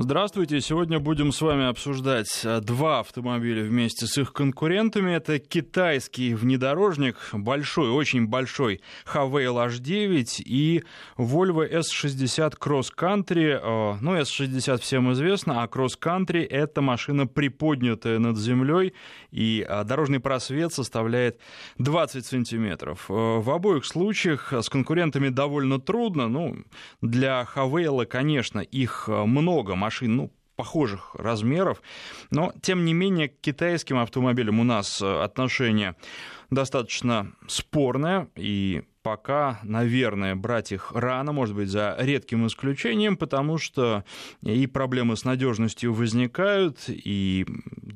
Здравствуйте. 0.00 0.60
Сегодня 0.60 1.00
будем 1.00 1.32
с 1.32 1.40
вами 1.40 1.66
обсуждать 1.66 2.28
э, 2.44 2.60
два 2.60 3.00
автомобиля 3.00 3.64
вместе 3.64 4.06
с 4.06 4.16
их 4.16 4.32
конкурентами. 4.32 5.10
Это 5.10 5.40
китайский 5.40 6.34
внедорожник, 6.34 7.16
большой, 7.32 7.90
очень 7.90 8.28
большой 8.28 8.80
Havail 9.12 9.56
H9 9.56 10.42
и 10.44 10.84
Volvo 11.16 11.68
S60 11.68 12.58
Cross 12.60 12.92
Country. 12.96 13.58
Э, 13.60 13.98
ну, 14.00 14.16
S60 14.16 14.78
всем 14.78 15.12
известно, 15.14 15.64
а 15.64 15.66
Cross 15.66 15.98
Country— 16.00 16.46
это 16.48 16.80
машина, 16.80 17.26
приподнятая 17.26 18.20
над 18.20 18.38
землей, 18.38 18.94
и 19.32 19.66
э, 19.68 19.82
дорожный 19.82 20.20
просвет 20.20 20.72
составляет 20.72 21.40
20 21.78 22.24
сантиметров. 22.24 23.06
В 23.08 23.50
обоих 23.50 23.84
случаях 23.84 24.52
с 24.52 24.68
конкурентами 24.68 25.28
довольно 25.28 25.80
трудно. 25.80 26.28
Ну, 26.28 26.58
для 27.02 27.48
Havail, 27.52 28.06
конечно, 28.06 28.60
их 28.60 29.08
много, 29.08 29.74
машин, 29.88 30.16
ну, 30.16 30.30
похожих 30.56 31.14
размеров, 31.14 31.80
но, 32.30 32.52
тем 32.60 32.84
не 32.84 32.92
менее, 32.92 33.28
к 33.28 33.40
китайским 33.40 33.96
автомобилям 33.98 34.60
у 34.60 34.64
нас 34.64 35.00
э, 35.00 35.22
отношение 35.22 35.94
достаточно 36.50 37.32
спорное, 37.46 38.28
и 38.36 38.82
пока, 39.08 39.58
наверное, 39.62 40.36
брать 40.36 40.70
их 40.70 40.92
рано, 40.92 41.32
может 41.32 41.54
быть, 41.54 41.70
за 41.70 41.96
редким 41.98 42.46
исключением, 42.46 43.16
потому 43.16 43.56
что 43.56 44.04
и 44.42 44.66
проблемы 44.66 45.16
с 45.16 45.24
надежностью 45.24 45.94
возникают, 45.94 46.90
и 46.90 47.46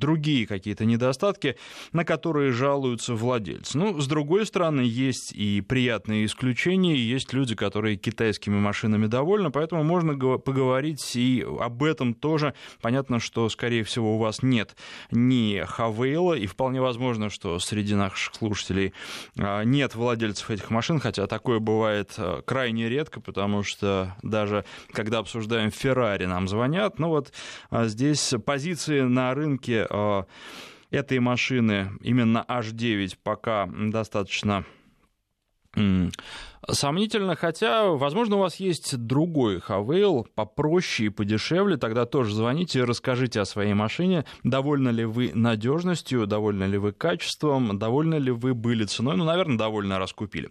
другие 0.03 0.47
какие-то 0.47 0.87
недостатки, 0.87 1.57
на 1.93 2.07
которые 2.07 2.51
жалуются 2.51 3.15
владельцы. 3.15 3.77
Ну, 3.77 4.01
с 4.01 4.07
другой 4.07 4.47
стороны, 4.47 4.81
есть 4.81 5.35
и 5.35 5.61
приятные 5.61 6.25
исключения, 6.25 6.97
есть 6.97 7.35
люди, 7.35 7.55
которые 7.55 7.97
китайскими 7.97 8.59
машинами 8.59 9.07
довольны, 9.07 9.51
поэтому 9.51 9.85
можно 9.85 10.17
поговорить 10.39 11.15
и 11.15 11.47
об 11.61 11.85
этом 11.85 12.15
тоже. 12.15 12.55
Понятно, 12.81 13.21
что, 13.21 13.51
скорее 13.51 13.85
всего, 13.85 14.17
у 14.17 14.19
вас 14.19 14.43
нет 14.43 14.77
ни 15.11 15.63
Хавейла, 15.63 16.33
и 16.33 16.47
вполне 16.47 16.81
возможно, 16.81 17.29
что 17.29 17.59
среди 17.59 17.95
наших 17.95 18.35
слушателей 18.35 18.95
а, 19.39 19.63
нет 19.63 19.95
владельцев 19.95 20.51
этих 20.51 20.71
машин, 20.71 21.02
хотя 21.03 21.27
такое 21.27 21.59
бывает 21.59 22.15
а, 22.17 22.43
крайне 22.43 22.89
редко, 22.89 23.21
потому 23.21 23.63
что 23.63 24.17
даже 24.23 24.65
когда 24.93 25.19
обсуждаем 25.19 25.71
Феррари, 25.71 26.27
нам 26.27 26.49
звонят. 26.49 26.99
Ну 26.99 27.09
вот 27.09 27.33
а, 27.71 27.87
здесь 27.87 28.35
позиции 28.47 29.01
на 29.01 29.35
рынке 29.35 29.87
этой 30.91 31.19
машины, 31.19 31.93
именно 32.01 32.45
H9, 32.49 33.17
пока 33.23 33.67
достаточно 33.67 34.65
Сомнительно, 36.71 37.35
хотя, 37.35 37.89
возможно, 37.89 38.37
у 38.37 38.39
вас 38.39 38.57
есть 38.57 38.97
другой 38.97 39.61
Хавейл, 39.61 40.29
попроще 40.37 41.09
и 41.09 41.11
подешевле, 41.11 41.77
тогда 41.77 42.07
тоже 42.07 42.35
звоните 42.35 42.81
и 42.81 42.83
расскажите 42.83 43.41
о 43.41 43.45
своей 43.45 43.75
машине, 43.75 44.25
довольны 44.45 44.91
ли 44.91 45.05
вы 45.05 45.33
надежностью, 45.35 46.27
довольны 46.27 46.65
ли 46.65 46.79
вы 46.79 46.93
качеством, 46.93 47.79
довольны 47.79 48.15
ли 48.15 48.31
вы 48.31 48.55
были 48.55 48.85
ценой, 48.85 49.17
ну, 49.17 49.25
наверное, 49.25 49.59
довольно 49.59 49.99
раз 49.99 50.13
купили. 50.13 50.51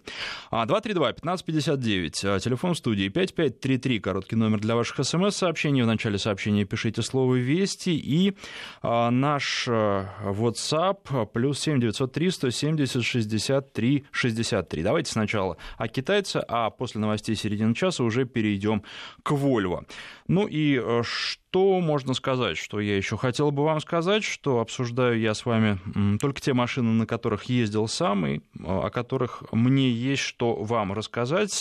232-1559, 0.50 2.24
а, 2.24 2.38
телефон 2.40 2.74
студии 2.74 3.08
5533, 3.08 3.98
короткий 3.98 4.36
номер 4.36 4.60
для 4.60 4.76
ваших 4.76 5.04
смс-сообщений, 5.06 5.82
в 5.82 5.86
начале 5.86 6.18
сообщения 6.18 6.66
пишите 6.66 7.00
слово 7.00 7.36
«Вести» 7.36 7.90
и 7.96 8.36
а, 8.82 9.10
наш 9.10 9.66
а, 9.66 10.08
WhatsApp 10.24 11.26
плюс 11.32 11.58
7903 11.60 12.30
170 12.30 13.02
63 13.02 14.04
63. 14.10 14.82
Давайте 14.82 15.10
сначала 15.10 15.56
о 15.78 15.88
китайца, 16.02 16.44
а 16.48 16.70
после 16.70 17.00
новостей 17.00 17.36
середины 17.36 17.74
часа 17.74 18.02
уже 18.02 18.24
перейдем 18.24 18.82
к 19.22 19.30
Volvo. 19.30 19.86
Ну 20.26 20.46
и 20.46 20.80
э, 20.82 21.02
что 21.04 21.80
можно 21.80 22.14
сказать, 22.14 22.58
что 22.58 22.80
я 22.80 22.96
еще 22.96 23.16
хотел 23.16 23.52
бы 23.52 23.62
вам 23.62 23.80
сказать, 23.80 24.24
что 24.24 24.58
обсуждаю 24.60 25.20
я 25.20 25.34
с 25.34 25.46
вами 25.46 25.78
только 26.18 26.40
те 26.40 26.54
машины, 26.54 26.90
на 26.90 27.06
которых 27.06 27.44
ездил 27.44 27.86
сам, 27.86 28.26
и 28.26 28.38
э, 28.38 28.40
о 28.64 28.90
которых 28.90 29.44
мне 29.52 29.90
есть 29.90 30.22
что 30.22 30.56
вам 30.56 30.92
рассказать. 30.92 31.52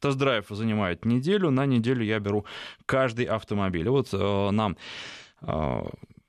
Тест-драйв 0.00 0.46
занимает 0.48 1.04
неделю, 1.04 1.50
на 1.50 1.66
неделю 1.66 2.04
я 2.04 2.18
беру 2.20 2.46
каждый 2.86 3.26
автомобиль. 3.26 3.88
Вот 3.88 4.08
э, 4.12 4.50
нам 4.50 4.76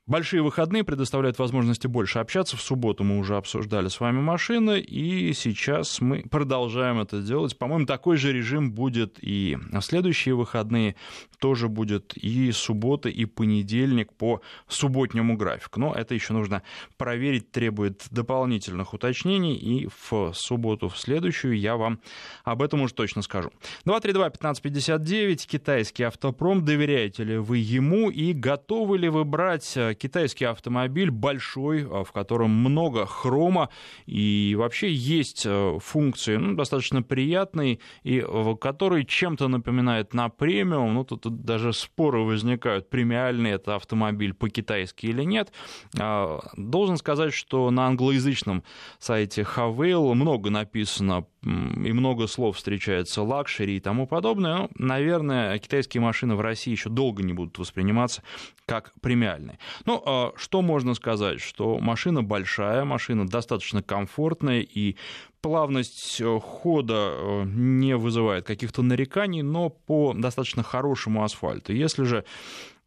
Большие 0.08 0.40
выходные 0.40 0.84
предоставляют 0.84 1.36
возможности 1.40 1.88
больше 1.88 2.20
общаться. 2.20 2.56
В 2.56 2.62
субботу 2.62 3.02
мы 3.02 3.18
уже 3.18 3.36
обсуждали 3.36 3.88
с 3.88 3.98
вами 3.98 4.20
машины, 4.20 4.78
и 4.78 5.32
сейчас 5.32 6.00
мы 6.00 6.22
продолжаем 6.30 7.00
это 7.00 7.20
делать. 7.20 7.58
По-моему, 7.58 7.86
такой 7.86 8.16
же 8.16 8.32
режим 8.32 8.70
будет 8.70 9.18
и 9.20 9.58
в 9.72 9.80
следующие 9.80 10.36
выходные. 10.36 10.94
Тоже 11.40 11.66
будет 11.66 12.16
и 12.16 12.52
суббота, 12.52 13.08
и 13.08 13.24
понедельник 13.24 14.12
по 14.12 14.42
субботнему 14.68 15.36
графику. 15.36 15.80
Но 15.80 15.92
это 15.92 16.14
еще 16.14 16.34
нужно 16.34 16.62
проверить, 16.96 17.50
требует 17.50 18.06
дополнительных 18.12 18.94
уточнений, 18.94 19.56
и 19.56 19.88
в 19.88 20.32
субботу, 20.34 20.88
в 20.88 20.96
следующую, 20.98 21.58
я 21.58 21.76
вам 21.76 21.98
об 22.44 22.62
этом 22.62 22.80
уже 22.80 22.94
точно 22.94 23.22
скажу. 23.22 23.50
232-1559, 23.86 25.48
китайский 25.48 26.04
автопром. 26.04 26.64
Доверяете 26.64 27.24
ли 27.24 27.38
вы 27.38 27.58
ему 27.58 28.08
и 28.08 28.32
готовы 28.32 28.98
ли 28.98 29.08
вы 29.08 29.24
брать 29.24 29.76
китайский 29.98 30.44
автомобиль 30.44 31.10
большой, 31.10 31.86
а, 31.90 32.04
в 32.04 32.12
котором 32.12 32.50
много 32.50 33.06
хрома, 33.06 33.70
и 34.06 34.54
вообще 34.58 34.92
есть 34.92 35.44
э, 35.46 35.78
функции 35.80 36.36
ну, 36.36 36.54
достаточно 36.54 37.02
приятные, 37.02 37.80
и 38.02 38.24
который 38.60 39.04
чем-то 39.04 39.48
напоминает 39.48 40.14
на 40.14 40.28
премиум, 40.28 40.94
ну 40.94 41.04
тут, 41.04 41.22
тут 41.22 41.42
даже 41.42 41.72
споры 41.72 42.20
возникают, 42.20 42.90
премиальный 42.90 43.52
это 43.52 43.74
автомобиль 43.74 44.34
по-китайски 44.34 45.06
или 45.06 45.22
нет. 45.22 45.52
А, 45.98 46.40
должен 46.56 46.96
сказать, 46.96 47.32
что 47.32 47.70
на 47.70 47.86
англоязычном 47.86 48.62
сайте 48.98 49.42
Haval 49.42 50.14
много 50.14 50.50
написано 50.50 51.26
и 51.46 51.92
много 51.92 52.26
слов 52.26 52.56
встречается, 52.56 53.22
luxury 53.22 53.76
и 53.76 53.80
тому 53.80 54.06
подобное. 54.08 54.56
Ну, 54.56 54.70
наверное, 54.74 55.58
китайские 55.58 56.00
машины 56.00 56.34
в 56.34 56.40
России 56.40 56.72
еще 56.72 56.90
долго 56.90 57.22
не 57.22 57.32
будут 57.32 57.58
восприниматься 57.58 58.22
как 58.66 58.92
премиальные. 59.00 59.58
Ну, 59.86 60.02
а 60.04 60.32
что 60.36 60.62
можно 60.62 60.94
сказать? 60.94 61.40
Что 61.40 61.78
машина 61.78 62.22
большая, 62.22 62.84
машина 62.84 63.26
достаточно 63.26 63.82
комфортная, 63.82 64.60
и 64.60 64.96
плавность 65.40 66.20
э, 66.20 66.40
хода 66.40 67.12
э, 67.14 67.42
не 67.44 67.96
вызывает 67.96 68.44
каких-то 68.44 68.82
нареканий, 68.82 69.42
но 69.42 69.70
по 69.70 70.12
достаточно 70.12 70.62
хорошему 70.62 71.22
асфальту. 71.22 71.72
Если 71.72 72.04
же 72.04 72.24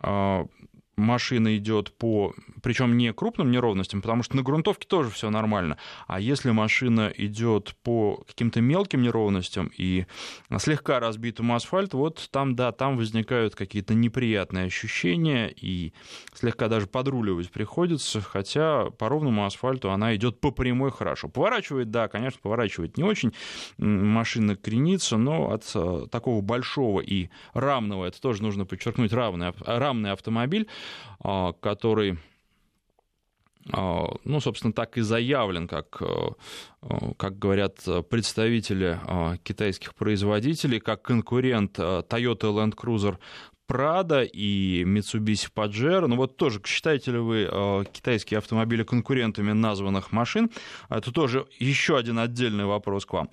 а, 0.01 0.45
машина 0.99 1.57
идет 1.57 1.91
по, 1.97 2.33
причем 2.61 2.97
не 2.97 3.13
крупным 3.13 3.51
неровностям, 3.51 4.01
потому 4.01 4.23
что 4.23 4.35
на 4.35 4.43
грунтовке 4.43 4.87
тоже 4.87 5.09
все 5.09 5.29
нормально, 5.29 5.77
а 6.07 6.19
если 6.19 6.51
машина 6.51 7.11
идет 7.15 7.75
по 7.83 8.23
каким-то 8.27 8.61
мелким 8.61 9.01
неровностям 9.01 9.71
и 9.77 10.05
слегка 10.57 10.99
разбитому 10.99 11.55
асфальту, 11.55 11.97
вот 11.97 12.29
там, 12.31 12.55
да, 12.55 12.71
там 12.71 12.97
возникают 12.97 13.55
какие-то 13.55 13.93
неприятные 13.93 14.65
ощущения 14.65 15.49
и 15.49 15.93
слегка 16.33 16.67
даже 16.67 16.87
подруливать 16.87 17.51
приходится, 17.51 18.21
хотя 18.21 18.89
по 18.91 19.09
ровному 19.09 19.45
асфальту 19.45 19.91
она 19.91 20.15
идет 20.15 20.39
по 20.39 20.51
прямой 20.51 20.91
хорошо. 20.91 21.29
Поворачивает, 21.29 21.91
да, 21.91 22.07
конечно, 22.07 22.39
поворачивает 22.41 22.97
не 22.97 23.03
очень, 23.03 23.33
машина 23.77 24.55
кренится, 24.55 25.17
но 25.17 25.51
от 25.51 25.69
э, 25.75 26.07
такого 26.11 26.41
большого 26.41 27.01
и 27.01 27.29
рамного, 27.53 28.05
это 28.05 28.21
тоже 28.21 28.43
нужно 28.43 28.65
подчеркнуть, 28.65 29.13
равный, 29.13 29.53
рамный 29.65 30.11
автомобиль, 30.11 30.67
который 31.61 32.17
а, 33.71 34.07
ну, 34.23 34.39
собственно, 34.39 34.73
так 34.73 34.97
и 34.97 35.01
заявлен, 35.01 35.67
как, 35.67 36.01
а, 36.01 36.33
как 37.17 37.37
говорят 37.37 37.77
представители 38.09 38.99
китайских 39.43 39.95
производителей, 39.95 40.79
как 40.79 41.01
конкурент 41.01 41.77
Toyota 41.77 42.51
Land 42.51 42.75
Cruiser 42.75 43.17
Prado 43.67 44.25
и 44.25 44.83
Mitsubishi 44.83 45.49
Pajero. 45.53 46.07
Ну 46.07 46.15
вот 46.15 46.37
тоже, 46.37 46.61
считаете 46.65 47.11
ли 47.11 47.17
вы 47.19 47.85
китайские 47.91 48.39
автомобили 48.39 48.83
конкурентами 48.83 49.51
названных 49.51 50.11
машин? 50.11 50.49
Это 50.89 51.11
тоже 51.11 51.45
еще 51.59 51.97
один 51.97 52.17
отдельный 52.17 52.65
вопрос 52.65 53.05
к 53.05 53.13
вам 53.13 53.29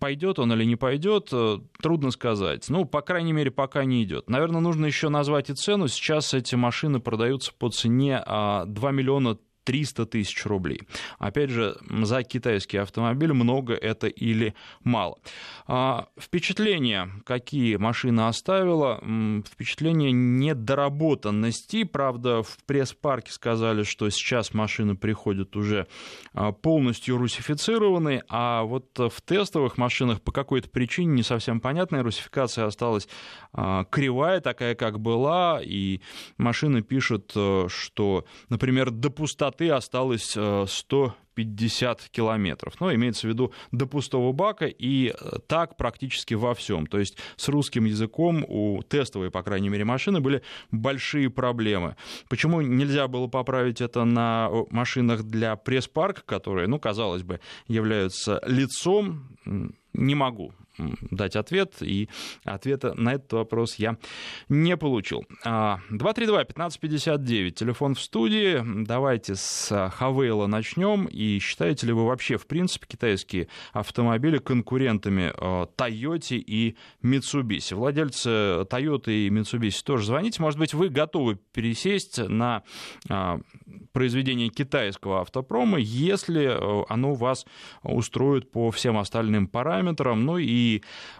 пойдет 0.00 0.38
он 0.38 0.52
или 0.52 0.64
не 0.64 0.76
пойдет, 0.76 1.28
э, 1.32 1.58
трудно 1.80 2.10
сказать. 2.10 2.68
Ну, 2.68 2.84
по 2.84 3.00
крайней 3.00 3.32
мере, 3.32 3.50
пока 3.50 3.84
не 3.84 4.02
идет. 4.02 4.28
Наверное, 4.28 4.60
нужно 4.60 4.86
еще 4.86 5.08
назвать 5.08 5.50
и 5.50 5.54
цену. 5.54 5.88
Сейчас 5.88 6.34
эти 6.34 6.54
машины 6.54 7.00
продаются 7.00 7.52
по 7.58 7.70
цене 7.70 8.18
2 8.18 8.24
а, 8.26 8.66
миллиона 8.92 9.38
300 9.66 10.06
тысяч 10.06 10.46
рублей. 10.46 10.82
Опять 11.18 11.50
же, 11.50 11.76
за 11.90 12.22
китайский 12.22 12.78
автомобиль 12.78 13.32
много 13.32 13.74
это 13.74 14.06
или 14.06 14.54
мало. 14.84 15.18
А, 15.66 16.06
впечатления, 16.18 17.10
какие 17.24 17.76
машина 17.76 18.28
оставила, 18.28 19.02
впечатление 19.44 20.12
недоработанности. 20.12 21.82
Правда, 21.82 22.44
в 22.44 22.56
пресс-парке 22.64 23.32
сказали, 23.32 23.82
что 23.82 24.08
сейчас 24.08 24.54
машины 24.54 24.94
приходят 24.94 25.56
уже 25.56 25.88
а, 26.32 26.52
полностью 26.52 27.18
русифицированные, 27.18 28.22
а 28.28 28.62
вот 28.62 28.96
в 28.96 29.20
тестовых 29.24 29.78
машинах 29.78 30.22
по 30.22 30.30
какой-то 30.30 30.70
причине 30.70 31.12
не 31.12 31.22
совсем 31.24 31.60
понятная 31.60 32.04
русификация 32.04 32.66
осталась 32.66 33.08
а, 33.52 33.84
кривая, 33.84 34.40
такая, 34.40 34.76
как 34.76 35.00
была, 35.00 35.60
и 35.60 36.00
машины 36.38 36.82
пишут, 36.82 37.32
э, 37.34 37.66
что, 37.68 38.24
например, 38.48 38.90
до 38.90 39.10
пустоты 39.10 39.55
осталось 39.64 40.30
100 40.30 40.66
э, 40.66 41.10
50 41.36 42.08
километров. 42.10 42.80
Но 42.80 42.92
имеется 42.94 43.26
в 43.26 43.30
виду 43.30 43.52
до 43.70 43.86
пустого 43.86 44.32
бака, 44.32 44.66
и 44.66 45.08
э, 45.08 45.38
так 45.46 45.76
практически 45.76 46.34
во 46.34 46.54
всем. 46.54 46.86
То 46.86 46.98
есть 46.98 47.18
с 47.36 47.48
русским 47.48 47.84
языком 47.84 48.44
у 48.48 48.82
тестовой, 48.82 49.30
по 49.30 49.42
крайней 49.42 49.68
мере, 49.68 49.84
машины 49.84 50.20
были 50.20 50.42
большие 50.72 51.30
проблемы. 51.30 51.96
Почему 52.28 52.62
нельзя 52.62 53.06
было 53.06 53.28
поправить 53.28 53.80
это 53.80 54.04
на 54.04 54.50
машинах 54.70 55.24
для 55.24 55.56
пресс-парка, 55.56 56.22
которые, 56.22 56.66
ну, 56.66 56.80
казалось 56.80 57.22
бы, 57.22 57.40
являются 57.68 58.40
лицом, 58.46 59.28
не 59.92 60.14
могу 60.14 60.52
дать 61.10 61.36
ответ, 61.36 61.74
и 61.80 62.08
ответа 62.44 62.94
на 62.94 63.14
этот 63.14 63.32
вопрос 63.32 63.76
я 63.76 63.96
не 64.48 64.76
получил. 64.76 65.24
232-1559, 65.44 67.48
а, 67.48 67.50
телефон 67.50 67.94
в 67.94 68.00
студии. 68.00 68.62
Давайте 68.84 69.34
с 69.34 69.90
Хавейла 69.96 70.46
начнем. 70.46 71.06
И 71.06 71.38
считаете 71.38 71.86
ли 71.86 71.92
вы 71.92 72.06
вообще, 72.06 72.36
в 72.36 72.46
принципе, 72.46 72.86
китайские 72.86 73.48
автомобили 73.72 74.38
конкурентами 74.38 75.32
Toyota 75.76 76.36
и 76.36 76.76
Mitsubishi? 77.02 77.74
Владельцы 77.74 78.28
Toyota 78.28 79.10
и 79.10 79.28
Mitsubishi 79.28 79.82
тоже 79.84 80.06
звоните. 80.06 80.42
Может 80.42 80.58
быть, 80.58 80.74
вы 80.74 80.88
готовы 80.88 81.38
пересесть 81.52 82.18
на 82.18 82.62
а, 83.08 83.40
произведение 83.92 84.48
китайского 84.48 85.20
автопрома, 85.20 85.78
если 85.78 86.56
оно 86.88 87.14
вас 87.14 87.46
устроит 87.82 88.50
по 88.50 88.70
всем 88.70 88.98
остальным 88.98 89.48
параметрам. 89.48 90.24
Ну 90.24 90.38
и 90.38 90.65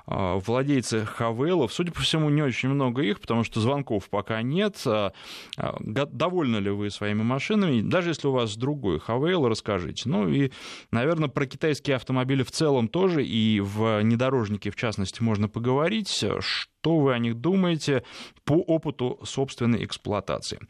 а, 0.06 0.38
владельцы 0.38 1.04
Хавелов, 1.04 1.72
судя 1.72 1.92
по 1.92 2.00
всему, 2.00 2.30
не 2.30 2.42
очень 2.42 2.68
много 2.68 3.02
их, 3.02 3.20
потому 3.20 3.44
что 3.44 3.60
звонков 3.60 4.08
пока 4.08 4.42
нет. 4.42 4.80
А, 4.86 5.12
а, 5.56 5.76
довольны 5.80 6.56
ли 6.58 6.70
вы 6.70 6.90
своими 6.90 7.22
машинами? 7.22 7.80
Даже 7.80 8.10
если 8.10 8.28
у 8.28 8.32
вас 8.32 8.56
другой 8.56 8.98
Хавейл, 9.00 9.48
расскажите. 9.48 10.08
Ну 10.08 10.28
и, 10.28 10.50
наверное, 10.90 11.28
про 11.28 11.46
китайские 11.46 11.96
автомобили 11.96 12.42
в 12.42 12.50
целом 12.50 12.88
тоже, 12.88 13.24
и 13.24 13.60
в 13.60 14.00
внедорожнике, 14.00 14.70
в 14.70 14.76
частности, 14.76 15.22
можно 15.22 15.48
поговорить. 15.48 16.08
Что 16.08 16.75
вы 16.94 17.14
о 17.14 17.18
них 17.18 17.40
думаете 17.40 18.04
по 18.44 18.54
опыту 18.54 19.18
собственной 19.24 19.84
эксплуатации? 19.84 20.60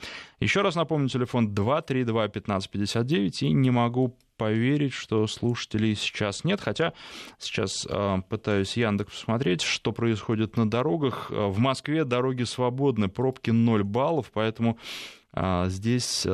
Еще 0.41 0.63
раз 0.63 0.75
напомню, 0.75 1.09
телефон 1.09 1.53
232-1559, 1.53 3.43
и 3.43 3.53
не 3.53 3.71
могу 3.71 4.17
поверить, 4.37 4.93
что 4.93 5.27
слушателей 5.27 5.95
сейчас 5.95 6.45
нет, 6.45 6.61
хотя 6.61 6.93
сейчас 7.39 7.87
э, 7.89 8.19
пытаюсь 8.29 8.77
Яндекс 8.77 9.13
посмотреть, 9.13 9.63
что 9.63 9.93
происходит 9.93 10.57
на 10.57 10.69
дорогах. 10.69 11.31
А, 11.31 11.49
в 11.49 11.59
Москве 11.59 12.05
дороги 12.05 12.45
свободны, 12.45 13.09
пробки 13.09 13.51
0 13.51 13.83
баллов, 13.85 14.31
поэтому 14.33 14.79
э, 15.33 15.65
здесь 15.69 16.27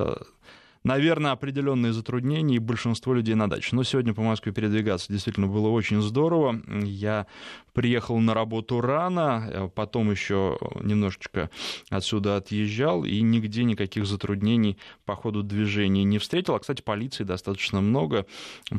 наверное, 0.85 1.33
определенные 1.33 1.93
затруднения 1.93 2.57
и 2.57 2.59
большинство 2.59 3.15
людей 3.15 3.35
на 3.35 3.49
даче. 3.49 3.75
Но 3.77 3.83
сегодня 3.83 4.15
по 4.15 4.23
Москве 4.23 4.53
передвигаться 4.53 5.13
действительно 5.13 5.47
было 5.47 5.69
очень 5.69 6.01
здорово. 6.01 6.61
Я 6.85 7.27
приехал 7.73 8.19
на 8.19 8.35
работу 8.35 8.81
рано, 8.81 9.49
э, 9.51 9.69
потом 9.75 10.11
еще 10.11 10.59
немножечко 10.83 11.51
отсюда 11.91 12.37
отъезжал, 12.37 13.05
и 13.05 13.21
нигде 13.21 13.65
никаких 13.65 14.07
затруднений 14.07 14.79
по 15.05 15.15
ходу 15.15 15.43
движения 15.43 16.05
не 16.05 16.19
встретил. 16.19 16.55
А, 16.55 16.59
кстати, 16.59 16.83
полиции 16.83 17.25
достаточно 17.25 17.81
много. 17.81 18.27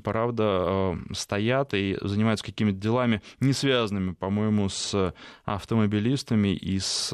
Правда, 0.04 0.98
э, 1.10 1.14
стоят 1.14 1.74
и 1.74 1.98
занимаются 2.02 2.46
какими-то 2.46 2.78
делами, 2.78 3.22
не 3.40 3.54
связанными, 3.54 4.14
по-моему, 4.14 4.70
с 4.70 5.14
автомобилистами 5.46 6.50
и 6.50 6.80
с 6.80 7.14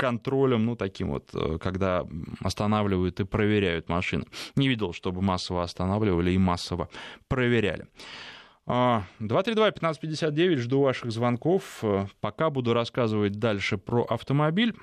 контролем, 0.00 0.64
ну, 0.66 0.76
таким 0.76 1.10
вот, 1.10 1.30
э, 1.34 1.58
когда 1.58 2.06
останавливают 2.40 3.20
и 3.20 3.24
проверяют 3.24 3.88
машины. 3.88 4.24
Не 4.56 4.68
видел, 4.68 4.92
чтобы 4.92 5.22
массово 5.22 5.62
останавливали 5.62 6.30
и 6.32 6.38
массово 6.38 6.88
проверяли. 7.28 7.86
232-1559, 8.66 10.58
а, 10.58 10.62
жду 10.62 10.80
ваших 10.80 11.10
звонков. 11.10 11.80
Э, 11.82 12.06
пока 12.20 12.50
буду 12.50 12.72
рассказывать 12.72 13.32
дальше 13.32 13.78
про 13.78 14.04
автомобиль. 14.04 14.74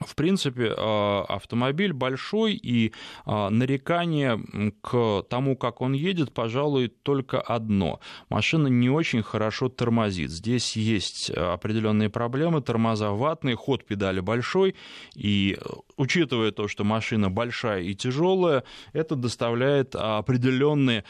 В 0.00 0.14
принципе, 0.14 0.72
а, 0.76 1.24
автомобиль 1.28 1.92
большой, 1.92 2.54
и 2.54 2.92
а, 3.26 3.50
нарекание 3.50 4.40
к 4.80 5.22
тому, 5.28 5.56
как 5.56 5.82
он 5.82 5.92
едет, 5.92 6.32
пожалуй, 6.32 6.88
только 6.88 7.40
одно. 7.40 8.00
Машина 8.30 8.68
не 8.68 8.88
очень 8.88 9.22
хорошо 9.22 9.68
тормозит. 9.68 10.30
Здесь 10.30 10.76
есть 10.76 11.30
определенные 11.30 12.08
проблемы, 12.08 12.62
тормоза 12.62 13.10
ватные, 13.10 13.56
ход 13.56 13.84
педали 13.84 14.20
большой, 14.20 14.74
и 15.14 15.58
учитывая 16.00 16.50
то, 16.50 16.66
что 16.66 16.82
машина 16.82 17.30
большая 17.30 17.82
и 17.82 17.94
тяжелая, 17.94 18.64
это 18.92 19.16
доставляет 19.16 19.94
определенные 19.94 21.04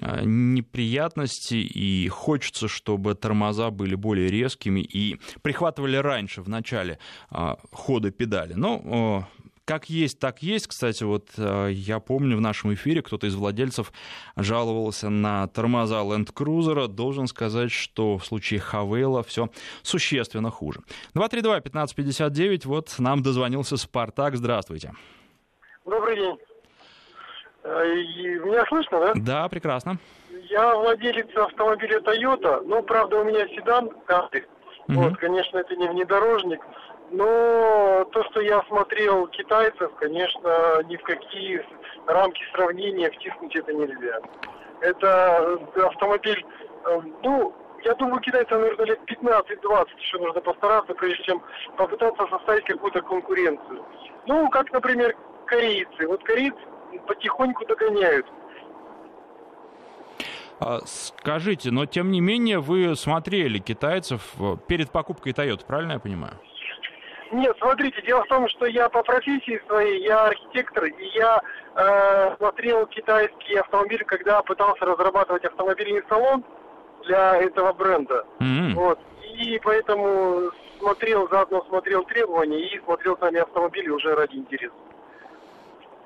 а, 0.00 0.20
неприятности, 0.22 1.54
и 1.54 2.08
хочется, 2.08 2.68
чтобы 2.68 3.14
тормоза 3.14 3.70
были 3.70 3.94
более 3.94 4.28
резкими 4.28 4.80
и 4.80 5.18
прихватывали 5.42 5.96
раньше, 5.96 6.42
в 6.42 6.48
начале 6.48 6.98
хода 7.72 8.10
педали 8.10 8.44
далее. 8.44 9.26
Ну, 9.66 9.74
как 9.74 9.88
есть, 9.90 10.18
так 10.18 10.42
есть. 10.42 10.66
Кстати, 10.66 11.04
вот 11.04 11.28
э, 11.38 11.68
я 11.70 11.98
помню 12.00 12.36
в 12.36 12.40
нашем 12.40 12.74
эфире 12.74 13.02
кто-то 13.02 13.26
из 13.26 13.34
владельцев 13.34 13.92
жаловался 14.36 15.08
на 15.08 15.46
тормоза 15.48 16.02
Land 16.02 16.32
Cruiser. 16.34 16.86
Должен 16.88 17.26
сказать, 17.26 17.70
что 17.70 18.18
в 18.18 18.26
случае 18.26 18.60
Хавейла 18.60 19.22
все 19.22 19.48
существенно 19.82 20.50
хуже. 20.50 20.80
232-1559, 21.16 22.62
вот 22.66 22.94
нам 22.98 23.22
дозвонился 23.22 23.76
Спартак. 23.76 24.36
Здравствуйте. 24.36 24.92
Добрый 25.84 26.16
день. 26.16 26.38
Э, 27.62 27.84
меня 28.44 28.64
слышно, 28.68 29.00
да? 29.00 29.12
Да, 29.14 29.48
прекрасно. 29.48 29.98
Я 30.50 30.74
владелец 30.76 31.34
автомобиля 31.36 32.00
Toyota, 32.00 32.62
но, 32.66 32.82
правда, 32.82 33.20
у 33.20 33.24
меня 33.24 33.48
седан 33.48 33.90
каждый. 34.06 34.44
Угу. 34.88 35.00
Вот, 35.00 35.16
конечно, 35.16 35.58
это 35.58 35.74
не 35.74 35.88
внедорожник. 35.88 36.60
Но 37.10 38.04
то, 38.12 38.24
что 38.24 38.40
я 38.40 38.62
смотрел 38.68 39.26
китайцев, 39.28 39.92
конечно, 39.96 40.82
ни 40.84 40.96
в 40.96 41.02
какие 41.02 41.64
рамки 42.06 42.42
сравнения 42.52 43.10
втиснуть 43.10 43.54
это 43.54 43.72
нельзя. 43.72 44.20
Это 44.80 45.58
автомобиль, 45.86 46.44
э, 46.86 47.00
ну, 47.22 47.54
я 47.84 47.94
думаю, 47.94 48.20
китайцам, 48.20 48.60
наверное, 48.60 48.86
лет 48.86 49.00
15-20 49.06 49.88
еще 49.98 50.18
нужно 50.18 50.40
постараться, 50.40 50.94
прежде 50.94 51.22
чем 51.24 51.42
попытаться 51.76 52.26
составить 52.28 52.64
какую-то 52.64 53.02
конкуренцию. 53.02 53.84
Ну, 54.26 54.48
как, 54.48 54.72
например, 54.72 55.14
корейцы. 55.46 56.06
Вот 56.06 56.22
корейцы 56.24 56.58
потихоньку 57.06 57.66
догоняют. 57.66 58.26
А, 60.60 60.80
скажите, 60.86 61.70
но 61.70 61.84
тем 61.84 62.10
не 62.10 62.20
менее 62.20 62.60
вы 62.60 62.94
смотрели 62.96 63.58
китайцев 63.58 64.34
э, 64.38 64.56
перед 64.66 64.90
покупкой 64.90 65.32
Toyota, 65.32 65.66
правильно 65.66 65.92
я 65.92 65.98
понимаю? 65.98 66.34
Нет, 67.32 67.56
смотрите, 67.58 68.02
дело 68.02 68.24
в 68.24 68.28
том, 68.28 68.48
что 68.48 68.66
я 68.66 68.88
по 68.88 69.02
профессии 69.02 69.60
своей, 69.66 70.02
я 70.04 70.26
архитектор, 70.26 70.84
и 70.84 71.06
я 71.14 71.40
э, 71.74 72.36
смотрел 72.36 72.86
китайские 72.86 73.60
автомобили, 73.60 74.04
когда 74.04 74.42
пытался 74.42 74.84
разрабатывать 74.84 75.44
автомобильный 75.44 76.02
салон 76.08 76.44
для 77.04 77.36
этого 77.36 77.72
бренда. 77.72 78.24
Mm-hmm. 78.40 78.74
Вот. 78.74 78.98
И 79.36 79.60
поэтому 79.62 80.50
смотрел, 80.78 81.28
заодно 81.28 81.64
смотрел 81.68 82.04
требования 82.04 82.68
и 82.68 82.80
смотрел 82.80 83.16
сами 83.18 83.40
автомобили 83.40 83.88
уже 83.88 84.14
ради 84.14 84.36
интереса. 84.36 84.74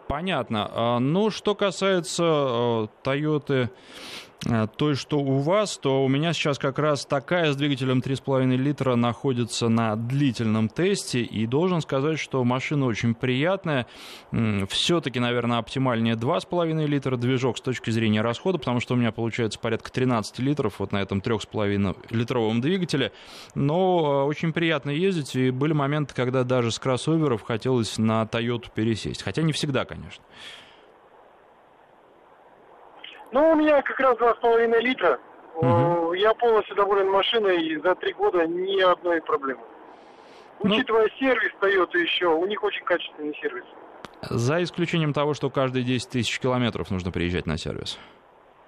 Понятно. 0.07 0.71
А, 0.73 0.99
ну, 0.99 1.31
что 1.31 1.55
касается 1.55 2.23
э, 2.23 2.87
Toyota 3.05 3.69
той, 4.77 4.95
что 4.95 5.19
у 5.19 5.39
вас, 5.39 5.79
то 5.79 6.05
у 6.05 6.09
меня 6.09 6.33
сейчас 6.33 6.59
как 6.59 6.79
раз 6.79 7.05
такая 7.05 7.53
с 7.53 7.57
двигателем 7.57 7.99
3,5 7.99 8.57
литра 8.57 8.95
находится 8.95 9.69
на 9.69 9.97
длительном 9.97 10.69
тесте, 10.69 11.23
и 11.23 11.47
должен 11.47 11.81
сказать, 11.81 12.19
что 12.19 12.45
машина 12.45 12.87
очень 12.87 13.15
приятная. 13.15 13.87
Все-таки, 14.69 15.19
наверное, 15.19 15.59
оптимальнее 15.59 16.15
2,5 16.15 16.87
литра 16.87 17.17
движок 17.17 17.59
с 17.59 17.61
точки 17.61 17.91
зрения 17.91 18.23
расхода, 18.23 18.59
потому 18.59 18.81
что 18.81 18.95
у 18.95 18.97
меня 18.97 19.13
получается 19.13 19.59
порядка 19.59 19.91
13 19.91 20.39
литров 20.39 20.79
вот 20.79 20.93
на 20.93 20.99
этом 20.99 21.19
3,5 21.19 22.07
литровом 22.11 22.61
двигателе. 22.61 23.13
Но 23.55 24.23
э, 24.23 24.27
очень 24.27 24.53
приятно 24.53 24.91
ездить, 24.91 25.35
и 25.35 25.51
были 25.51 25.73
моменты, 25.73 26.15
когда 26.15 26.45
даже 26.45 26.71
с 26.71 26.79
кроссоверов 26.79 27.43
хотелось 27.43 27.99
на 27.99 28.23
Toyota 28.23 28.67
пересесть. 28.73 29.23
Хотя 29.23 29.43
не 29.43 29.53
всегда, 29.53 29.85
конечно. 29.85 30.23
Ну, 33.33 33.53
у 33.53 33.55
меня 33.57 33.83
как 33.83 33.99
раз 34.01 34.17
два 34.19 34.35
с 34.35 34.39
половиной 34.39 34.81
литра. 34.81 35.19
Угу. 35.57 36.15
Я 36.15 36.35
полностью 36.35 36.77
доволен 36.77 37.11
машиной, 37.11 37.63
и 37.65 37.77
за 37.81 37.95
три 37.97 38.13
года 38.13 38.47
ни 38.47 38.81
одной 38.81 39.21
проблемы. 39.21 39.61
Ну, 40.63 40.75
Учитывая 40.75 41.09
сервис 41.19 41.53
Toyota 41.61 41.99
еще, 41.99 42.27
у 42.27 42.47
них 42.47 42.63
очень 42.63 42.85
качественный 42.85 43.35
сервис. 43.41 43.65
За 44.23 44.63
исключением 44.63 45.13
того, 45.13 45.35
что 45.35 45.51
каждые 45.51 45.85
10 45.85 46.11
тысяч 46.11 46.41
километров 46.41 46.91
нужно 46.91 47.13
приезжать 47.13 47.47
на 47.47 47.57
сервис. 47.57 47.99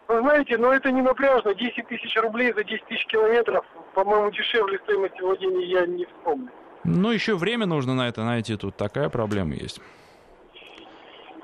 Вы 0.07 0.21
знаете, 0.21 0.57
но 0.59 0.73
это 0.73 0.90
не 0.90 1.02
напряжно. 1.02 1.55
10 1.55 1.88
тысяч 1.88 2.17
рублей 2.17 2.52
за 2.52 2.64
10 2.64 2.85
тысяч 2.87 3.07
километров, 3.07 3.64
по-моему, 3.95 4.31
дешевле 4.31 4.79
стоимости 4.85 5.21
владения 5.21 5.67
я 5.67 5.87
не 5.87 6.05
вспомню. 6.05 6.50
Ну, 6.85 7.11
еще 7.11 7.37
время 7.37 7.67
нужно 7.67 7.95
на 7.95 8.09
это 8.09 8.25
найти. 8.25 8.57
Тут 8.57 8.76
такая 8.76 9.09
проблема 9.09 9.55
есть. 9.55 9.81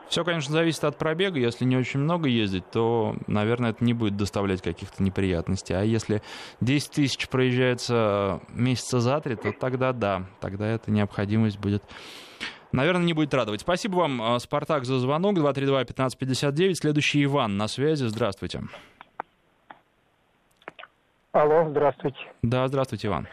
Все, 0.09 0.25
конечно, 0.25 0.53
зависит 0.53 0.85
от 0.85 0.97
пробега. 0.99 1.39
Если 1.39 1.65
не 1.65 1.77
очень 1.77 2.01
много 2.01 2.29
ездить, 2.29 2.71
то, 2.71 3.17
наверное, 3.27 3.71
это 3.71 3.85
не 3.85 3.93
будет 3.93 4.17
доставлять 4.17 4.63
каких-то 4.63 5.03
неприятностей. 5.03 5.75
А 5.75 5.83
если 5.83 6.23
10 6.61 6.91
тысяч 6.91 7.29
проезжается 7.29 8.41
месяца 8.51 9.01
за 9.01 9.21
три, 9.21 9.37
то 9.37 9.53
тогда 9.53 9.93
да, 9.93 10.23
тогда 10.41 10.67
эта 10.67 10.91
необходимость 10.91 11.59
будет 11.59 11.83
наверное, 12.73 13.07
не 13.07 13.15
будет 13.15 13.35
радовать. 13.35 13.63
Спасибо 13.63 13.97
вам, 13.97 14.23
э, 14.23 14.39
Спартак, 14.39 14.85
за 14.85 14.99
звонок. 14.99 15.39
232-1559. 15.39 16.75
Следующий 16.75 17.25
Иван 17.25 17.57
на 17.57 17.67
связи. 17.69 18.05
Здравствуйте. 18.05 18.61
Алло, 21.33 21.67
здравствуйте. 21.69 22.19
Да, 22.43 22.67
здравствуйте, 22.69 23.09
Иван. 23.09 23.29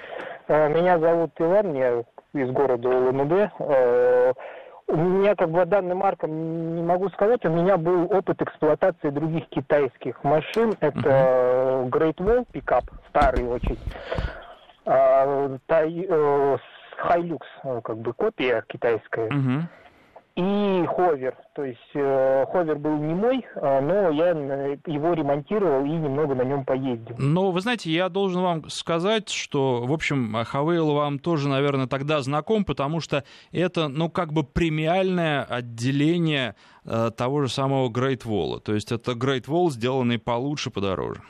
Э, 0.48 0.70
меня 0.70 1.00
зовут 1.00 1.32
Иван, 1.40 1.74
я 1.74 2.04
из 2.34 2.52
города 2.52 2.90
УЛМД. 2.90 3.52
Э, 4.88 4.94
у 4.94 4.98
меня 4.98 5.36
как 5.36 5.50
бы 5.50 5.66
данным 5.66 6.00
маркам 6.00 6.76
не 6.76 6.82
могу 6.82 7.10
сказать, 7.10 7.46
у 7.46 7.50
меня 7.50 7.78
был 7.78 8.06
опыт 8.12 8.42
эксплуатации 8.42 9.10
других 9.10 9.48
китайских 9.50 10.24
машин. 10.24 10.74
Это 10.80 11.00
uh-huh. 11.00 11.90
Great 11.90 12.18
Wall 12.18 12.46
пикап, 12.52 12.86
старый 13.10 13.48
очень. 13.48 13.80
А, 14.86 15.58
Hilux, 17.04 17.42
как 17.82 17.98
бы 17.98 18.14
копия 18.14 18.64
китайская. 18.68 19.30
Uh-huh 19.30 19.62
и 20.36 20.86
ховер. 20.88 21.36
То 21.54 21.64
есть 21.64 21.80
э, 21.94 22.46
ховер 22.52 22.78
был 22.80 22.98
не 22.98 23.14
мой, 23.14 23.46
а, 23.56 23.82
но 23.82 24.10
я 24.10 24.30
его 24.30 25.14
ремонтировал 25.14 25.86
и 25.86 25.90
немного 25.90 26.34
на 26.34 26.42
нем 26.42 26.66
поездил. 26.66 27.16
Но 27.20 27.52
вы 27.52 27.62
знаете, 27.62 27.92
я 27.92 28.10
должен 28.10 28.42
вам 28.42 28.70
сказать, 28.70 29.30
что, 29.30 29.84
в 29.86 29.92
общем, 29.92 30.34
Хавейл 30.44 30.94
вам 30.94 31.20
тоже, 31.20 31.50
наверное, 31.50 31.86
тогда 31.86 32.22
знаком, 32.22 32.66
потому 32.66 33.00
что 33.00 33.24
это, 33.52 33.88
ну, 33.90 34.10
как 34.10 34.34
бы 34.34 34.44
премиальное 34.44 35.44
отделение 35.44 36.56
э, 36.86 37.12
того 37.16 37.44
же 37.44 37.50
самого 37.50 37.90
Great 37.90 38.26
Wall. 38.26 38.60
То 38.60 38.74
есть 38.74 38.92
это 38.92 39.12
Great 39.12 39.46
Wall, 39.46 39.70
сделанный 39.70 40.18
получше, 40.18 40.72
подороже. 40.72 41.22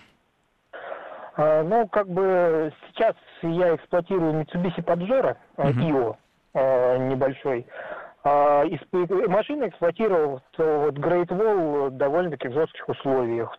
А, 1.35 1.63
ну, 1.63 1.87
как 1.89 2.07
бы 2.07 2.71
сейчас 2.87 3.15
я 3.41 3.75
эксплуатирую 3.75 4.41
Mitsubishi 4.41 4.81
Pajero 4.81 5.35
uh-huh. 5.57 5.73
IO 5.75 6.15
небольшой. 6.55 7.65
А, 8.23 8.63
машина 9.27 9.67
эксплуатировалась 9.67 10.41
вот 10.57 10.95
Great 10.95 11.27
Wall 11.27 11.89
довольно-таки 11.89 12.47
в 12.47 12.53
жестких 12.53 12.87
условиях. 12.87 13.57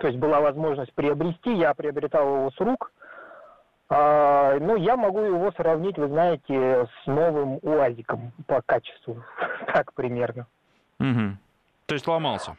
То 0.00 0.06
есть 0.06 0.18
была 0.18 0.40
возможность 0.40 0.92
приобрести, 0.94 1.54
я 1.54 1.74
приобретал 1.74 2.26
его 2.26 2.50
с 2.50 2.60
рук. 2.60 2.92
А, 3.88 4.58
ну, 4.60 4.76
я 4.76 4.96
могу 4.96 5.20
его 5.20 5.52
сравнить, 5.52 5.96
вы 5.98 6.08
знаете, 6.08 6.86
с 6.86 7.06
новым 7.06 7.58
УАЗиком 7.62 8.32
по 8.46 8.62
качеству. 8.62 9.22
так 9.72 9.92
примерно. 9.94 10.46
Угу. 11.00 11.36
То 11.86 11.94
есть 11.94 12.06
ломался? 12.06 12.56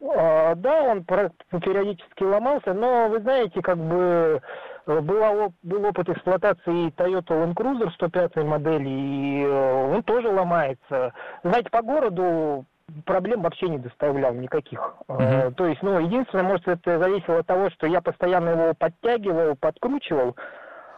А, 0.00 0.54
да, 0.54 0.82
он 0.82 1.04
периодически 1.04 2.22
ломался, 2.22 2.74
но 2.74 3.08
вы 3.08 3.20
знаете, 3.20 3.60
как 3.62 3.78
бы 3.78 4.42
Э, 4.86 5.00
была, 5.00 5.50
был 5.62 5.84
опыт 5.84 6.08
эксплуатации 6.08 6.90
Toyota 6.96 7.28
Land 7.28 7.54
Cruiser 7.54 7.90
105 7.92 8.36
модели, 8.44 8.88
и 8.88 9.42
э, 9.44 9.94
он 9.94 10.02
тоже 10.02 10.28
ломается. 10.28 11.12
Знаете, 11.44 11.70
по 11.70 11.82
городу 11.82 12.64
проблем 13.04 13.42
вообще 13.42 13.68
не 13.68 13.78
доставлял 13.78 14.34
никаких. 14.34 14.94
Uh-huh. 15.08 15.54
То 15.54 15.66
есть, 15.66 15.82
ну, 15.82 15.98
единственное, 15.98 16.44
может, 16.44 16.66
это 16.68 16.98
зависело 16.98 17.38
от 17.38 17.46
того, 17.46 17.70
что 17.70 17.86
я 17.86 18.00
постоянно 18.00 18.50
его 18.50 18.74
подтягивал, 18.74 19.56
подкручивал. 19.56 20.36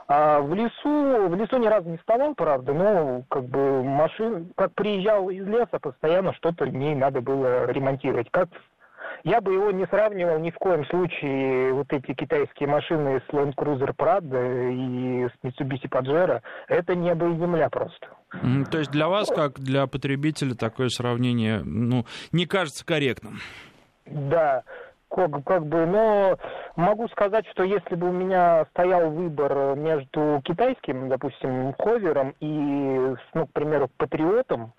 А 0.07 0.41
в 0.41 0.53
лесу, 0.55 1.29
в 1.29 1.35
лесу 1.35 1.57
ни 1.57 1.67
разу 1.67 1.89
не 1.89 1.97
вставал, 1.97 2.35
правда, 2.35 2.75
но 2.75 3.23
как 3.31 3.45
бы 3.45 3.83
машин, 3.83 4.53
как 4.55 4.75
приезжал 4.75 5.31
из 5.31 5.47
леса, 5.47 5.79
постоянно 5.81 6.35
что-то 6.35 6.67
мне 6.67 6.95
надо 6.95 7.23
было 7.23 7.71
ремонтировать. 7.71 8.31
Как 8.31 8.49
я 9.25 9.41
бы 9.41 9.55
его 9.55 9.71
не 9.71 9.87
сравнивал 9.87 10.39
ни 10.39 10.51
в 10.51 10.57
коем 10.57 10.85
случае, 10.87 11.73
вот 11.73 11.87
эти 11.91 12.15
китайские 12.15 12.69
машины 12.69 13.21
с 13.29 13.33
Land 13.33 13.55
Cruiser 13.55 13.95
Prado 13.97 14.73
и 14.73 15.27
с 15.29 15.33
Mitsubishi 15.43 15.89
Pajero, 15.89 16.41
это 16.69 16.95
небо 16.95 17.29
и 17.29 17.37
земля 17.37 17.69
просто. 17.71 18.09
То 18.71 18.79
есть 18.79 18.91
для 18.91 19.09
вас, 19.09 19.29
как 19.29 19.61
для 19.61 19.87
потребителя, 19.87 20.55
такое 20.55 20.89
сравнение 20.89 21.63
ну, 21.65 22.05
не 22.33 22.47
кажется 22.47 22.85
корректным? 22.85 23.39
Да, 24.07 24.65
как, 25.15 25.45
как 25.45 25.67
бы, 25.67 25.87
но 25.87 26.39
могу 26.77 27.09
сказать, 27.09 27.47
что 27.53 27.63
если 27.63 27.95
бы 27.95 28.09
у 28.09 28.13
меня 28.13 28.67
стоял 28.71 29.11
выбор 29.11 29.77
между 29.77 30.41
китайским, 30.45 31.09
допустим, 31.09 31.75
ховером 31.79 32.35
и, 32.41 33.15
ну, 33.35 33.47
к 33.47 33.53
примеру, 33.53 33.89
патриотом, 33.97 34.73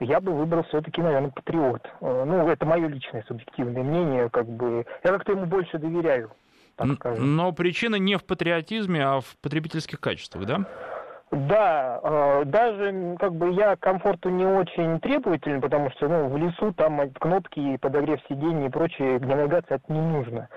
я 0.00 0.20
бы 0.20 0.32
выбрал 0.32 0.62
все-таки, 0.64 1.00
наверное, 1.00 1.30
Патриот. 1.30 1.82
Э, 2.00 2.24
ну, 2.24 2.48
это 2.48 2.66
мое 2.66 2.88
личное 2.88 3.24
субъективное 3.26 3.82
мнение, 3.82 4.28
как 4.30 4.46
бы. 4.46 4.86
Я 5.04 5.12
как-то 5.12 5.32
ему 5.32 5.46
больше 5.46 5.78
доверяю. 5.78 6.30
Но 6.78 7.52
причина 7.52 7.96
не 7.96 8.16
в 8.16 8.24
патриотизме, 8.24 9.02
а 9.02 9.20
в 9.20 9.36
потребительских 9.40 9.98
качествах, 9.98 10.44
да? 10.44 10.66
Да, 11.32 12.00
э, 12.02 12.44
даже 12.44 13.16
как 13.18 13.34
бы 13.34 13.50
я 13.50 13.76
комфорту 13.76 14.28
не 14.28 14.46
очень 14.46 15.00
требователен, 15.00 15.60
потому 15.60 15.90
что 15.90 16.08
ну, 16.08 16.28
в 16.28 16.36
лесу 16.36 16.72
там 16.72 17.10
кнопки, 17.10 17.78
подогрев 17.78 18.20
сидений 18.28 18.66
и 18.66 18.70
прочее, 18.70 19.18
для 19.18 19.36
навигации 19.36 19.74
это 19.74 19.92
не 19.92 20.00
нужно. 20.00 20.48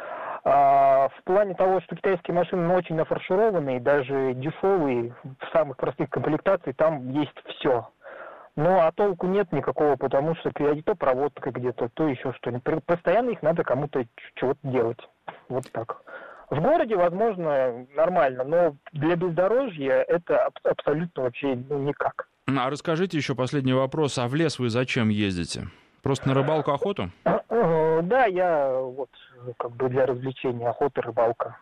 А 0.44 1.10
в 1.10 1.24
плане 1.24 1.56
того, 1.56 1.82
что 1.82 1.96
китайские 1.96 2.36
машины 2.36 2.68
ну, 2.68 2.76
очень 2.76 2.96
нафаршированные, 2.96 3.80
даже 3.80 4.34
дешевые, 4.36 5.16
в 5.24 5.52
самых 5.52 5.78
простых 5.78 6.10
комплектациях, 6.10 6.76
там 6.76 7.10
есть 7.12 7.34
все. 7.48 7.90
Ну, 8.60 8.78
а 8.78 8.92
толку 8.92 9.26
нет 9.26 9.54
никакого, 9.54 9.96
потому 9.96 10.36
что 10.36 10.52
то 10.52 10.94
проводка 10.94 11.50
где-то, 11.50 11.88
то 11.94 12.10
еще 12.10 12.34
что-нибудь. 12.34 12.84
Постоянно 12.84 13.30
их 13.30 13.42
надо 13.42 13.64
кому-то 13.64 14.06
чего-то 14.36 14.60
делать. 14.64 15.00
Вот 15.48 15.72
так. 15.72 16.02
В 16.50 16.60
городе, 16.60 16.98
возможно, 16.98 17.88
нормально, 17.96 18.44
но 18.44 18.76
для 18.92 19.16
бездорожья 19.16 20.04
это 20.06 20.50
абсолютно 20.64 21.24
вообще 21.24 21.56
ну, 21.70 21.78
никак. 21.78 22.28
А 22.48 22.70
расскажите 22.70 23.16
еще 23.16 23.34
последний 23.34 23.72
вопрос. 23.72 24.18
А 24.18 24.28
в 24.28 24.36
лес 24.36 24.60
вы 24.60 24.70
зачем 24.70 25.08
ездите? 25.08 25.70
Просто 26.04 26.28
на 26.28 26.34
рыбалку, 26.34 26.72
охоту? 26.72 27.12
Да, 27.24 28.26
я 28.26 28.74
вот 28.74 29.10
как 29.58 29.72
бы 29.72 29.88
для 29.88 30.06
развлечения 30.06 30.68
охота, 30.68 31.02
рыбалка. 31.02 31.56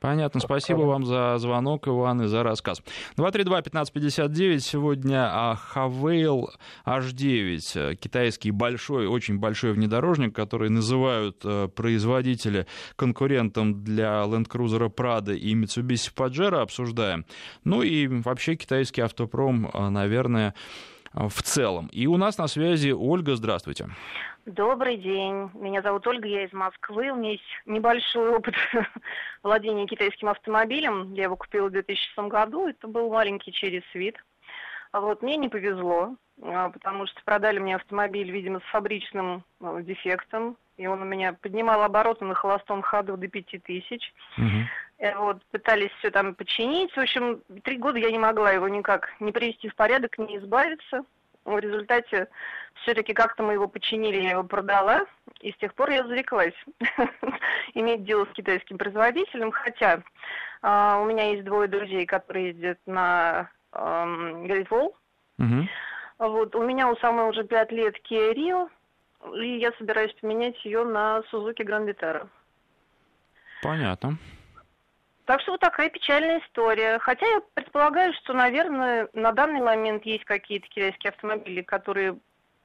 Понятно. 0.00 0.40
Спасибо 0.40 0.82
вам 0.82 1.04
за 1.04 1.38
звонок, 1.38 1.88
Иван, 1.88 2.22
и 2.22 2.26
за 2.26 2.44
рассказ. 2.44 2.82
232-1559. 3.16 4.58
Сегодня 4.60 5.56
Хавейл 5.56 6.50
H9. 6.86 7.96
Китайский 7.96 8.52
большой, 8.52 9.08
очень 9.08 9.38
большой 9.38 9.72
внедорожник, 9.72 10.34
который 10.34 10.70
называют 10.70 11.40
э, 11.44 11.68
производители 11.74 12.66
конкурентом 12.94 13.82
для 13.82 14.22
Land 14.22 14.48
Cruiser 14.48 14.88
Prado 14.88 15.36
и 15.36 15.54
Mitsubishi 15.54 16.14
Pajero. 16.14 16.60
Обсуждаем. 16.60 17.24
Ну 17.64 17.82
и 17.82 18.06
вообще 18.06 18.54
китайский 18.54 19.00
автопром, 19.00 19.68
э, 19.72 19.88
наверное, 19.88 20.54
в 21.12 21.42
целом. 21.42 21.88
И 21.88 22.06
у 22.06 22.16
нас 22.16 22.38
на 22.38 22.46
связи 22.46 22.90
Ольга. 22.90 23.34
Здравствуйте. 23.34 23.88
Добрый 24.48 24.96
день. 24.96 25.50
Меня 25.52 25.82
зовут 25.82 26.06
Ольга, 26.06 26.26
я 26.26 26.44
из 26.44 26.52
Москвы. 26.54 27.10
У 27.10 27.16
меня 27.16 27.32
есть 27.32 27.44
небольшой 27.66 28.30
опыт 28.30 28.54
владения 29.42 29.86
китайским 29.86 30.30
автомобилем. 30.30 31.12
Я 31.12 31.24
его 31.24 31.36
купила 31.36 31.68
в 31.68 31.72
2006 31.72 32.16
году. 32.30 32.66
Это 32.66 32.88
был 32.88 33.10
маленький 33.10 33.52
через 33.52 33.82
вид. 33.92 34.16
Вот, 34.94 35.20
мне 35.20 35.36
не 35.36 35.50
повезло, 35.50 36.16
а, 36.40 36.70
потому 36.70 37.06
что 37.06 37.22
продали 37.24 37.58
мне 37.58 37.76
автомобиль, 37.76 38.30
видимо, 38.30 38.60
с 38.60 38.70
фабричным 38.70 39.44
а, 39.60 39.82
дефектом. 39.82 40.56
И 40.78 40.86
он 40.86 41.02
у 41.02 41.04
меня 41.04 41.34
поднимал 41.34 41.82
обороты 41.82 42.24
на 42.24 42.34
холостом 42.34 42.80
ходу 42.80 43.18
до 43.18 43.28
5000. 43.28 44.14
Угу. 44.38 45.16
Вот, 45.18 45.44
пытались 45.50 45.90
все 45.98 46.10
там 46.10 46.34
починить. 46.34 46.90
В 46.92 46.98
общем, 46.98 47.42
три 47.64 47.76
года 47.76 47.98
я 47.98 48.10
не 48.10 48.18
могла 48.18 48.50
его 48.52 48.66
никак 48.66 49.10
не 49.20 49.30
привести 49.30 49.68
в 49.68 49.74
порядок, 49.74 50.16
не 50.16 50.38
избавиться. 50.38 51.04
В 51.48 51.58
результате 51.58 52.28
все-таки 52.82 53.14
как-то 53.14 53.42
мы 53.42 53.54
его 53.54 53.68
починили, 53.68 54.20
я 54.20 54.30
его 54.32 54.44
продала, 54.44 55.06
и 55.40 55.52
с 55.52 55.56
тех 55.56 55.74
пор 55.74 55.90
я 55.90 56.06
зареклась 56.06 56.54
иметь 57.74 58.04
дело 58.04 58.26
с 58.26 58.34
китайским 58.34 58.78
производителем, 58.78 59.50
хотя 59.50 60.02
э, 60.62 61.00
у 61.00 61.04
меня 61.04 61.30
есть 61.30 61.44
двое 61.44 61.68
друзей, 61.68 62.06
которые 62.06 62.48
ездят 62.48 62.78
на 62.86 63.50
Great 63.72 64.68
Wall. 64.68 64.92
Вот, 66.18 66.54
у 66.56 66.62
меня 66.64 66.90
у 66.90 66.96
самой 66.96 67.28
уже 67.28 67.44
пять 67.44 67.70
лет 67.70 67.94
Kia 68.10 68.34
Rio, 68.34 68.68
и 69.40 69.58
я 69.58 69.72
собираюсь 69.78 70.12
поменять 70.20 70.62
ее 70.64 70.84
на 70.84 71.22
Suzuki 71.30 71.64
Grand 71.64 71.86
Vitara. 71.86 72.28
Понятно. 73.62 74.18
Так 75.28 75.42
что 75.42 75.52
вот 75.52 75.60
такая 75.60 75.90
печальная 75.90 76.40
история. 76.40 76.98
Хотя 77.00 77.26
я 77.26 77.42
предполагаю, 77.52 78.14
что, 78.14 78.32
наверное, 78.32 79.10
на 79.12 79.32
данный 79.32 79.60
момент 79.60 80.06
есть 80.06 80.24
какие-то 80.24 80.66
китайские 80.68 81.10
автомобили, 81.10 81.60
которые 81.60 82.16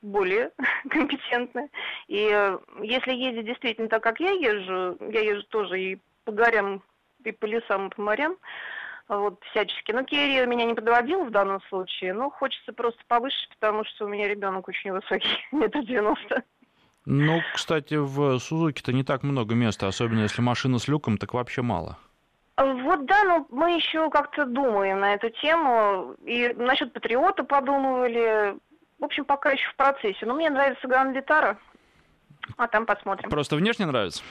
более 0.02 0.52
компетентны. 0.90 1.70
И 2.08 2.30
э, 2.32 2.58
если 2.82 3.12
ездить 3.12 3.48
действительно 3.48 3.90
так, 3.90 4.02
как 4.02 4.22
я 4.22 4.32
езжу, 4.32 4.98
я 5.12 5.20
езжу 5.20 5.44
тоже 5.50 5.82
и 5.82 6.00
по 6.24 6.32
горям, 6.32 6.82
и 7.26 7.34
по 7.34 7.46
лесам, 7.48 7.90
и 7.90 7.94
по 7.94 8.02
морям, 8.02 8.38
вот, 9.10 9.44
всячески. 9.52 9.92
Но 9.92 10.06
Керри 10.06 10.46
меня 10.46 10.64
не 10.64 10.74
подводил 10.74 11.26
в 11.26 11.32
данном 11.32 11.62
случае, 11.64 12.14
но 12.14 12.30
хочется 12.30 12.72
просто 12.72 13.04
повыше, 13.10 13.46
потому 13.60 13.84
что 13.84 14.06
у 14.06 14.08
меня 14.08 14.30
ребенок 14.30 14.70
очень 14.70 14.94
высокий, 14.94 15.28
метр 15.52 15.84
девяносто. 15.84 16.44
Ну, 17.06 17.42
кстати, 17.54 17.96
в 17.96 18.40
Сузуке-то 18.40 18.94
не 18.94 19.04
так 19.04 19.24
много 19.24 19.54
места, 19.54 19.90
особенно 19.90 20.22
если 20.22 20.42
машина 20.42 20.80
с 20.80 20.88
люком, 20.88 21.18
так 21.18 21.34
вообще 21.34 21.62
мало. 21.62 21.98
Вот 22.56 23.06
да, 23.06 23.24
но 23.24 23.48
мы 23.50 23.76
еще 23.76 24.10
как-то 24.10 24.46
думаем 24.46 25.00
на 25.00 25.16
эту 25.16 25.30
тему. 25.30 26.16
И 26.26 26.54
насчет 26.56 26.94
Патриота 26.94 27.44
подумывали. 27.44 28.58
В 29.00 29.06
общем, 29.06 29.26
пока 29.26 29.52
еще 29.52 29.68
в 29.70 29.76
процессе. 29.76 30.26
Но 30.26 30.36
мне 30.36 30.50
нравится 30.50 30.88
Гранд 30.88 31.16
Витара. 31.16 31.58
А 32.58 32.68
там 32.68 32.86
посмотрим. 32.86 33.30
Просто 33.30 33.56
внешне 33.56 33.86
нравится? 33.86 34.22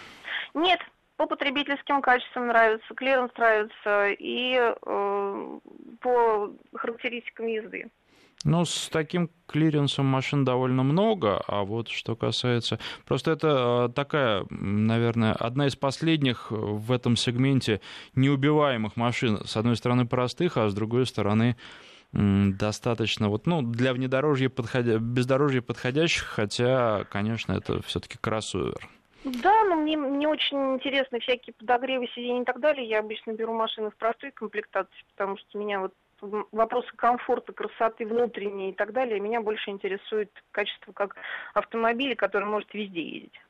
Нет, 0.55 0.81
по 1.17 1.27
потребительским 1.27 2.03
качествам 2.03 2.49
нравится, 2.49 2.95
клиренс 2.95 3.31
нравится 3.37 4.09
и 4.11 4.55
э, 4.57 5.59
по 6.01 6.51
характеристикам 6.75 7.47
езды. 7.47 7.91
Ну, 8.45 8.65
с 8.65 8.89
таким 8.89 9.31
клиренсом 9.47 10.07
машин 10.07 10.45
довольно 10.45 10.83
много, 10.83 11.43
а 11.47 11.63
вот 11.63 11.89
что 11.89 12.17
касается... 12.17 12.79
Просто 13.05 13.31
это 13.33 13.89
э, 13.89 13.93
такая, 13.95 14.45
наверное, 14.51 15.33
одна 15.33 15.67
из 15.67 15.77
последних 15.77 16.51
в 16.51 16.91
этом 16.91 17.17
сегменте 17.17 17.81
неубиваемых 18.15 18.97
машин. 18.97 19.45
С 19.45 19.57
одной 19.57 19.77
стороны, 19.77 20.07
простых, 20.07 20.57
а 20.57 20.69
с 20.69 20.75
другой 20.75 21.07
стороны, 21.07 21.57
достаточно 22.13 23.29
вот, 23.29 23.47
ну, 23.47 23.63
для 23.63 23.93
внедорожья 23.93 24.49
подходя... 24.49 24.99
бездорожья 24.99 25.63
подходящих, 25.63 26.25
хотя, 26.25 27.05
конечно, 27.05 27.53
это 27.53 27.81
все-таки 27.83 28.19
кроссовер. 28.21 28.89
Да, 29.25 29.65
но 29.65 29.77
мне, 29.77 29.97
мне 29.97 30.27
очень 30.27 30.75
интересны 30.75 31.21
всякие 31.21 31.55
подогревы 31.55 32.09
сидений 32.09 32.43
и 32.43 32.45
так 32.45 32.61
далее. 32.61 32.87
Я 32.89 32.99
обычно 32.99 33.33
беру 33.33 33.55
машины 33.55 33.91
в 33.91 33.97
простой 33.97 34.33
комплектации, 34.33 35.05
потому 35.15 35.39
что 35.39 35.59
меня 35.59 35.81
вот 35.81 35.95
вопросы 36.23 36.89
комфорта, 36.97 37.53
красоты 37.53 38.07
внутренней 38.07 38.71
и 38.71 38.75
так 38.75 38.93
далее, 38.93 39.21
меня 39.21 39.41
больше 39.41 39.71
интересует 39.71 40.31
качество 40.51 40.93
как 40.93 41.17
автомобиля, 41.55 42.15
который 42.15 42.45
может 42.45 42.73
везде 42.73 43.03
ездить. 43.03 43.41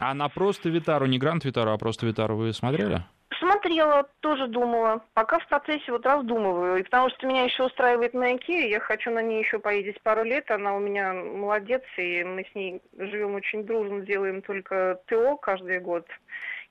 А 0.00 0.14
на 0.14 0.28
просто 0.28 0.68
Витару, 0.68 1.06
не 1.06 1.18
Гранд 1.18 1.44
Витару, 1.44 1.72
а 1.72 1.78
просто 1.78 2.06
Витару 2.06 2.36
вы 2.36 2.52
смотрели? 2.52 3.02
Смотрела, 3.38 4.08
тоже 4.20 4.46
думала. 4.46 5.02
Пока 5.14 5.38
в 5.38 5.48
процессе 5.48 5.90
вот 5.90 6.06
раздумываю. 6.06 6.76
И 6.78 6.82
потому 6.82 7.08
что 7.10 7.26
меня 7.26 7.44
еще 7.44 7.64
устраивает 7.64 8.14
на 8.14 8.34
Kia, 8.34 8.68
я 8.68 8.78
хочу 8.78 9.10
на 9.10 9.22
ней 9.22 9.42
еще 9.42 9.58
поездить 9.58 10.00
пару 10.02 10.22
лет. 10.22 10.50
Она 10.50 10.76
у 10.76 10.78
меня 10.78 11.12
молодец, 11.14 11.82
и 11.96 12.22
мы 12.22 12.44
с 12.44 12.54
ней 12.54 12.82
живем 12.96 13.34
очень 13.34 13.64
дружно, 13.64 14.02
делаем 14.02 14.42
только 14.42 15.00
ТО 15.06 15.36
каждый 15.38 15.80
год. 15.80 16.06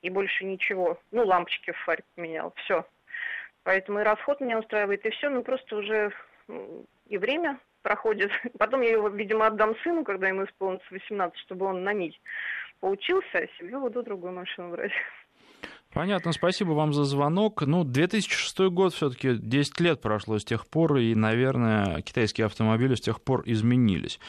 И 0.01 0.10
больше 0.10 0.46
ничего. 0.46 0.98
Ну, 1.12 1.25
лампочки 1.25 1.72
в 1.72 1.77
фаре 1.80 2.03
поменял. 2.15 2.53
Все. 2.63 2.86
Поэтому 3.63 4.00
и 4.00 4.03
расход 4.03 4.41
меня 4.41 4.60
устраивает, 4.60 5.06
и 5.06 5.10
все, 5.12 5.30
ну 5.30 5.44
просто 5.44 5.75
уже 5.75 6.12
и 7.08 7.18
время 7.18 7.60
проходит. 7.82 8.32
Потом 8.58 8.82
я 8.82 8.91
его, 8.91 9.10
видимо, 9.10 9.48
отдам 9.48 9.75
сыну, 9.84 10.03
когда 10.03 10.27
ему 10.27 10.46
исполнится 10.46 10.88
18, 10.91 11.38
чтобы 11.39 11.65
он 11.65 11.84
на 11.84 11.94
ней 11.94 12.20
поучился, 12.80 13.38
а 13.38 13.48
себе 13.58 13.77
буду 13.77 14.03
другую 14.03 14.34
машину 14.34 14.72
брать. 14.72 14.91
Понятно, 15.94 16.32
спасибо 16.32 16.72
вам 16.72 16.94
за 16.94 17.03
звонок. 17.03 17.63
Ну, 17.63 17.84
2006 17.84 18.60
год 18.70 18.94
все-таки 18.94 19.36
10 19.36 19.80
лет 19.82 20.01
прошло 20.01 20.39
с 20.39 20.46
тех 20.46 20.65
пор, 20.68 20.96
и, 20.98 21.13
наверное, 21.15 22.01
китайские 22.01 22.46
автомобили 22.46 22.96
с 22.96 23.01
тех 23.01 23.22
пор 23.22 23.44
изменились. 23.46 24.20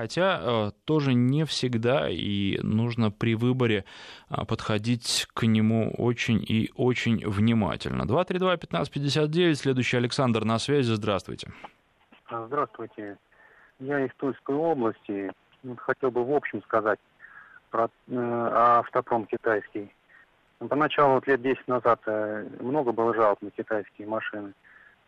Хотя 0.00 0.40
э, 0.40 0.70
тоже 0.86 1.12
не 1.12 1.44
всегда, 1.44 2.08
и 2.08 2.58
нужно 2.62 3.10
при 3.10 3.34
выборе 3.34 3.84
э, 4.30 4.46
подходить 4.46 5.28
к 5.34 5.46
нему 5.46 5.92
очень 5.98 6.42
и 6.42 6.70
очень 6.74 7.18
внимательно. 7.28 8.04
232-1559, 8.04 9.54
следующий 9.56 9.98
Александр 9.98 10.46
на 10.46 10.58
связи, 10.58 10.94
здравствуйте. 10.94 11.52
А, 12.28 12.46
здравствуйте. 12.46 13.18
Я 13.78 14.06
из 14.06 14.10
Тульской 14.16 14.54
области. 14.54 15.32
Хотел 15.76 16.10
бы 16.10 16.24
в 16.24 16.32
общем 16.32 16.62
сказать 16.62 16.98
про 17.68 17.90
э, 18.08 18.48
автопром 18.54 19.26
китайский. 19.26 19.94
Поначалу, 20.66 21.16
вот 21.16 21.26
лет 21.26 21.42
10 21.42 21.68
назад, 21.68 22.00
э, 22.06 22.46
много 22.60 22.92
было 22.92 23.14
жалоб 23.14 23.42
на 23.42 23.50
китайские 23.50 24.08
машины. 24.08 24.54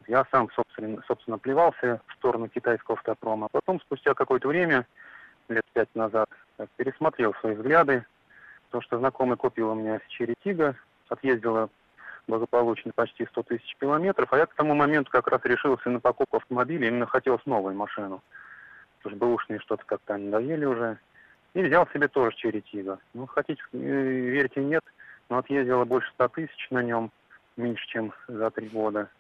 Я 0.07 0.27
сам, 0.31 0.49
собственно, 0.55 1.03
собственно, 1.07 1.39
плевался 1.39 2.01
в 2.07 2.13
сторону 2.15 2.49
китайского 2.49 2.97
автопрома. 2.97 3.49
Потом, 3.51 3.81
спустя 3.81 4.15
какое-то 4.15 4.49
время, 4.49 4.87
лет 5.49 5.65
пять 5.73 5.95
назад, 5.95 6.29
пересмотрел 6.77 7.35
свои 7.35 7.55
взгляды. 7.55 8.05
То, 8.71 8.81
что 8.81 8.99
знакомый 8.99 9.37
купил 9.37 9.71
у 9.71 9.75
меня 9.75 10.01
Черетига, 10.09 10.77
отъездила 11.09 11.69
благополучно 12.27 12.93
почти 12.95 13.27
100 13.27 13.43
тысяч 13.43 13.77
километров, 13.81 14.33
а 14.33 14.39
я 14.39 14.47
к 14.47 14.55
тому 14.55 14.75
моменту 14.75 15.11
как 15.11 15.29
раз 15.29 15.41
решился 15.45 15.91
на 15.91 16.01
покупку 16.01 16.39
автомобиля, 16.39 16.89
именно 16.89 17.07
хотелось 17.07 17.45
новую 17.45 17.75
машину. 17.75 18.23
Потому 18.99 19.17
что 19.17 19.27
бэушные 19.27 19.61
что-то 19.61 19.85
как-то 19.85 20.17
надоели 20.17 20.65
уже. 20.65 20.99
И 21.55 21.63
взял 21.63 21.87
себе 21.89 22.09
тоже 22.09 22.35
Черетига. 22.37 22.99
Ну, 23.13 23.27
хотите, 23.27 23.61
э, 23.73 23.77
верьте, 23.77 24.63
нет, 24.63 24.85
но 25.29 25.39
отъездила 25.39 25.85
больше 25.85 26.11
100 26.13 26.29
тысяч 26.29 26.71
на 26.71 26.83
нем, 26.83 27.11
меньше, 27.57 27.87
чем 27.89 28.15
за 28.29 28.51
три 28.51 28.69
года 28.69 29.11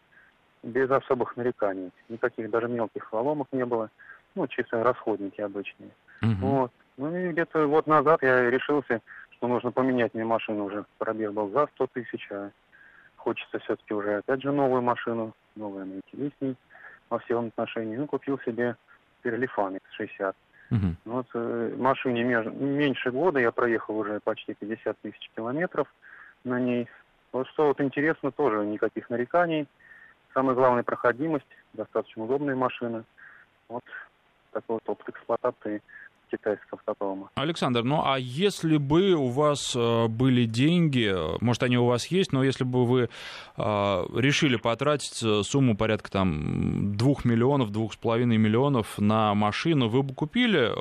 без 0.63 0.91
особых 0.91 1.37
нареканий. 1.37 1.91
Никаких 2.09 2.51
даже 2.51 2.69
мелких 2.69 3.13
ломок 3.13 3.49
не 3.53 3.65
было. 3.65 3.91
Ну, 4.35 4.47
чисто 4.47 4.83
расходники 4.83 5.41
обычные. 5.41 5.91
Uh-huh. 6.23 6.35
Вот. 6.41 6.73
Ну 6.97 7.15
и 7.15 7.33
где-то 7.33 7.67
год 7.67 7.87
назад 7.87 8.23
я 8.23 8.51
решился, 8.51 9.01
что 9.33 9.49
нужно 9.49 9.73
поменять 9.73 10.15
мне 10.15 10.25
машину 10.25 10.67
уже. 10.67 10.85
Пробег 10.99 11.33
был 11.33 11.51
за 11.51 11.67
100 11.75 11.87
тысяч, 11.89 12.29
а 12.31 12.51
хочется 13.17 13.59
все-таки 13.59 13.93
уже 13.95 14.19
опять 14.19 14.43
же 14.43 14.53
новую 14.53 14.83
машину, 14.83 15.35
новая 15.57 15.85
интересней 15.85 16.57
во 17.11 17.19
всем 17.19 17.47
отношении. 17.47 17.97
Ну, 17.97 18.07
купил 18.07 18.39
себе 18.41 18.77
Перлифан 19.23 19.77
X60. 19.77 20.35
Uh-huh. 20.71 20.95
Вот 21.05 21.27
э, 21.35 21.75
машине 21.77 22.25
меж, 22.25 22.47
меньше 22.47 23.11
года 23.11 23.39
я 23.39 23.53
проехал 23.53 23.99
уже 23.99 24.21
почти 24.21 24.55
50 24.55 24.97
тысяч 25.01 25.31
километров 25.37 25.87
на 26.45 26.59
ней. 26.59 26.89
Вот 27.33 27.47
что 27.49 27.67
вот 27.67 27.81
интересно, 27.81 28.31
тоже 28.31 28.65
никаких 28.65 29.11
нареканий. 29.11 29.67
Самая 30.35 30.55
главная 30.55 30.83
проходимость, 30.83 31.47
достаточно 31.75 32.25
удобная 32.25 32.57
машина. 32.57 33.05
Вот 33.69 33.85
такой 34.53 34.75
вот 34.77 34.83
опыт 34.89 35.09
эксплуатации 35.11 35.83
китайского 36.31 36.79
автопрома. 36.79 37.31
Александр, 37.35 37.83
ну 37.83 38.03
а 38.05 38.19
если 38.19 38.79
бы 38.79 39.13
у 39.13 39.29
вас 39.29 39.77
э, 39.77 40.07
были 40.09 40.47
деньги, 40.47 41.15
может 41.43 41.63
они 41.63 41.77
у 41.77 41.85
вас 41.85 42.07
есть, 42.07 42.33
но 42.33 42.43
если 42.43 42.65
бы 42.65 42.87
вы 42.87 43.03
э, 43.03 43.09
решили 43.59 44.57
потратить 44.57 45.23
э, 45.23 45.43
сумму 45.43 45.77
порядка 45.77 46.11
там 46.11 46.97
двух 46.97 47.25
миллионов, 47.27 47.71
двух 47.71 47.93
с 47.93 47.97
половиной 47.97 48.39
миллионов 48.39 48.99
на 48.99 49.35
машину, 49.35 49.89
вы 49.89 50.03
бы 50.03 50.15
купили 50.15 50.73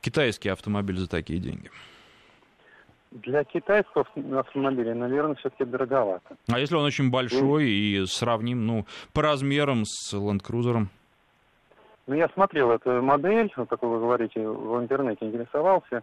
китайский 0.00 0.50
автомобиль 0.50 0.98
за 0.98 1.08
такие 1.08 1.38
деньги? 1.38 1.70
Для 3.12 3.44
китайского 3.44 4.06
автомобиля, 4.38 4.94
наверное, 4.94 5.34
все-таки 5.34 5.64
дороговато. 5.64 6.36
А 6.50 6.58
если 6.58 6.76
он 6.76 6.84
очень 6.84 7.10
большой 7.10 7.68
и 7.68 8.06
сравним, 8.06 8.66
ну, 8.66 8.86
по 9.12 9.20
размерам 9.20 9.84
с 9.84 10.14
Land 10.14 10.40
Cruiser? 10.42 10.86
Ну, 12.06 12.14
я 12.14 12.28
смотрел 12.30 12.70
эту 12.70 13.02
модель, 13.02 13.52
вот, 13.56 13.68
как 13.68 13.82
вы 13.82 13.98
говорите, 13.98 14.48
в 14.48 14.80
интернете 14.80 15.26
интересовался. 15.26 16.02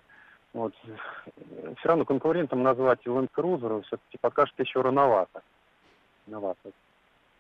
Вот. 0.54 0.74
Все 1.80 1.88
равно 1.88 2.06
конкурентом 2.06 2.62
назвать 2.62 3.00
Land 3.06 3.30
Cruiser 3.36 3.82
все-таки 3.88 4.17
пока 4.22 4.45
что 4.45 4.62
еще 4.62 4.82
рановато. 4.82 5.41
рановато. 6.28 6.72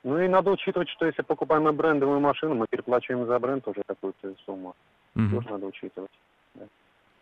Ну 0.03 0.17
и 0.19 0.27
надо 0.27 0.51
учитывать, 0.51 0.89
что 0.89 1.05
если 1.05 1.21
покупаем 1.21 1.63
мы 1.63 1.73
брендовую 1.73 2.19
машину, 2.21 2.55
мы 2.55 2.67
переплачиваем 2.67 3.27
за 3.27 3.37
бренд 3.37 3.67
уже 3.67 3.81
какую-то 3.85 4.33
сумму. 4.45 4.75
Mm-hmm. 5.15 5.35
Тоже 5.35 5.49
надо 5.49 5.65
учитывать. 5.65 6.11
Да. 6.55 6.65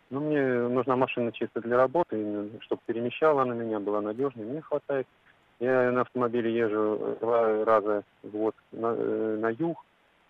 Ну, 0.10 0.22
мне 0.22 0.42
нужна 0.42 0.96
машина 0.96 1.32
чисто 1.32 1.62
для 1.62 1.78
работы, 1.78 2.50
чтобы 2.62 2.82
перемещала 2.86 3.42
она 3.42 3.54
меня, 3.54 3.80
была 3.80 4.02
надежной, 4.02 4.46
мне 4.46 4.62
хватает. 4.62 5.08
Я 5.60 5.92
на 5.92 6.02
автомобиле 6.02 6.54
езжу 6.54 7.18
два 7.20 7.66
раза 7.66 8.04
в 8.24 8.30
год 8.30 8.56
на, 8.72 8.94
э, 8.96 9.38
на 9.40 9.50
юг, 9.50 9.84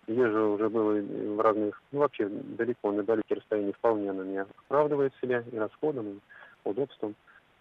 езжу 0.06 0.54
уже 0.54 0.68
было 0.68 1.00
в 1.00 1.40
разных, 1.40 1.80
ну 1.92 2.00
вообще 2.00 2.28
далеко, 2.28 2.90
на 2.92 3.02
далекие 3.02 3.36
расстояния, 3.36 3.72
вполне 3.72 4.10
она 4.10 4.24
меня 4.24 4.46
оправдывает 4.66 5.12
себя 5.20 5.44
и 5.52 5.56
расходом, 5.58 6.08
и 6.08 6.18
удобством. 6.64 7.14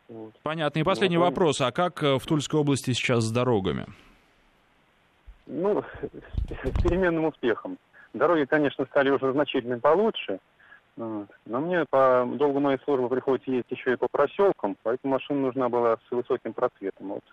Вот. 0.08 0.34
Понятно. 0.44 0.80
И 0.80 0.84
последний 0.84 1.18
вот. 1.18 1.26
вопрос. 1.26 1.62
А 1.62 1.72
как 1.72 2.02
э, 2.02 2.18
в 2.18 2.26
Тульской 2.26 2.60
области 2.60 2.94
сейчас 2.94 3.26
с 3.26 3.32
дорогами? 3.32 3.86
Ну, 5.46 5.84
с 6.64 6.84
переменным 6.84 7.26
успехом. 7.26 7.78
Дороги, 8.14 8.46
конечно, 8.46 8.86
стали 8.86 9.10
уже 9.10 9.32
значительно 9.32 9.80
получше, 9.80 10.40
Но 10.98 11.28
мне 11.46 11.86
по 11.90 12.28
долгу 12.36 12.60
моей 12.60 12.80
службы 12.84 13.08
приходится 13.08 13.52
ездить 13.52 13.72
еще 13.72 13.94
и 13.94 13.98
по 13.98 14.08
проселкам, 14.08 14.76
поэтому 14.84 15.14
машина 15.14 15.42
нужна 15.42 15.70
была 15.70 15.98
с 16.08 16.12
высоким 16.12 16.54
просветом. 16.54 17.10
Вот 17.10 17.24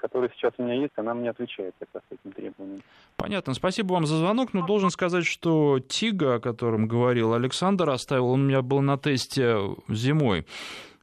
которая 0.00 0.30
сейчас 0.34 0.52
у 0.58 0.62
меня 0.62 0.74
есть, 0.74 0.92
она 0.96 1.14
мне 1.14 1.30
отвечает 1.30 1.74
как 1.78 1.88
раз 1.92 2.02
этим 2.10 2.32
требованиям. 2.32 2.82
Понятно. 3.16 3.54
Спасибо 3.54 3.92
вам 3.92 4.06
за 4.06 4.16
звонок. 4.16 4.54
Но 4.54 4.66
должен 4.66 4.90
сказать, 4.90 5.26
что 5.26 5.78
Тига, 5.78 6.36
о 6.36 6.40
котором 6.40 6.88
говорил 6.88 7.34
Александр, 7.34 7.90
оставил, 7.90 8.28
он 8.28 8.40
у 8.40 8.44
меня 8.44 8.62
был 8.62 8.80
на 8.80 8.96
тесте 8.96 9.58
зимой 9.88 10.46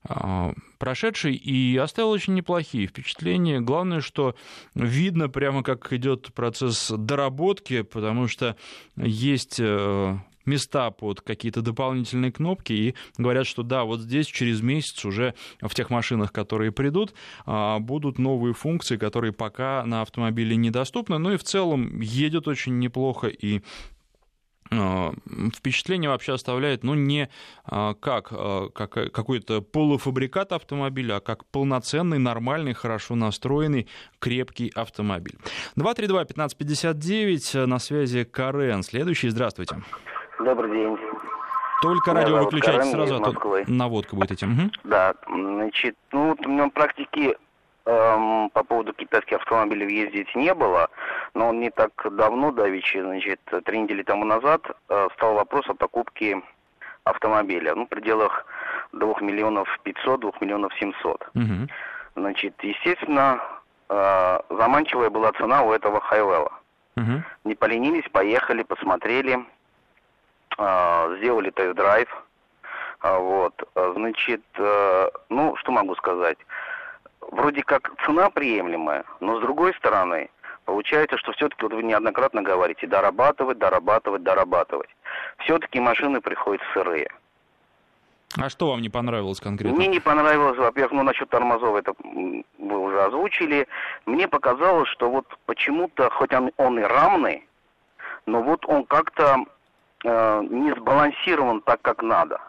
а, 0.08 0.54
прошедший 0.80 1.36
и 1.36 1.78
оставил 1.78 2.10
очень 2.10 2.34
неплохие 2.34 2.88
впечатления. 2.88 3.62
Главное, 3.62 4.02
что 4.02 4.36
видно 4.74 5.30
прямо, 5.30 5.64
как 5.64 5.92
идет 5.94 6.34
процесс 6.34 6.92
доработки, 6.92 7.84
потому 7.84 8.28
что 8.28 8.56
есть 8.96 9.60
э, 9.60 10.16
места 10.48 10.92
под 10.92 11.22
какие-то 11.22 11.62
дополнительные 11.62 12.32
кнопки 12.32 12.74
и 12.74 12.96
говорят, 13.18 13.46
что 13.46 13.64
да, 13.64 13.84
вот 13.84 14.00
здесь 14.00 14.28
через 14.28 14.62
месяц 14.62 15.06
уже 15.06 15.34
в 15.62 15.74
тех 15.76 15.90
машинах, 15.90 16.32
которые 16.32 16.72
придут, 16.72 17.14
а, 17.46 17.80
будут 17.80 18.18
новые 18.18 18.54
функции, 18.54 18.98
которые 18.98 19.34
пока 19.34 19.86
на 19.86 20.02
автомобиле 20.02 20.56
недоступны. 20.56 21.18
Ну 21.18 21.34
и 21.34 21.38
в 21.38 21.44
целом 21.44 22.00
едет 22.00 22.48
очень 22.48 22.80
неплохо 22.80 23.28
и 23.28 23.62
а, 24.70 25.14
впечатление 25.56 26.10
вообще 26.10 26.34
оставляет, 26.34 26.84
ну, 26.84 26.94
не 26.94 27.30
а, 27.66 27.94
как, 27.94 28.30
как 28.74 28.92
какой-то 28.92 29.62
полуфабрикат 29.62 30.52
автомобиля, 30.52 31.18
а 31.18 31.20
как 31.20 31.46
полноценный, 31.46 32.20
нормальный, 32.20 32.74
хорошо 32.74 33.16
настроенный, 33.16 33.88
крепкий 34.20 34.72
автомобиль. 34.76 35.38
232-1559, 35.78 37.66
на 37.66 37.80
связи 37.80 38.24
Карен. 38.24 38.84
Следующий, 38.84 39.30
здравствуйте. 39.30 39.78
Добрый 40.40 40.72
день. 40.72 40.98
Только 41.82 42.12
Меня 42.12 42.22
радио 42.22 42.38
выключайте 42.40 42.80
Карен, 42.80 42.92
сразу, 42.92 43.16
а 43.16 43.32
то 43.32 43.64
наводка 43.68 44.16
будет 44.16 44.32
этим. 44.32 44.54
Угу. 44.54 44.72
Да, 44.84 45.14
значит, 45.28 45.96
ну, 46.12 46.30
вот 46.30 46.46
у 46.46 46.50
меня 46.50 46.70
практики 46.70 47.38
эм, 47.86 48.50
по 48.50 48.64
поводу 48.64 48.94
китайских 48.94 49.38
автомобилей 49.38 49.94
ездить 49.94 50.34
не 50.36 50.54
было, 50.54 50.90
но 51.34 51.54
не 51.54 51.70
так 51.70 51.92
давно, 52.12 52.52
давичи, 52.52 53.00
значит, 53.00 53.40
три 53.66 53.80
недели 53.80 54.04
тому 54.04 54.26
назад 54.26 54.62
э, 54.90 55.08
стал 55.16 55.36
вопрос 55.36 55.68
о 55.70 55.76
покупке 55.76 56.42
автомобиля, 57.04 57.76
ну, 57.76 57.86
в 57.86 57.90
пределах 57.90 58.46
2 58.94 59.22
миллионов 59.22 59.68
500, 59.84 60.20
2 60.20 60.32
миллионов 60.42 60.74
700. 60.80 61.30
Угу. 61.36 61.68
Значит, 62.16 62.56
естественно, 62.64 63.40
э, 63.90 64.40
заманчивая 64.50 65.10
была 65.10 65.32
цена 65.34 65.64
у 65.64 65.72
этого 65.72 66.02
Хайвелла. 66.02 66.52
Угу. 66.96 67.24
Не 67.46 67.56
поленились, 67.56 68.10
поехали, 68.12 68.64
посмотрели, 68.64 69.46
сделали 70.58 71.52
тест-драйв. 71.52 72.10
А, 73.00 73.20
вот, 73.20 73.54
а, 73.76 73.94
значит, 73.96 74.42
э, 74.56 75.10
ну, 75.30 75.56
что 75.58 75.72
могу 75.72 75.96
сказать? 75.96 76.38
Вроде 77.22 77.62
как 77.62 77.92
цена 78.06 78.30
приемлемая, 78.30 79.04
но 79.20 79.38
с 79.38 79.42
другой 79.42 79.74
стороны, 79.76 80.30
получается, 80.66 81.18
что 81.18 81.32
все-таки, 81.34 81.64
вот 81.64 81.74
вы 81.74 81.84
неоднократно 81.84 82.42
говорите, 82.42 82.88
дорабатывать, 82.88 83.60
дорабатывать, 83.60 84.24
дорабатывать. 84.24 84.90
Все-таки 85.40 85.80
машины 85.80 86.22
приходят 86.22 86.62
сырые. 86.74 87.10
А 88.40 88.50
что 88.50 88.70
вам 88.70 88.82
не 88.82 88.90
понравилось 88.90 89.40
конкретно? 89.40 89.78
Мне 89.78 89.88
не 89.88 90.00
понравилось, 90.00 90.58
во-первых, 90.58 90.94
ну, 90.94 91.04
насчет 91.04 91.30
тормозов, 91.30 91.76
это 91.76 91.94
вы 92.04 92.80
уже 92.80 93.02
озвучили. 93.04 93.68
Мне 94.06 94.28
показалось, 94.28 94.90
что 94.90 95.10
вот 95.10 95.26
почему-то, 95.46 96.10
хоть 96.10 96.34
он, 96.34 96.52
он 96.58 96.80
и 96.80 96.84
рамный, 96.84 97.48
но 98.26 98.42
вот 98.42 98.66
он 98.66 98.86
как-то 98.86 99.46
э, 100.04 100.44
не 100.50 100.72
сбалансирован 100.72 101.62
так, 101.62 101.82
как 101.82 102.02
надо. 102.02 102.40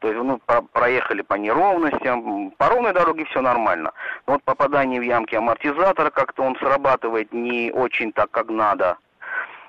То 0.00 0.08
есть, 0.08 0.22
ну, 0.22 0.38
по, 0.44 0.60
проехали 0.60 1.22
по 1.22 1.34
неровностям, 1.34 2.50
по 2.52 2.68
ровной 2.68 2.92
дороге 2.92 3.24
все 3.24 3.40
нормально. 3.40 3.92
Но 4.26 4.34
вот 4.34 4.42
попадание 4.42 5.00
в 5.00 5.04
ямки 5.04 5.34
амортизатора, 5.34 6.10
как-то 6.10 6.42
он 6.42 6.56
срабатывает 6.56 7.32
не 7.32 7.72
очень 7.72 8.12
так, 8.12 8.30
как 8.30 8.50
надо. 8.50 8.98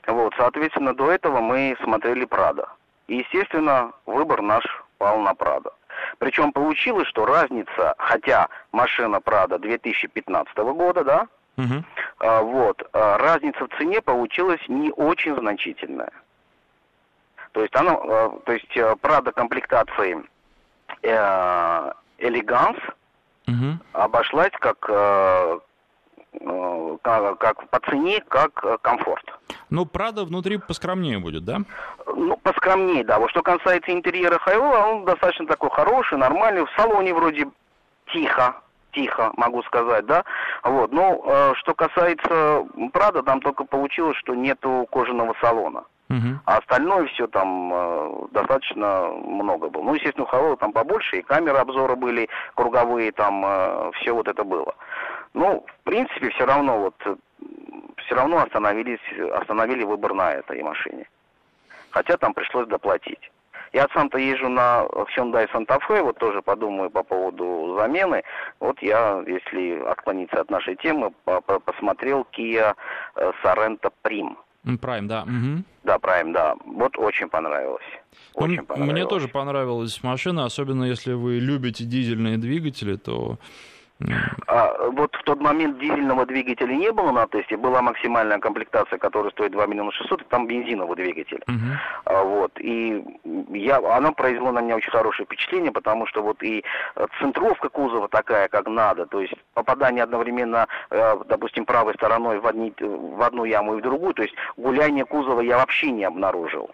Вот, 0.07 0.33
соответственно, 0.37 0.93
до 0.93 1.11
этого 1.11 1.39
мы 1.39 1.77
смотрели 1.83 2.25
Прада. 2.25 2.67
И, 3.07 3.17
естественно, 3.17 3.93
выбор 4.05 4.41
наш 4.41 4.63
пал 4.97 5.19
на 5.19 5.33
Прада. 5.33 5.71
Причем 6.17 6.51
получилось, 6.51 7.07
что 7.07 7.25
разница, 7.25 7.95
хотя 7.97 8.49
машина 8.71 9.21
Прада 9.21 9.57
2015 9.57 10.57
года, 10.57 11.03
да, 11.03 11.27
угу. 11.57 11.83
а, 12.19 12.41
вот, 12.41 12.87
а, 12.93 13.17
разница 13.17 13.65
в 13.65 13.77
цене 13.77 14.01
получилась 14.01 14.61
не 14.67 14.91
очень 14.91 15.35
значительная. 15.35 16.11
То 17.55 17.61
есть 17.61 17.73
оно, 17.77 18.01
э, 18.03 18.29
то 18.45 18.51
есть 18.51 18.75
э, 18.75 18.95
Прада 18.97 19.31
комплектации 19.31 20.21
э, 21.01 21.91
элеганс 22.17 22.77
угу. 23.47 23.79
обошлась 23.93 24.51
как 24.59 24.79
как, 27.01 27.37
как 27.39 27.69
по 27.69 27.79
цене, 27.89 28.19
как 28.27 28.81
комфорт. 28.81 29.23
Ну, 29.69 29.85
Прада 29.85 30.25
внутри 30.25 30.57
поскромнее 30.57 31.17
будет, 31.19 31.45
да? 31.45 31.59
Ну, 32.07 32.35
поскромнее, 32.35 33.05
да. 33.05 33.19
Вот 33.19 33.29
что 33.29 33.41
касается 33.41 33.93
интерьера 33.93 34.37
Хайола, 34.39 34.87
он 34.87 35.05
достаточно 35.05 35.47
такой 35.47 35.69
хороший, 35.69 36.17
нормальный. 36.17 36.65
В 36.65 36.69
салоне 36.75 37.13
вроде 37.13 37.47
тихо, 38.11 38.57
тихо, 38.91 39.31
могу 39.37 39.63
сказать, 39.63 40.05
да. 40.05 40.25
Вот. 40.63 40.91
Но 40.91 41.23
э, 41.25 41.53
что 41.55 41.73
касается 41.73 42.65
Прада, 42.91 43.23
там 43.23 43.39
только 43.39 43.63
получилось, 43.63 44.17
что 44.17 44.35
нету 44.35 44.85
кожаного 44.91 45.35
салона. 45.39 45.85
Угу. 46.09 46.39
А 46.45 46.57
остальное 46.57 47.07
все 47.07 47.27
там 47.27 47.71
э, 47.73 48.27
достаточно 48.31 49.07
много 49.07 49.69
было. 49.69 49.83
Ну, 49.83 49.95
естественно, 49.95 50.25
у 50.25 50.27
Хавела 50.27 50.55
там 50.57 50.71
побольше, 50.71 51.17
и 51.17 51.21
камеры 51.23 51.57
обзора 51.57 51.95
были 51.95 52.29
круговые, 52.53 53.11
там 53.11 53.43
э, 53.43 53.91
все 53.95 54.13
вот 54.13 54.27
это 54.27 54.43
было. 54.43 54.75
Ну, 55.33 55.65
в 55.67 55.83
принципе, 55.83 56.29
все 56.29 56.45
равно 56.45 56.79
вот 56.79 56.95
э, 57.05 57.15
все 58.05 58.15
равно 58.15 58.37
остановились, 58.37 58.99
остановили 59.33 59.83
выбор 59.83 60.13
на 60.13 60.33
этой 60.33 60.61
машине. 60.61 61.09
Хотя 61.89 62.17
там 62.17 62.33
пришлось 62.33 62.67
доплатить. 62.67 63.31
Я 63.73 63.87
сам-то 63.93 64.17
езжу 64.17 64.47
на 64.47 64.85
Hyundai 65.17 65.51
Santa 65.51 65.79
Fe, 65.87 66.01
вот 66.01 66.17
тоже 66.17 66.41
подумаю 66.41 66.89
по 66.89 67.03
поводу 67.03 67.75
замены. 67.77 68.23
Вот 68.59 68.81
я, 68.81 69.23
если 69.27 69.81
отклониться 69.81 70.39
от 70.39 70.49
нашей 70.49 70.75
темы, 70.75 71.11
посмотрел 71.65 72.27
Kia 72.31 72.75
э, 73.15 73.31
Sorento 73.43 73.91
Prim. 74.03 74.37
Prime, 74.65 75.07
да. 75.07 75.23
Угу. 75.23 75.63
Да, 75.83 75.97
Prime, 75.97 76.33
да. 76.33 76.55
Вот 76.65 76.97
очень 76.97 77.29
понравилось. 77.29 77.83
Ну, 78.35 78.45
очень 78.45 78.65
понравилось. 78.65 78.91
Мне 78.91 79.05
тоже 79.05 79.27
понравилась 79.27 80.03
машина, 80.03 80.45
особенно 80.45 80.83
если 80.85 81.13
вы 81.13 81.39
любите 81.39 81.85
дизельные 81.85 82.37
двигатели, 82.37 82.95
то 82.95 83.37
а, 84.47 84.89
вот 84.89 85.15
в 85.15 85.23
тот 85.23 85.39
момент 85.39 85.79
дизельного 85.79 86.25
двигателя 86.25 86.73
не 86.73 86.91
было 86.91 87.11
на 87.11 87.27
тесте, 87.27 87.55
была 87.55 87.81
максимальная 87.81 88.39
комплектация, 88.39 88.99
которая 88.99 89.31
стоит 89.31 89.53
2 89.53 89.65
миллиона 89.67 89.91
600, 89.91 90.21
и 90.21 90.25
там 90.25 90.47
бензиновый 90.47 90.97
двигатель. 90.97 91.41
Uh-huh. 91.47 91.75
А, 92.05 92.23
вот, 92.23 92.51
и 92.59 93.03
я, 93.51 93.77
оно 93.77 94.11
произвело 94.13 94.51
на 94.51 94.59
меня 94.59 94.75
очень 94.75 94.91
хорошее 94.91 95.25
впечатление, 95.25 95.71
потому 95.71 96.07
что 96.07 96.21
вот 96.21 96.43
и 96.43 96.63
центровка 97.19 97.69
кузова 97.69 98.09
такая, 98.09 98.49
как 98.49 98.67
надо, 98.67 99.05
то 99.05 99.21
есть 99.21 99.33
попадание 99.53 100.03
одновременно, 100.03 100.67
э, 100.89 101.15
допустим, 101.27 101.65
правой 101.65 101.93
стороной 101.93 102.39
в, 102.39 102.47
одни, 102.47 102.73
в 102.79 103.21
одну 103.21 103.45
яму 103.45 103.75
и 103.75 103.79
в 103.79 103.83
другую, 103.83 104.13
то 104.13 104.23
есть 104.23 104.35
гуляние 104.57 105.05
кузова 105.05 105.39
я 105.39 105.57
вообще 105.57 105.91
не 105.91 106.03
обнаружил. 106.03 106.69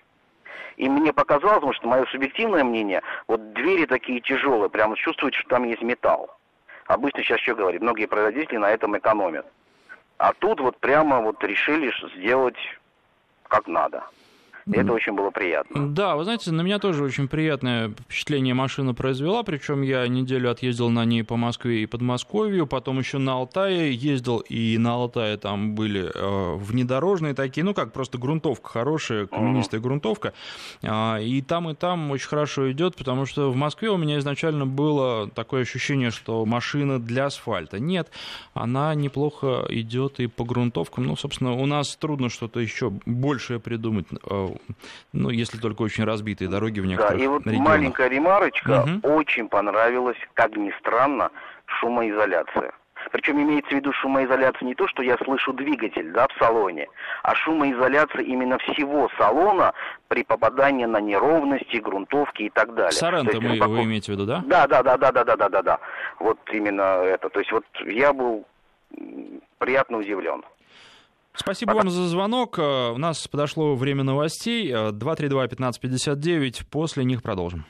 И 0.77 0.89
мне 0.89 1.13
показалось, 1.13 1.55
потому 1.55 1.73
что 1.73 1.87
мое 1.87 2.05
субъективное 2.05 2.63
мнение, 2.63 3.03
вот 3.27 3.53
двери 3.53 3.85
такие 3.85 4.21
тяжелые, 4.21 4.69
прямо 4.69 4.95
чувствуется, 4.95 5.39
что 5.39 5.49
там 5.49 5.65
есть 5.65 5.83
металл. 5.83 6.31
Обычно 6.87 7.23
сейчас 7.23 7.39
что 7.41 7.55
говорит, 7.55 7.81
многие 7.81 8.05
производители 8.05 8.57
на 8.57 8.69
этом 8.69 8.97
экономят. 8.97 9.45
А 10.17 10.33
тут 10.33 10.59
вот 10.59 10.77
прямо 10.77 11.19
вот 11.21 11.43
решили 11.43 11.91
сделать 12.15 12.57
как 13.47 13.67
надо. 13.67 14.03
И 14.71 14.77
это 14.77 14.93
очень 14.93 15.13
было 15.13 15.31
приятно. 15.31 15.89
Да, 15.89 16.15
вы 16.15 16.23
знаете, 16.23 16.51
на 16.51 16.61
меня 16.61 16.79
тоже 16.79 17.03
очень 17.03 17.27
приятное 17.27 17.89
впечатление 17.89 18.53
машина 18.53 18.93
произвела, 18.93 19.43
причем 19.43 19.81
я 19.81 20.07
неделю 20.07 20.49
отъездил 20.49 20.89
на 20.89 21.03
ней 21.03 21.23
по 21.23 21.35
Москве 21.35 21.83
и 21.83 21.85
Подмосковью, 21.85 22.67
потом 22.67 22.99
еще 22.99 23.17
на 23.17 23.33
Алтае 23.33 23.93
ездил, 23.93 24.39
и 24.39 24.77
на 24.77 24.93
Алтае 24.93 25.35
там 25.35 25.75
были 25.75 26.09
э, 26.13 26.55
внедорожные 26.55 27.33
такие, 27.33 27.65
ну 27.65 27.73
как, 27.73 27.91
просто 27.91 28.17
грунтовка 28.17 28.69
хорошая, 28.69 29.27
каменистая 29.27 29.81
uh-huh. 29.81 29.83
грунтовка, 29.83 30.33
э, 30.81 31.23
и 31.23 31.41
там, 31.41 31.69
и 31.69 31.75
там 31.75 32.09
очень 32.11 32.29
хорошо 32.29 32.71
идет, 32.71 32.95
потому 32.95 33.25
что 33.25 33.51
в 33.51 33.55
Москве 33.57 33.89
у 33.89 33.97
меня 33.97 34.19
изначально 34.19 34.65
было 34.65 35.29
такое 35.29 35.63
ощущение, 35.63 36.11
что 36.11 36.45
машина 36.45 36.97
для 36.97 37.25
асфальта. 37.25 37.79
Нет, 37.79 38.09
она 38.53 38.95
неплохо 38.95 39.65
идет 39.67 40.21
и 40.21 40.27
по 40.27 40.45
грунтовкам, 40.45 41.07
ну, 41.07 41.17
собственно, 41.17 41.51
у 41.51 41.65
нас 41.65 41.97
трудно 41.97 42.29
что-то 42.29 42.61
еще 42.61 42.89
большее 43.05 43.59
придумать 43.59 44.05
э, 44.11 44.47
ну, 45.13 45.29
если 45.29 45.57
только 45.57 45.81
очень 45.81 46.03
разбитые 46.03 46.49
дороги 46.49 46.79
в 46.79 46.85
некоторых 46.85 47.17
Да, 47.17 47.23
и 47.23 47.27
вот 47.27 47.45
регионах. 47.45 47.67
маленькая 47.67 48.07
ремарочка, 48.07 48.83
угу. 48.83 49.15
очень 49.15 49.47
понравилась, 49.47 50.17
как 50.33 50.55
ни 50.55 50.71
странно, 50.79 51.31
шумоизоляция. 51.65 52.73
Причем 53.11 53.41
имеется 53.41 53.71
в 53.71 53.73
виду 53.73 53.91
шумоизоляция 53.93 54.65
не 54.65 54.75
то, 54.75 54.87
что 54.87 55.01
я 55.01 55.17
слышу 55.17 55.53
двигатель 55.53 56.11
да, 56.11 56.27
в 56.27 56.33
салоне, 56.37 56.87
а 57.23 57.33
шумоизоляция 57.35 58.21
именно 58.21 58.57
всего 58.59 59.09
салона 59.17 59.73
при 60.07 60.23
попадании 60.23 60.85
на 60.85 60.99
неровности, 61.01 61.77
грунтовки 61.77 62.43
и 62.43 62.49
так 62.49 62.73
далее. 62.75 62.91
Соренто 62.91 63.41
мы, 63.41 63.49
глубоко... 63.49 63.71
вы 63.71 63.83
имеете 63.83 64.11
в 64.11 64.15
виду, 64.15 64.25
да? 64.25 64.43
Да, 64.45 64.67
да, 64.67 64.83
да, 64.83 64.97
да, 64.97 65.11
да, 65.11 65.23
да, 65.23 65.35
да, 65.35 65.49
да, 65.49 65.61
да. 65.61 65.79
Вот 66.19 66.39
именно 66.51 67.01
это. 67.03 67.29
То 67.29 67.39
есть 67.39 67.51
вот 67.51 67.65
я 67.85 68.13
был 68.13 68.45
приятно 69.57 69.97
удивлен. 69.97 70.43
Спасибо 71.33 71.71
вам 71.73 71.89
за 71.89 72.07
звонок. 72.07 72.59
Э, 72.59 72.91
у 72.91 72.97
нас 72.97 73.27
подошло 73.27 73.75
время 73.75 74.03
новостей. 74.03 74.71
232-1559. 74.71 76.61
Э, 76.61 76.65
После 76.69 77.03
них 77.03 77.23
продолжим. 77.23 77.65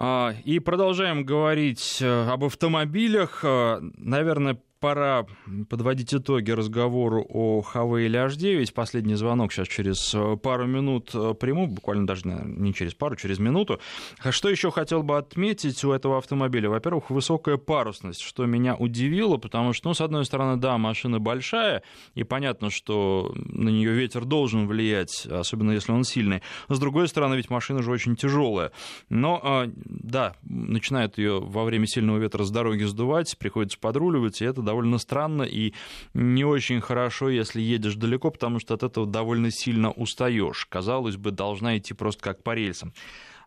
А, 0.00 0.32
и 0.44 0.60
продолжаем 0.60 1.24
говорить 1.24 1.98
э, 2.00 2.28
об 2.30 2.44
автомобилях. 2.44 3.42
Наверное, 3.42 4.58
пора 4.80 5.26
подводить 5.68 6.14
итоги 6.14 6.50
разговору 6.50 7.26
о 7.28 7.62
Хавейле 7.62 8.20
H9. 8.20 8.72
Последний 8.72 9.14
звонок 9.14 9.52
сейчас 9.52 9.68
через 9.68 10.14
э, 10.14 10.36
пару 10.36 10.66
минут 10.66 11.10
э, 11.14 11.34
приму, 11.34 11.66
буквально 11.66 12.06
даже 12.06 12.26
не 12.26 12.72
через 12.74 12.94
пару, 12.94 13.16
через 13.16 13.38
минуту. 13.38 13.80
А 14.20 14.32
что 14.32 14.48
еще 14.48 14.70
хотел 14.70 15.02
бы 15.02 15.16
отметить 15.16 15.82
у 15.84 15.92
этого 15.92 16.18
автомобиля? 16.18 16.70
Во-первых, 16.70 17.10
высокая 17.10 17.56
парусность, 17.56 18.20
что 18.20 18.46
меня 18.46 18.76
удивило, 18.76 19.36
потому 19.36 19.72
что, 19.72 19.88
ну, 19.88 19.94
с 19.94 20.00
одной 20.00 20.24
стороны, 20.24 20.56
да, 20.56 20.78
машина 20.78 21.18
большая, 21.18 21.82
и 22.14 22.24
понятно, 22.24 22.70
что 22.70 23.32
на 23.34 23.70
нее 23.70 23.92
ветер 23.92 24.24
должен 24.24 24.66
влиять, 24.68 25.26
особенно 25.26 25.72
если 25.72 25.92
он 25.92 26.04
сильный. 26.04 26.42
С 26.68 26.78
другой 26.78 27.08
стороны, 27.08 27.34
ведь 27.34 27.50
машина 27.50 27.82
же 27.82 27.90
очень 27.90 28.16
тяжелая. 28.16 28.70
Но, 29.08 29.40
э, 29.42 29.70
да, 29.74 30.36
начинает 30.42 31.18
ее 31.18 31.40
во 31.40 31.64
время 31.64 31.86
сильного 31.86 32.18
ветра 32.18 32.44
с 32.44 32.50
дороги 32.50 32.84
сдувать, 32.84 33.36
приходится 33.38 33.78
подруливать, 33.78 34.40
и 34.40 34.44
это 34.44 34.62
довольно 34.68 34.98
странно 34.98 35.44
и 35.44 35.72
не 36.12 36.44
очень 36.44 36.82
хорошо, 36.82 37.30
если 37.30 37.62
едешь 37.62 37.94
далеко, 37.94 38.30
потому 38.30 38.60
что 38.60 38.74
от 38.74 38.82
этого 38.82 39.06
довольно 39.06 39.50
сильно 39.50 39.90
устаешь. 39.90 40.66
Казалось 40.66 41.16
бы, 41.16 41.30
должна 41.30 41.78
идти 41.78 41.94
просто 41.94 42.22
как 42.22 42.42
по 42.42 42.54
рельсам. 42.54 42.92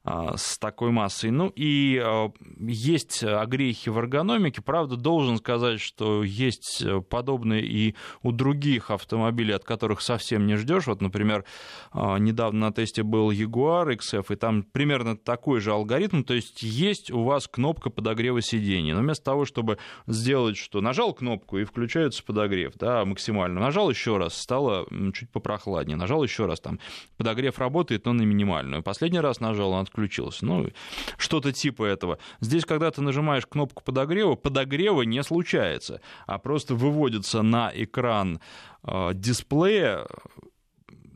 А, 0.03 0.35
с 0.35 0.57
такой 0.57 0.89
массой. 0.89 1.29
Ну 1.29 1.51
и 1.55 2.01
а, 2.03 2.31
есть 2.59 3.23
огрехи 3.23 3.89
в 3.89 3.99
эргономике. 3.99 4.61
Правда, 4.61 4.95
должен 4.95 5.37
сказать, 5.37 5.79
что 5.79 6.23
есть 6.23 6.83
подобные 7.09 7.63
и 7.63 7.95
у 8.23 8.31
других 8.31 8.89
автомобилей, 8.89 9.53
от 9.53 9.63
которых 9.63 10.01
совсем 10.01 10.47
не 10.47 10.55
ждешь. 10.55 10.87
Вот, 10.87 11.01
например, 11.01 11.45
а, 11.91 12.17
недавно 12.17 12.67
на 12.67 12.73
тесте 12.73 13.03
был 13.03 13.29
Jaguar 13.31 13.95
XF, 13.95 14.33
и 14.33 14.35
там 14.35 14.63
примерно 14.63 15.15
такой 15.15 15.59
же 15.59 15.71
алгоритм. 15.71 16.23
То 16.23 16.33
есть 16.33 16.63
есть 16.63 17.11
у 17.11 17.21
вас 17.21 17.47
кнопка 17.47 17.91
подогрева 17.91 18.41
сидений. 18.41 18.93
Но 18.93 19.01
вместо 19.01 19.25
того, 19.25 19.45
чтобы 19.45 19.77
сделать, 20.07 20.57
что 20.57 20.81
нажал 20.81 21.13
кнопку 21.13 21.59
и 21.59 21.63
включается 21.63 22.23
подогрев, 22.23 22.73
да, 22.73 23.05
максимально. 23.05 23.61
Нажал 23.61 23.91
еще 23.91 24.17
раз, 24.17 24.35
стало 24.35 24.87
чуть 25.13 25.29
попрохладнее. 25.29 25.95
Нажал 25.95 26.23
еще 26.23 26.47
раз, 26.47 26.59
там 26.59 26.79
подогрев 27.17 27.59
работает, 27.59 28.05
но 28.05 28.13
на 28.13 28.23
минимальную. 28.23 28.81
Последний 28.81 29.19
раз 29.19 29.39
нажал, 29.39 29.73
он 29.73 29.90
отключился. 29.91 30.45
Ну, 30.45 30.69
что-то 31.17 31.51
типа 31.51 31.83
этого. 31.83 32.17
Здесь, 32.39 32.65
когда 32.65 32.89
ты 32.91 33.01
нажимаешь 33.01 33.45
кнопку 33.45 33.83
подогрева, 33.83 34.35
подогрева 34.35 35.01
не 35.03 35.21
случается, 35.23 36.01
а 36.25 36.39
просто 36.39 36.75
выводится 36.75 37.41
на 37.41 37.71
экран 37.73 38.39
э, 38.83 39.11
дисплея 39.13 40.07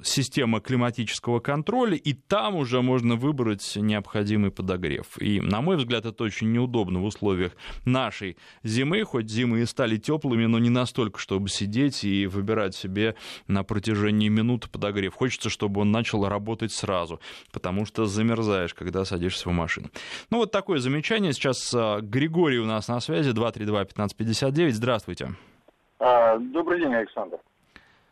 система 0.08 0.60
климатического 0.60 1.39
контроля, 1.39 1.96
и 1.96 2.13
там 2.13 2.56
уже 2.56 2.82
можно 2.82 3.15
выбрать 3.15 3.76
необходимый 3.76 4.52
подогрев. 4.52 5.18
И, 5.20 5.41
на 5.41 5.62
мой 5.62 5.78
взгляд, 5.78 6.06
это 6.06 6.24
очень 6.24 6.52
неудобно 6.52 7.00
в 7.00 7.06
условиях 7.06 7.54
нашей 7.86 8.38
зимы, 8.63 9.04
хоть 9.04 9.30
зимы 9.30 9.62
и 9.62 9.65
стали 9.65 9.98
теплыми, 9.98 10.46
но 10.46 10.60
не 10.60 10.70
настолько, 10.70 11.20
чтобы 11.20 11.50
сидеть 11.50 12.04
и 12.04 12.28
выбирать 12.28 12.76
себе 12.76 13.15
на 13.48 13.63
протяжении 13.63 14.30
минуты 14.30 14.70
подогрев. 14.70 15.13
Хочется, 15.13 15.50
чтобы 15.50 15.82
он 15.82 15.91
начал 15.91 16.28
работать 16.28 16.72
сразу, 16.72 17.20
потому 17.52 17.86
что 17.86 18.06
замерзаешь, 18.06 18.74
когда 18.74 19.06
садишься 19.06 19.50
в 19.50 19.52
машину. 19.52 19.89
Ну, 20.30 20.38
вот 20.38 20.52
такое 20.52 20.80
замечание. 20.80 21.34
Сейчас 21.34 21.74
а, 21.74 22.02
Григорий 22.02 22.60
у 22.60 22.65
нас 22.65 22.88
на 22.88 23.00
связи, 23.00 23.32
232-1559. 23.32 24.72
Здравствуйте. 24.72 25.36
А, 26.00 26.38
добрый 26.38 26.80
день, 26.80 26.94
Александр. 26.94 27.38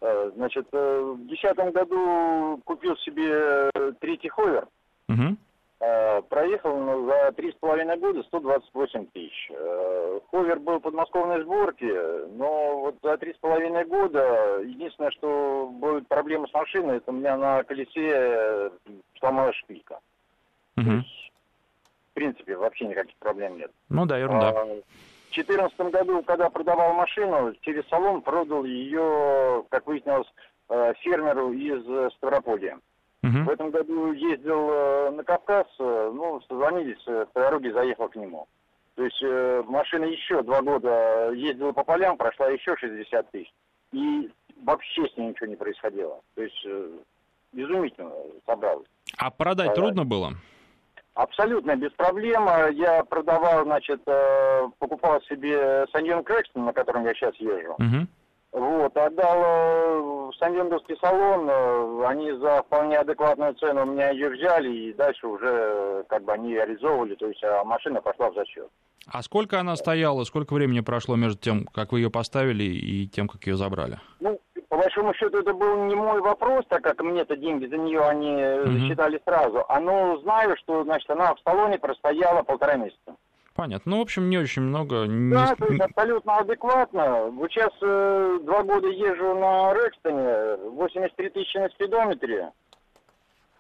Э, 0.04 0.32
значит, 0.36 0.68
э, 0.74 1.13
в 1.16 1.28
2010 1.28 1.74
году 1.74 2.60
купил 2.66 2.98
себе 2.98 3.70
э, 3.74 3.94
третий 4.02 4.28
ховер. 4.28 4.68
Угу. 5.08 5.38
Проехал 6.30 6.78
ну, 6.78 7.06
за 7.08 7.34
три 7.34 7.52
с 7.52 7.56
половиной 7.56 7.98
года 7.98 8.24
128 8.24 9.06
тысяч. 9.08 9.52
Ховер 10.32 10.60
был 10.60 10.80
подмосковной 10.80 11.44
сборки, 11.44 11.92
но 12.38 12.80
вот 12.80 12.96
за 13.04 13.18
три 13.18 13.34
с 13.34 13.38
половиной 13.38 13.84
года 13.84 14.62
единственное, 14.63 15.12
что 15.12 15.70
будет 15.74 16.08
проблема 16.08 16.48
с 16.48 16.54
машиной, 16.54 16.98
это 16.98 17.12
у 17.12 17.13
меня 17.13 17.36
на 17.36 17.63
колесе 17.63 18.72
сломалась 19.20 19.58
шпилька. 19.58 20.00
Угу. 20.78 20.89
Есть, 20.89 21.32
в 22.12 22.13
принципе, 22.13 22.56
вообще 22.56 22.86
никаких 22.86 23.16
проблем 23.18 23.58
нет. 23.58 23.72
Ну 23.89 24.06
да, 24.06 24.18
ерунда. 24.18 24.50
А, 24.52 24.66
2014 25.34 25.91
году, 25.91 26.24
когда 26.24 26.50
продавал 26.50 26.93
машину, 26.93 27.54
через 27.62 27.88
салон 27.88 28.22
продал 28.22 28.63
ее, 28.63 29.63
как 29.69 29.88
выяснилось, 29.88 30.28
э, 30.69 30.93
фермеру 31.00 31.52
из 31.52 31.88
э, 31.88 32.10
Ставрополья. 32.17 32.80
Угу. 33.24 33.43
В 33.46 33.50
этом 33.50 33.72
году 33.72 34.12
ездил 34.12 34.69
э, 34.69 35.10
на 35.12 35.24
Кавказ, 35.24 35.67
ну, 35.80 36.41
созвонились, 36.48 37.04
по 37.34 37.39
дороге 37.39 37.74
заехал 37.74 38.10
к 38.10 38.15
нему. 38.15 38.48
То 38.96 39.04
есть 39.04 39.24
машина 39.67 40.06
еще 40.06 40.43
два 40.43 40.62
года 40.62 41.32
ездила 41.32 41.72
по 41.72 41.84
полям, 41.84 42.15
прошла 42.15 42.50
еще 42.50 42.76
60 42.78 43.32
тысяч. 43.32 43.52
И 43.91 44.30
вообще 44.63 45.08
с 45.08 45.17
ней 45.17 45.30
ничего 45.30 45.48
не 45.48 45.56
происходило. 45.56 46.22
То 46.36 46.43
есть 46.43 46.63
изумительно 47.54 48.12
собралось. 48.46 48.88
А 49.17 49.32
продать 49.32 49.72
а, 49.72 49.74
трудно 49.74 50.06
было? 50.06 50.34
Абсолютно 51.15 51.76
без 51.76 51.91
проблем. 51.91 52.47
Я 52.73 53.04
продавал, 53.04 53.63
значит, 53.65 54.02
э, 54.08 54.67
покупал 54.80 55.21
себе 55.23 55.86
Саньон 55.91 56.23
Крэкстон, 56.23 56.65
на 56.65 56.73
котором 56.73 57.06
я 57.06 57.13
сейчас 57.13 57.36
езжу. 57.36 57.73
Угу. 57.73 58.08
Вот, 58.54 58.95
отдал 58.95 59.43
э, 59.43 60.02
в 60.02 60.34
Саньондовский 60.39 60.95
салон, 61.02 61.49
э, 61.49 62.06
они 62.06 62.32
за 62.34 62.63
вполне 62.63 62.97
адекватную 62.99 63.56
цену 63.56 63.82
у 63.82 63.86
меня 63.86 64.12
ее 64.12 64.30
взяли, 64.30 64.71
и 64.71 64.93
дальше 64.93 65.26
уже 65.26 66.06
как 66.08 66.23
бы 66.23 66.34
они 66.34 66.54
реализовывали, 66.54 67.15
то 67.15 67.28
есть 67.28 67.43
а 67.43 67.63
машина 67.63 67.99
пошла 68.02 68.30
в 68.30 68.36
зачет. 68.36 68.69
А 69.08 69.23
сколько 69.23 69.60
она 69.60 69.76
стояла, 69.76 70.23
сколько 70.23 70.54
времени 70.54 70.82
прошло 70.82 71.15
между 71.15 71.39
тем, 71.39 71.65
как 71.65 71.91
вы 71.91 72.02
ее 72.02 72.12
поставили, 72.12 72.63
и 72.63 73.08
тем, 73.08 73.28
как 73.28 73.45
ее 73.47 73.58
забрали? 73.58 73.99
Ну, 74.19 74.39
по 74.74 74.80
большому 74.80 75.14
счету, 75.14 75.38
это 75.38 75.54
был 75.54 75.84
не 75.86 75.94
мой 75.94 76.20
вопрос, 76.20 76.66
так 76.68 76.84
как 76.84 77.00
мне-то 77.04 77.36
деньги 77.36 77.68
за 77.68 77.78
нее 77.78 78.02
они 78.02 78.32
mm-hmm. 78.32 78.72
засчитали 78.72 79.22
сразу. 79.24 79.64
А 79.70 79.80
ну, 79.80 80.18
знаю, 80.24 80.58
что, 80.58 80.84
значит, 80.84 81.08
она 81.12 81.36
в 81.36 81.40
салоне 81.42 81.78
простояла 81.78 82.42
полтора 82.42 82.78
месяца. 82.78 83.16
Понятно. 83.54 83.92
Ну, 83.92 83.98
в 84.00 84.02
общем, 84.02 84.32
не 84.32 84.40
очень 84.40 84.64
много. 84.64 85.02
Да, 85.02 85.06
не... 85.06 85.56
то 85.56 85.66
есть 85.68 85.80
абсолютно 85.80 86.38
адекватно. 86.38 87.26
Вот 87.26 87.52
сейчас 87.52 87.72
э, 87.84 88.40
два 88.42 88.64
года 88.64 88.88
езжу 88.88 89.36
на 89.36 89.76
Рекстоне, 89.76 90.56
83 90.72 91.30
тысячи 91.30 91.58
на 91.58 91.70
спидометре. 91.70 92.50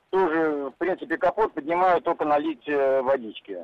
Тоже, 0.09 0.71
в 0.71 0.77
принципе, 0.79 1.17
капот 1.17 1.53
поднимаю 1.53 2.01
только 2.01 2.25
налить 2.25 2.67
э, 2.67 3.03
водички. 3.03 3.59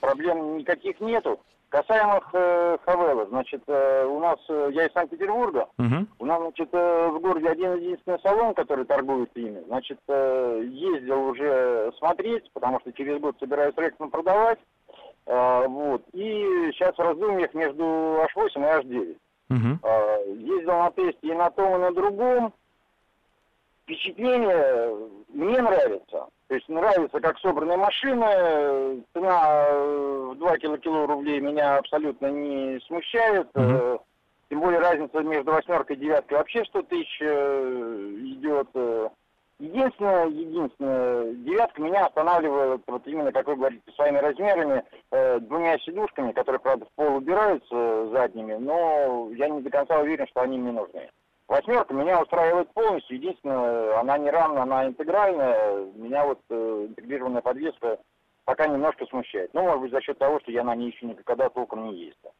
Проблем 0.00 0.58
никаких 0.58 1.00
нету. 1.00 1.40
Касаемо 1.70 2.20
э, 2.32 2.78
Хавела, 2.84 3.26
значит, 3.26 3.62
э, 3.68 4.04
у 4.04 4.18
нас, 4.18 4.38
э, 4.48 4.70
я 4.72 4.86
из 4.86 4.92
Санкт-Петербурга, 4.92 5.68
uh-huh. 5.78 6.04
у 6.18 6.26
нас, 6.26 6.40
значит, 6.40 6.68
э, 6.72 7.08
в 7.10 7.20
городе 7.20 7.48
один 7.48 7.76
единственный 7.76 8.18
салон, 8.24 8.54
который 8.54 8.84
торгует 8.84 9.30
ими, 9.36 9.62
значит, 9.68 10.00
э, 10.08 10.62
ездил 10.64 11.28
уже 11.28 11.92
смотреть, 11.98 12.50
потому 12.54 12.80
что 12.80 12.92
через 12.92 13.20
год 13.20 13.36
собираюсь 13.38 13.76
Рексом 13.76 14.10
продавать, 14.10 14.58
э, 15.26 15.66
вот, 15.68 16.02
и 16.12 16.72
сейчас 16.72 16.96
в 16.96 17.00
раздумьях 17.00 17.54
между 17.54 17.84
H8 17.84 18.56
и 18.56 18.58
H9. 18.58 19.16
Uh-huh. 19.50 19.78
Э, 19.84 20.34
ездил 20.34 20.72
на 20.72 20.90
тесте 20.90 21.28
и 21.28 21.34
на 21.34 21.50
том, 21.50 21.76
и 21.76 21.78
на 21.78 21.92
другом, 21.92 22.52
впечатление 23.90 24.96
мне 25.28 25.60
нравится. 25.60 26.26
То 26.48 26.54
есть 26.54 26.68
нравится, 26.68 27.20
как 27.20 27.38
собранная 27.38 27.76
машина. 27.76 29.02
Цена 29.12 29.70
в 30.30 30.36
2 30.36 30.58
кило 30.58 31.06
рублей 31.06 31.40
меня 31.40 31.76
абсолютно 31.78 32.26
не 32.26 32.80
смущает. 32.80 33.48
Mm-hmm. 33.54 34.00
Тем 34.48 34.60
более 34.60 34.80
разница 34.80 35.20
между 35.20 35.52
восьмеркой 35.52 35.96
и 35.96 36.00
девяткой 36.00 36.38
вообще 36.38 36.64
100 36.64 36.82
тысяч 36.82 37.18
э, 37.20 38.16
идет. 38.22 38.68
Единственное, 39.60 40.26
единственное, 40.26 41.34
девятка 41.34 41.82
меня 41.82 42.06
останавливает, 42.06 42.80
вот 42.86 43.06
именно, 43.06 43.30
как 43.30 43.46
вы 43.46 43.56
говорите, 43.56 43.82
своими 43.94 44.16
размерами, 44.16 44.82
э, 45.10 45.38
двумя 45.40 45.78
сидушками, 45.78 46.32
которые, 46.32 46.60
правда, 46.60 46.86
в 46.86 46.92
пол 46.96 47.16
убираются 47.16 48.08
задними, 48.08 48.54
но 48.54 49.28
я 49.36 49.50
не 49.50 49.60
до 49.60 49.68
конца 49.68 50.00
уверен, 50.00 50.26
что 50.28 50.40
они 50.40 50.58
мне 50.58 50.72
нужны. 50.72 51.10
Восьмерка 51.50 51.92
меня 51.92 52.22
устраивает 52.22 52.72
полностью. 52.72 53.16
Единственное, 53.16 53.98
она 53.98 54.16
не 54.18 54.30
рамная, 54.30 54.62
она 54.62 54.86
интегральная. 54.86 55.84
Меня 55.96 56.24
вот 56.24 56.38
э, 56.48 56.86
интегрированная 56.88 57.42
подвеска 57.42 57.98
пока 58.44 58.68
немножко 58.68 59.04
смущает. 59.06 59.52
Ну, 59.52 59.62
может 59.62 59.80
быть, 59.80 59.90
за 59.90 60.00
счет 60.00 60.16
того, 60.16 60.38
что 60.38 60.52
я 60.52 60.62
на 60.62 60.76
ней 60.76 60.92
еще 60.92 61.06
никогда 61.06 61.48
толком 61.48 61.88
не 61.88 62.04
ездил. 62.04 62.32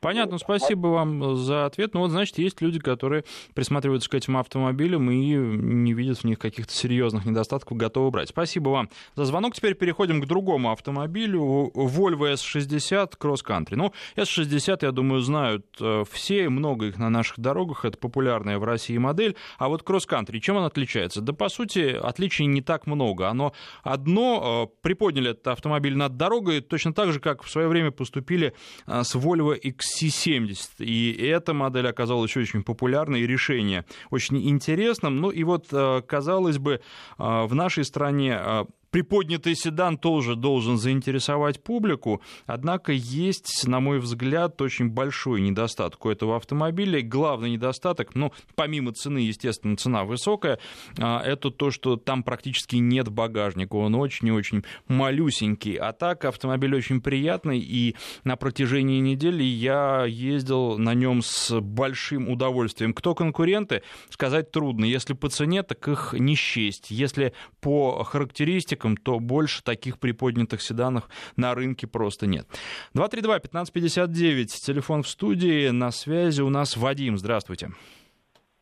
Понятно, 0.00 0.38
спасибо 0.38 0.88
вам 0.88 1.36
за 1.36 1.66
ответ. 1.66 1.92
Ну 1.92 2.00
вот, 2.00 2.10
значит, 2.10 2.38
есть 2.38 2.62
люди, 2.62 2.78
которые 2.78 3.24
присматриваются 3.52 4.08
к 4.08 4.14
этим 4.14 4.38
автомобилям 4.38 5.10
и 5.10 5.34
не 5.34 5.92
видят 5.92 6.18
в 6.18 6.24
них 6.24 6.38
каких-то 6.38 6.72
серьезных 6.72 7.26
недостатков, 7.26 7.76
готовы 7.76 8.10
брать. 8.10 8.30
Спасибо 8.30 8.70
вам 8.70 8.88
за 9.14 9.26
звонок. 9.26 9.54
Теперь 9.54 9.74
переходим 9.74 10.22
к 10.22 10.26
другому 10.26 10.72
автомобилю. 10.72 11.70
Volvo 11.74 12.32
S60 12.32 13.18
Cross 13.18 13.44
Country. 13.46 13.76
Ну, 13.76 13.92
S60, 14.16 14.78
я 14.80 14.92
думаю, 14.92 15.20
знают 15.20 15.66
э, 15.78 16.04
все, 16.10 16.48
много 16.48 16.86
их 16.86 16.98
на 16.98 17.10
наших 17.10 17.38
дорогах. 17.38 17.84
Это 17.84 17.98
популярная 17.98 18.58
в 18.58 18.64
России 18.64 18.96
модель. 18.96 19.36
А 19.58 19.68
вот 19.68 19.82
Cross 19.82 20.08
Country, 20.08 20.40
чем 20.40 20.56
он 20.56 20.64
отличается? 20.64 21.20
Да, 21.20 21.34
по 21.34 21.50
сути, 21.50 21.94
отличий 22.00 22.46
не 22.46 22.62
так 22.62 22.86
много. 22.86 23.28
Оно 23.28 23.52
одно, 23.82 24.70
э, 24.70 24.76
приподняли 24.80 25.32
этот 25.32 25.48
автомобиль 25.48 25.94
над 25.94 26.16
дорогой, 26.16 26.62
точно 26.62 26.94
так 26.94 27.12
же, 27.12 27.20
как 27.20 27.42
в 27.42 27.50
свое 27.50 27.68
время 27.68 27.90
поступили 27.90 28.54
э, 28.86 29.02
с 29.04 29.14
Volvo 29.14 29.54
X 29.54 29.89
XC70. 29.90 30.84
И 30.84 31.12
эта 31.12 31.54
модель 31.54 31.88
оказалась 31.88 32.36
очень 32.36 32.62
популярной, 32.62 33.20
и 33.22 33.26
решение 33.26 33.84
очень 34.10 34.48
интересным. 34.48 35.16
Ну 35.16 35.30
и 35.30 35.44
вот, 35.44 35.66
э, 35.72 36.02
казалось 36.06 36.58
бы, 36.58 36.74
э, 36.74 36.78
в 37.18 37.54
нашей 37.54 37.84
стране 37.84 38.38
э, 38.40 38.64
приподнятый 38.90 39.54
седан 39.54 39.98
тоже 39.98 40.36
должен 40.36 40.76
заинтересовать 40.76 41.62
публику, 41.62 42.20
однако 42.46 42.92
есть, 42.92 43.66
на 43.66 43.80
мой 43.80 43.98
взгляд, 43.98 44.60
очень 44.60 44.88
большой 44.90 45.40
недостаток 45.40 46.04
у 46.04 46.10
этого 46.10 46.36
автомобиля. 46.36 47.02
Главный 47.02 47.52
недостаток, 47.52 48.14
ну, 48.14 48.32
помимо 48.54 48.92
цены, 48.92 49.18
естественно, 49.18 49.76
цена 49.76 50.04
высокая, 50.04 50.58
а, 50.98 51.22
это 51.22 51.50
то, 51.50 51.70
что 51.70 51.96
там 51.96 52.22
практически 52.22 52.76
нет 52.76 53.08
багажника, 53.08 53.76
он 53.76 53.94
очень-очень 53.94 54.64
малюсенький. 54.88 55.74
А 55.74 55.92
так 55.92 56.24
автомобиль 56.24 56.74
очень 56.74 57.00
приятный, 57.00 57.58
и 57.58 57.96
на 58.24 58.36
протяжении 58.36 59.00
недели 59.00 59.42
я 59.42 60.04
ездил 60.06 60.78
на 60.78 60.94
нем 60.94 61.22
с 61.22 61.60
большим 61.60 62.28
удовольствием. 62.28 62.92
Кто 62.92 63.14
конкуренты, 63.14 63.82
сказать 64.10 64.50
трудно. 64.50 64.84
Если 64.84 65.14
по 65.14 65.28
цене, 65.28 65.62
так 65.62 65.86
их 65.88 66.14
не 66.14 66.34
счесть. 66.34 66.90
Если 66.90 67.32
по 67.60 68.02
характеристикам, 68.04 68.79
характеристикам, 68.80 68.96
то 68.96 69.18
больше 69.18 69.62
таких 69.62 69.98
приподнятых 69.98 70.62
седанов 70.62 71.04
на 71.36 71.54
рынке 71.54 71.86
просто 71.86 72.26
нет. 72.26 72.46
232-1559, 72.94 74.46
телефон 74.46 75.02
в 75.02 75.08
студии, 75.08 75.68
на 75.70 75.90
связи 75.90 76.42
у 76.42 76.48
нас 76.48 76.76
Вадим, 76.76 77.18
здравствуйте. 77.18 77.70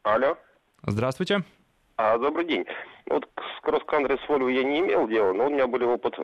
Алло. 0.03 0.37
Здравствуйте. 0.83 1.43
А, 1.97 2.19
добрый 2.19 2.47
день. 2.47 2.65
Вот 3.11 3.27
с 3.37 3.63
кросс-кантри 3.63 4.17
с 4.17 4.29
Volvo 4.29 4.53
я 4.53 4.63
не 4.63 4.81
имел 4.81 5.09
дела, 5.09 5.33
но 5.33 5.47
у 5.47 5.51
меня 5.51 5.67
были 5.67 5.85
опыт 5.85 6.15
э, 6.19 6.23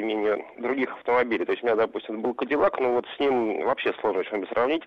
имения 0.00 0.38
других 0.58 0.92
автомобилей. 0.92 1.44
То 1.44 1.52
есть 1.52 1.62
у 1.62 1.66
меня, 1.66 1.76
допустим, 1.76 2.20
был 2.20 2.34
Кадиллак, 2.34 2.78
но 2.78 2.92
вот 2.92 3.06
с 3.16 3.20
ним 3.20 3.64
вообще 3.64 3.92
сложно 4.00 4.22
что-нибудь 4.24 4.50
сравнить. 4.50 4.82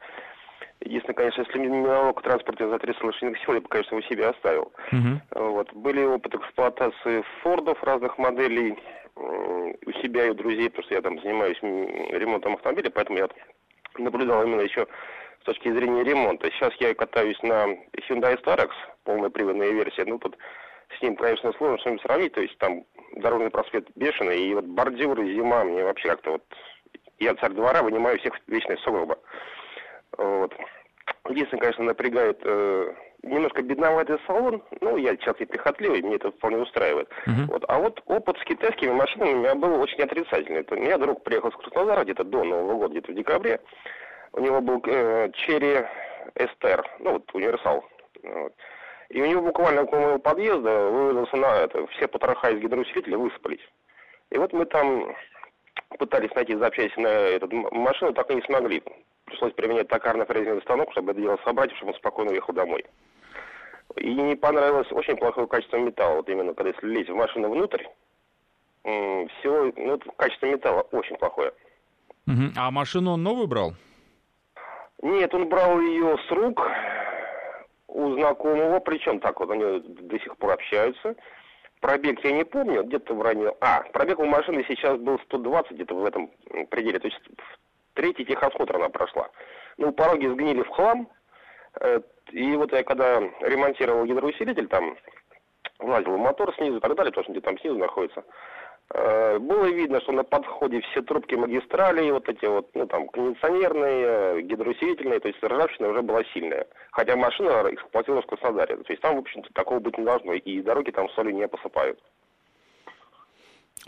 Единственное, 0.82 1.16
конечно, 1.16 1.42
если 1.42 1.60
минималок 1.60 2.22
транспорте 2.22 2.68
за 2.68 2.80
300 2.80 3.06
лошадиных 3.06 3.38
сил, 3.40 3.54
я 3.54 3.62
бы, 3.62 3.68
конечно, 3.68 3.96
его 3.96 4.08
себе 4.08 4.28
оставил. 4.28 4.72
Uh-huh. 4.92 5.20
Вот. 5.52 5.74
Были 5.74 6.04
опыты 6.06 6.38
эксплуатации 6.38 7.24
Фордов 7.42 7.84
разных 7.84 8.18
моделей 8.18 8.78
у 9.16 9.92
себя 10.02 10.28
и 10.28 10.30
у 10.30 10.34
друзей, 10.34 10.70
потому 10.70 10.86
что 10.86 10.96
я 10.96 11.02
там 11.02 11.20
занимаюсь 11.20 11.58
ремонтом 11.62 12.54
автомобиля, 12.54 12.90
поэтому 12.90 13.18
я 13.18 13.28
наблюдал 13.98 14.44
именно 14.44 14.62
еще 14.62 14.88
с 15.42 15.44
точки 15.44 15.70
зрения 15.72 16.04
ремонта. 16.04 16.50
Сейчас 16.52 16.74
я 16.80 16.94
катаюсь 16.94 17.42
на 17.44 17.66
Hyundai 18.08 18.42
Starex, 18.42 18.70
полная 19.04 19.30
приводная 19.30 19.72
версия. 19.72 20.06
Ну, 20.06 20.18
тут 20.18 20.38
с 20.98 21.02
ним, 21.02 21.18
конечно, 21.18 21.52
сложно 21.54 21.78
что-нибудь 21.80 22.04
сравнить. 22.04 22.34
То 22.34 22.42
есть 22.42 22.58
там 22.58 22.86
дорожный 23.18 23.50
просвет 23.50 23.88
бешеный, 23.96 24.40
и 24.40 24.54
вот 24.54 24.66
бордюры, 24.66 25.34
зима, 25.34 25.64
мне 25.66 25.84
вообще 25.84 26.10
как-то 26.10 26.32
вот... 26.32 26.44
Я 27.20 27.36
царь 27.36 27.52
двора 27.52 27.84
вынимаю 27.84 28.18
всех 28.20 28.34
вечные 28.48 28.78
сугробы. 28.78 29.18
Вот. 30.18 30.54
Единственное, 31.28 31.62
конечно, 31.62 31.84
напрягает 31.84 32.40
э, 32.44 32.94
немножко 33.24 33.62
бедноватый 33.62 34.20
салон. 34.26 34.64
Ну, 34.82 34.98
я 34.98 35.16
часто 35.18 35.44
и 35.44 35.48
прихотливый, 35.48 36.02
мне 36.02 36.16
это 36.16 36.32
вполне 36.32 36.58
устраивает. 36.58 37.10
Uh-huh. 37.28 37.46
Вот. 37.48 37.66
А 37.68 37.80
вот 37.80 38.02
опыт 38.06 38.38
с 38.40 38.44
китайскими 38.44 38.92
машинами 38.92 39.34
у 39.34 39.38
меня 39.40 39.56
был 39.56 39.80
очень 39.80 40.02
отрицательный. 40.02 40.62
Это, 40.62 40.76
у 40.76 40.80
меня 40.80 40.98
друг 40.98 41.24
приехал 41.24 41.52
с 41.52 41.56
Краснодара 41.56 42.04
где-то 42.04 42.24
до 42.24 42.44
Нового 42.44 42.76
года, 42.76 42.92
где-то 42.94 43.12
в 43.12 43.16
декабре. 43.16 43.60
У 44.34 44.40
него 44.40 44.62
был 44.62 44.82
э, 44.86 45.30
Cherry 45.30 45.88
STR, 46.36 46.84
ну 47.00 47.14
вот 47.14 47.34
универсал. 47.34 47.86
Вот. 48.24 48.54
И 49.10 49.22
у 49.22 49.26
него 49.26 49.42
буквально 49.42 49.84
около 49.84 50.00
моего 50.00 50.20
подъезда 50.20 50.90
вывалился 50.90 51.36
на 51.36 51.58
это, 51.58 51.88
все 51.88 52.08
потроха 52.08 52.52
из 52.52 52.60
гидроусилителя 52.60 53.18
высыпались. 53.18 53.68
И 54.30 54.38
вот 54.38 54.54
мы 54.54 54.66
там 54.66 55.16
пытались 55.98 56.34
найти 56.36 56.56
запчасти 56.56 57.00
на 57.00 57.08
эту 57.08 57.48
машину, 57.72 58.14
так 58.14 58.30
и 58.32 58.36
не 58.36 58.42
смогли 58.44 58.84
пришлось 59.30 59.54
применять 59.54 59.88
токарно-фрезерный 59.88 60.62
станок, 60.62 60.92
чтобы 60.92 61.12
это 61.12 61.22
дело 61.22 61.40
собрать, 61.46 61.72
чтобы 61.76 61.92
он 61.92 61.98
спокойно 61.98 62.32
уехал 62.32 62.54
домой. 62.54 62.86
И 63.96 64.14
не 64.14 64.36
понравилось 64.36 64.92
очень 64.92 65.18
плохое 65.18 65.48
качество 65.48 65.78
металла. 65.78 66.18
Вот 66.18 66.30
именно, 66.30 66.54
когда 66.54 66.72
если 66.72 66.88
лезть 66.88 67.10
в 67.10 67.16
машину 67.16 67.50
внутрь, 67.50 67.84
все, 68.84 69.74
ну, 69.76 70.00
качество 70.18 70.46
металла 70.46 70.82
очень 70.92 71.16
плохое. 71.18 71.52
Угу. 72.28 72.54
А 72.58 72.72
машину 72.72 73.12
он 73.14 73.24
новую 73.24 73.48
брал? 73.48 73.74
Нет, 75.02 75.34
он 75.34 75.48
брал 75.48 75.80
ее 75.80 76.18
с 76.28 76.32
рук 76.32 76.62
у 77.88 78.14
знакомого, 78.14 78.80
причем 78.80 79.20
так 79.20 79.40
вот 79.40 79.50
они 79.50 79.80
до 79.80 80.20
сих 80.20 80.38
пор 80.38 80.52
общаются. 80.54 81.16
Пробег 81.80 82.24
я 82.26 82.32
не 82.34 82.44
помню, 82.44 82.84
где-то 82.84 83.14
в 83.14 83.22
районе... 83.22 83.54
А, 83.62 83.84
пробег 83.94 84.20
у 84.20 84.26
машины 84.26 84.66
сейчас 84.68 84.98
был 85.00 85.20
120, 85.20 85.72
где-то 85.72 85.96
в 85.96 86.06
этом 86.06 86.30
пределе. 86.70 87.00
То 87.00 87.08
есть 87.08 87.20
Третий 88.00 88.24
техосмотр 88.24 88.78
она 88.78 88.88
прошла. 88.88 89.30
Ну, 89.78 89.92
пороги 89.92 90.26
сгнили 90.28 90.62
в 90.62 90.70
хлам. 90.70 91.10
Э, 91.82 92.00
и 92.32 92.56
вот 92.56 92.72
я 92.72 92.84
когда 92.84 93.20
ремонтировал 93.42 94.06
гидроусилитель, 94.06 94.68
там 94.68 94.96
влазил 95.80 96.18
мотор 96.18 96.56
снизу 96.56 96.78
и 96.78 96.80
так 96.80 96.96
далее, 96.96 97.12
потому 97.12 97.24
что 97.24 97.34
где 97.34 97.42
там 97.42 97.60
снизу 97.60 97.78
находится. 97.78 98.24
Э, 98.92 99.38
было 99.38 99.66
видно, 99.66 100.02
что 100.02 100.12
на 100.14 100.24
подходе 100.24 100.82
все 100.82 101.02
трубки 101.04 101.36
магистрали, 101.36 102.10
вот 102.10 102.28
эти 102.28 102.46
вот, 102.46 102.70
ну 102.74 102.88
там, 102.88 103.08
кондиционерные, 103.10 104.42
гидроусилительные, 104.42 105.20
то 105.20 105.28
есть 105.28 105.44
ржавчина 105.44 105.90
уже 105.90 106.02
была 106.02 106.24
сильная. 106.34 106.66
Хотя 106.92 107.16
машина 107.16 107.66
эксплуатировалась 107.72 108.26
в 108.26 108.30
Краснодаре. 108.30 108.78
То 108.78 108.92
есть 108.92 109.02
там, 109.02 109.16
в 109.16 109.20
общем-то, 109.20 109.50
такого 109.54 109.80
быть 109.80 109.98
не 109.98 110.06
должно. 110.06 110.34
И 110.34 110.62
дороги 110.62 110.92
там 110.92 111.08
соли 111.10 111.32
не 111.32 111.48
посыпают. 111.48 112.00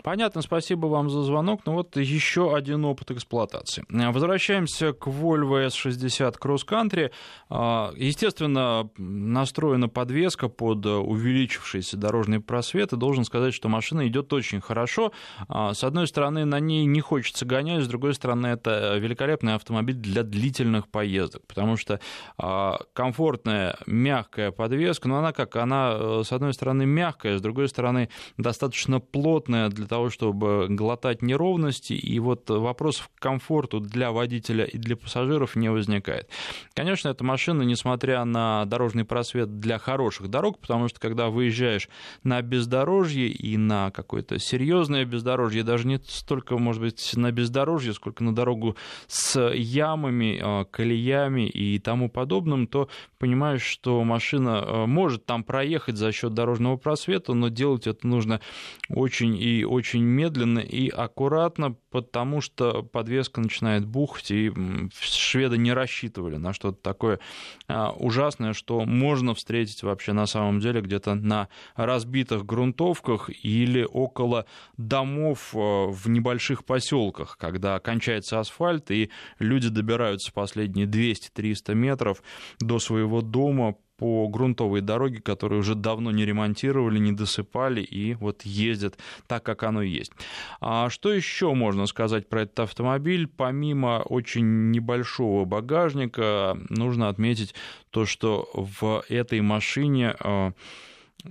Понятно, 0.02 0.42
спасибо 0.42 0.86
вам 0.86 1.10
за 1.10 1.22
звонок. 1.22 1.62
Ну 1.66 1.74
вот 1.74 1.96
еще 1.96 2.54
один 2.54 2.84
опыт 2.84 3.10
эксплуатации. 3.10 3.84
Возвращаемся 3.88 4.92
к 4.92 5.06
Volvo 5.06 5.66
S60 5.66 6.38
Cross 6.40 6.66
Country. 6.66 7.10
А, 7.48 7.92
естественно, 7.96 8.90
настроена 8.96 9.88
подвеска 9.88 10.48
под 10.48 10.86
увеличившийся 10.86 11.96
дорожный 11.96 12.40
просвет, 12.40 12.92
и 12.92 12.96
должен 12.96 13.24
сказать, 13.24 13.54
что 13.54 13.68
машина 13.68 14.06
идет 14.08 14.32
очень 14.32 14.60
хорошо. 14.60 15.12
А, 15.48 15.74
с 15.74 15.84
одной 15.84 16.06
стороны, 16.06 16.44
на 16.44 16.60
ней 16.60 16.84
не 16.84 17.00
хочется 17.00 17.44
гонять, 17.44 17.84
с 17.84 17.88
другой 17.88 18.14
стороны, 18.14 18.48
это 18.48 18.96
великолепный 18.98 19.54
автомобиль 19.54 19.96
для 19.96 20.22
длительных 20.22 20.88
поездок, 20.88 21.46
потому 21.46 21.76
что 21.76 22.00
а, 22.38 22.80
комфортная, 22.92 23.76
мягкая 23.86 24.50
подвеска, 24.50 25.08
но 25.08 25.18
она 25.18 25.32
как, 25.32 25.56
она 25.56 25.94
э, 25.94 26.22
с 26.24 26.32
одной 26.32 26.54
стороны 26.54 26.86
мягкая, 26.86 27.38
с 27.38 27.40
другой 27.40 27.68
стороны 27.68 28.08
достаточно 28.36 29.00
плотная 29.00 29.68
для 29.68 29.81
того, 29.86 30.10
чтобы 30.10 30.66
глотать 30.68 31.22
неровности, 31.22 31.92
и 31.92 32.18
вот 32.18 32.48
вопросов 32.50 33.10
к 33.14 33.22
комфорту 33.22 33.80
для 33.80 34.12
водителя 34.12 34.64
и 34.64 34.78
для 34.78 34.96
пассажиров 34.96 35.56
не 35.56 35.70
возникает. 35.70 36.28
Конечно, 36.74 37.08
эта 37.08 37.24
машина, 37.24 37.62
несмотря 37.62 38.24
на 38.24 38.64
дорожный 38.66 39.04
просвет 39.04 39.60
для 39.60 39.78
хороших 39.78 40.28
дорог, 40.28 40.58
потому 40.58 40.88
что 40.88 41.00
когда 41.00 41.28
выезжаешь 41.28 41.88
на 42.22 42.40
бездорожье 42.42 43.28
и 43.28 43.56
на 43.56 43.90
какое-то 43.90 44.38
серьезное 44.38 45.04
бездорожье, 45.04 45.62
даже 45.62 45.86
не 45.86 45.98
столько, 46.06 46.58
может 46.58 46.82
быть, 46.82 47.12
на 47.16 47.32
бездорожье, 47.32 47.92
сколько 47.92 48.24
на 48.24 48.34
дорогу 48.34 48.76
с 49.06 49.50
ямами, 49.52 50.40
а, 50.42 50.64
колеями 50.64 51.48
и 51.48 51.78
тому 51.78 52.08
подобным, 52.08 52.66
то 52.66 52.88
понимаешь, 53.18 53.62
что 53.62 54.02
машина 54.04 54.62
а, 54.62 54.86
может 54.86 55.26
там 55.26 55.44
проехать 55.44 55.96
за 55.96 56.12
счет 56.12 56.34
дорожного 56.34 56.76
просвета, 56.76 57.34
но 57.34 57.48
делать 57.48 57.86
это 57.86 58.06
нужно 58.06 58.40
очень 58.88 59.36
и 59.36 59.64
очень 59.72 60.02
медленно 60.02 60.58
и 60.58 60.88
аккуратно, 60.88 61.76
потому 61.90 62.40
что 62.40 62.82
подвеска 62.82 63.40
начинает 63.40 63.86
бухать, 63.86 64.30
и 64.30 64.52
шведы 65.00 65.56
не 65.56 65.72
рассчитывали 65.72 66.36
на 66.36 66.52
что-то 66.52 66.78
такое 66.82 67.20
а, 67.68 67.90
ужасное, 67.92 68.52
что 68.52 68.84
можно 68.84 69.34
встретить 69.34 69.82
вообще 69.82 70.12
на 70.12 70.26
самом 70.26 70.60
деле 70.60 70.82
где-то 70.82 71.14
на 71.14 71.48
разбитых 71.74 72.44
грунтовках 72.44 73.30
или 73.44 73.82
около 73.82 74.44
домов 74.76 75.54
а, 75.54 75.86
в 75.86 76.08
небольших 76.08 76.64
поселках, 76.64 77.38
когда 77.38 77.78
кончается 77.80 78.40
асфальт, 78.40 78.90
и 78.90 79.10
люди 79.38 79.68
добираются 79.68 80.32
последние 80.32 80.86
200-300 80.86 81.74
метров 81.74 82.22
до 82.60 82.78
своего 82.78 83.22
дома 83.22 83.76
по 84.02 84.26
грунтовой 84.26 84.80
дороге, 84.80 85.20
которую 85.20 85.60
уже 85.60 85.76
давно 85.76 86.10
не 86.10 86.26
ремонтировали, 86.26 86.98
не 86.98 87.12
досыпали 87.12 87.82
и 87.82 88.14
вот 88.14 88.42
ездят 88.42 88.98
так, 89.28 89.44
как 89.44 89.62
оно 89.62 89.80
есть. 89.80 90.10
А 90.60 90.90
что 90.90 91.12
еще 91.12 91.54
можно 91.54 91.86
сказать 91.86 92.28
про 92.28 92.42
этот 92.42 92.58
автомобиль? 92.58 93.28
Помимо 93.28 94.02
очень 94.04 94.72
небольшого 94.72 95.44
багажника, 95.44 96.58
нужно 96.68 97.10
отметить 97.10 97.54
то, 97.90 98.04
что 98.04 98.48
в 98.54 99.04
этой 99.08 99.40
машине 99.40 100.16
э, 100.18 100.50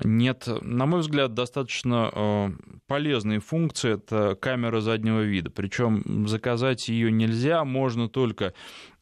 нет, 0.04 0.48
на 0.62 0.86
мой 0.86 1.02
взгляд, 1.02 1.34
достаточно 1.34 2.10
э, 2.14 2.50
полезной 2.88 3.40
функции. 3.40 3.96
Это 3.96 4.36
камера 4.36 4.80
заднего 4.80 5.22
вида. 5.22 5.50
Причем 5.50 6.28
заказать 6.28 6.88
ее 6.88 7.12
нельзя, 7.12 7.66
можно 7.66 8.08
только 8.08 8.54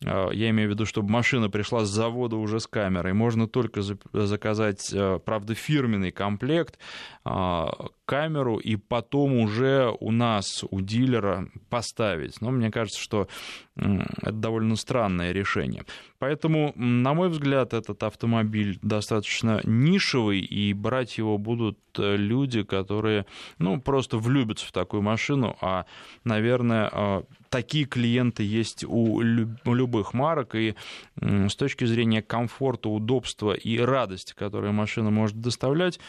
Э, 0.05 0.29
я 0.31 0.49
имею 0.49 0.69
в 0.69 0.71
виду, 0.73 0.85
чтобы 0.85 1.09
машина 1.09 1.49
пришла 1.49 1.85
с 1.85 1.89
завода 1.89 2.37
уже 2.37 2.59
с 2.59 2.67
камерой. 2.67 3.13
Можно 3.13 3.47
только 3.47 3.81
заказать, 4.13 4.91
э, 4.93 5.19
правда, 5.23 5.55
фирменный 5.55 6.11
комплект, 6.11 6.79
э, 7.25 7.65
камеру, 8.09 8.57
и 8.57 8.75
потом 8.75 9.37
уже 9.37 9.95
у 9.99 10.11
нас, 10.11 10.65
у 10.71 10.81
дилера 10.81 11.47
поставить. 11.69 12.41
Но 12.41 12.49
мне 12.49 12.71
кажется, 12.71 12.99
что 12.99 13.27
это 13.75 14.31
довольно 14.31 14.75
странное 14.75 15.31
решение. 15.31 15.83
Поэтому, 16.17 16.73
на 16.75 17.13
мой 17.13 17.29
взгляд, 17.29 17.75
этот 17.75 18.01
автомобиль 18.01 18.79
достаточно 18.81 19.61
нишевый, 19.63 20.39
и 20.39 20.73
брать 20.73 21.19
его 21.19 21.37
будут 21.37 21.77
люди, 21.97 22.63
которые, 22.63 23.27
ну, 23.59 23.79
просто 23.79 24.17
влюбятся 24.17 24.65
в 24.65 24.71
такую 24.71 25.03
машину, 25.03 25.55
а, 25.61 25.85
наверное, 26.23 27.25
такие 27.49 27.85
клиенты 27.85 28.43
есть 28.43 28.83
у 28.83 29.21
любых 29.21 30.13
марок, 30.13 30.55
и 30.55 30.75
с 31.21 31.55
точки 31.55 31.85
зрения 31.85 32.21
комфорта, 32.21 32.89
удобства 32.89 33.53
и 33.53 33.77
радости, 33.77 34.33
которую 34.33 34.73
машина 34.73 35.09
может 35.09 35.39
доставлять, 35.41 35.99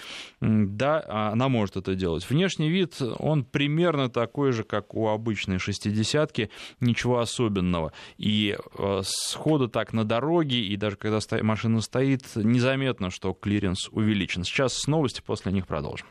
да, 0.41 1.05
она 1.33 1.49
может 1.49 1.77
это 1.77 1.95
делать. 1.95 2.29
Внешний 2.29 2.69
вид, 2.69 3.01
он 3.19 3.45
примерно 3.45 4.09
такой 4.09 4.53
же, 4.53 4.65
как 4.65 4.95
у 4.95 5.09
обычной 5.09 5.59
шестидесятки, 5.59 6.51
ничего 6.81 7.19
особенного. 7.19 7.93
И 8.19 8.57
э, 8.79 9.01
сходу 9.05 9.69
так 9.69 9.93
на 9.93 10.05
дороге, 10.05 10.61
и 10.61 10.77
даже 10.77 10.97
когда 10.97 11.21
машина 11.43 11.81
стоит, 11.81 12.25
незаметно, 12.35 13.11
что 13.11 13.33
клиренс 13.33 13.89
увеличен. 13.91 14.45
Сейчас 14.45 14.87
новости, 14.87 15.23
после 15.25 15.53
них 15.53 15.67
продолжим. 15.67 16.07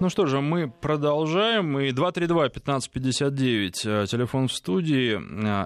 Ну 0.00 0.08
что 0.08 0.24
же, 0.24 0.40
мы 0.40 0.70
продолжаем. 0.70 1.78
И 1.78 1.90
232-1559, 1.90 3.82
э, 3.84 4.06
телефон 4.06 4.48
в 4.48 4.52
студии, 4.54 5.18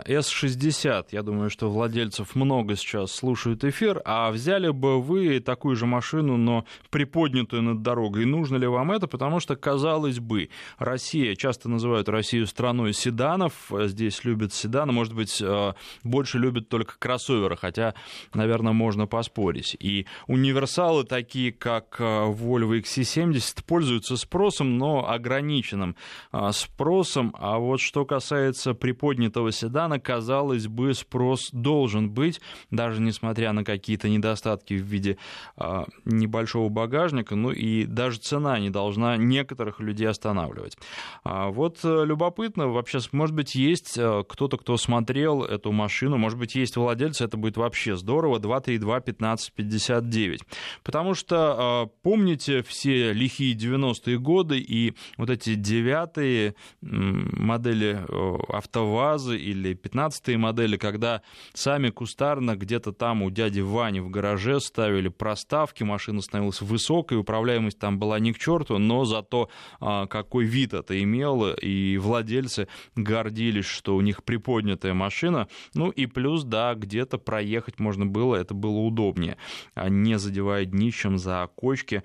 S60. 0.08 0.88
Э, 0.88 1.04
Я 1.12 1.22
думаю, 1.22 1.50
что 1.50 1.70
владельцев 1.70 2.34
много 2.34 2.74
сейчас 2.74 3.12
слушают 3.12 3.62
эфир. 3.62 4.02
А 4.04 4.32
взяли 4.32 4.70
бы 4.70 5.00
вы 5.00 5.38
такую 5.38 5.76
же 5.76 5.86
машину, 5.86 6.36
но 6.36 6.64
приподнятую 6.90 7.62
над 7.62 7.82
дорогой? 7.82 8.22
И 8.22 8.26
нужно 8.26 8.56
ли 8.56 8.66
вам 8.66 8.90
это? 8.90 9.06
Потому 9.06 9.38
что, 9.38 9.54
казалось 9.54 10.18
бы, 10.18 10.48
Россия, 10.78 11.36
часто 11.36 11.68
называют 11.68 12.08
Россию 12.08 12.48
страной 12.48 12.92
седанов. 12.92 13.70
Здесь 13.70 14.24
любят 14.24 14.52
седаны. 14.52 14.90
Может 14.90 15.14
быть, 15.14 15.40
э, 15.40 15.74
больше 16.02 16.40
любят 16.40 16.68
только 16.68 16.98
кроссоверы, 16.98 17.56
хотя, 17.56 17.94
наверное, 18.34 18.72
можно 18.72 19.06
поспорить. 19.06 19.76
И 19.78 20.06
универсалы, 20.26 21.04
такие 21.04 21.52
как 21.52 22.00
Volvo 22.00 22.80
XC70, 22.80 23.62
пользуются 23.64 24.23
спросом, 24.24 24.78
но 24.78 25.08
ограниченным 25.08 25.96
а, 26.32 26.50
спросом. 26.52 27.34
А 27.38 27.58
вот 27.58 27.80
что 27.80 28.04
касается 28.04 28.74
приподнятого 28.74 29.52
седана, 29.52 30.00
казалось 30.00 30.66
бы, 30.66 30.92
спрос 30.94 31.50
должен 31.52 32.10
быть, 32.10 32.40
даже 32.70 33.00
несмотря 33.00 33.52
на 33.52 33.62
какие-то 33.64 34.08
недостатки 34.08 34.74
в 34.74 34.82
виде 34.82 35.18
а, 35.56 35.84
небольшого 36.04 36.68
багажника, 36.68 37.36
ну 37.36 37.52
и 37.52 37.84
даже 37.84 38.18
цена 38.18 38.58
не 38.58 38.70
должна 38.70 39.16
некоторых 39.16 39.78
людей 39.80 40.08
останавливать. 40.08 40.76
А 41.22 41.50
вот 41.50 41.78
э, 41.84 42.04
любопытно, 42.04 42.68
вообще, 42.68 42.98
может 43.12 43.36
быть, 43.36 43.54
есть 43.54 43.98
э, 43.98 44.24
кто-то, 44.28 44.56
кто 44.56 44.76
смотрел 44.76 45.42
эту 45.42 45.72
машину, 45.72 46.16
может 46.16 46.38
быть, 46.38 46.54
есть 46.54 46.76
владельцы, 46.76 47.24
это 47.24 47.36
будет 47.36 47.56
вообще 47.56 47.96
здорово, 47.96 48.38
232-1559. 48.38 50.38
Потому 50.82 51.14
что, 51.14 51.90
помните, 52.02 52.62
все 52.62 53.12
лихие 53.12 53.54
90-е 53.54 54.13
90-е 54.14 54.18
годы, 54.18 54.58
и 54.58 54.94
вот 55.16 55.30
эти 55.30 55.54
девятые 55.54 56.54
модели 56.80 58.04
АвтоВАЗы 58.48 59.38
или 59.38 59.74
пятнадцатые 59.74 60.38
модели, 60.38 60.76
когда 60.76 61.22
сами 61.52 61.90
кустарно 61.90 62.56
где-то 62.56 62.92
там 62.92 63.22
у 63.22 63.30
дяди 63.30 63.60
Вани 63.60 64.00
в 64.00 64.10
гараже 64.10 64.60
ставили 64.60 65.08
проставки, 65.08 65.82
машина 65.82 66.20
становилась 66.20 66.60
высокой, 66.60 67.18
управляемость 67.18 67.78
там 67.78 67.98
была 67.98 68.18
не 68.18 68.32
к 68.32 68.38
черту, 68.38 68.78
но 68.78 69.04
зато 69.04 69.50
а, 69.80 70.06
какой 70.06 70.44
вид 70.44 70.74
это 70.74 71.00
имело, 71.02 71.54
и 71.54 71.96
владельцы 71.98 72.68
гордились, 72.96 73.66
что 73.66 73.96
у 73.96 74.00
них 74.00 74.24
приподнятая 74.24 74.94
машина, 74.94 75.48
ну 75.74 75.90
и 75.90 76.06
плюс, 76.06 76.44
да, 76.44 76.74
где-то 76.74 77.18
проехать 77.18 77.78
можно 77.78 78.06
было, 78.06 78.36
это 78.36 78.54
было 78.54 78.78
удобнее, 78.78 79.36
а 79.74 79.88
не 79.88 80.18
задевая 80.18 80.64
днищем 80.64 81.18
за 81.18 81.48
кочки, 81.54 82.02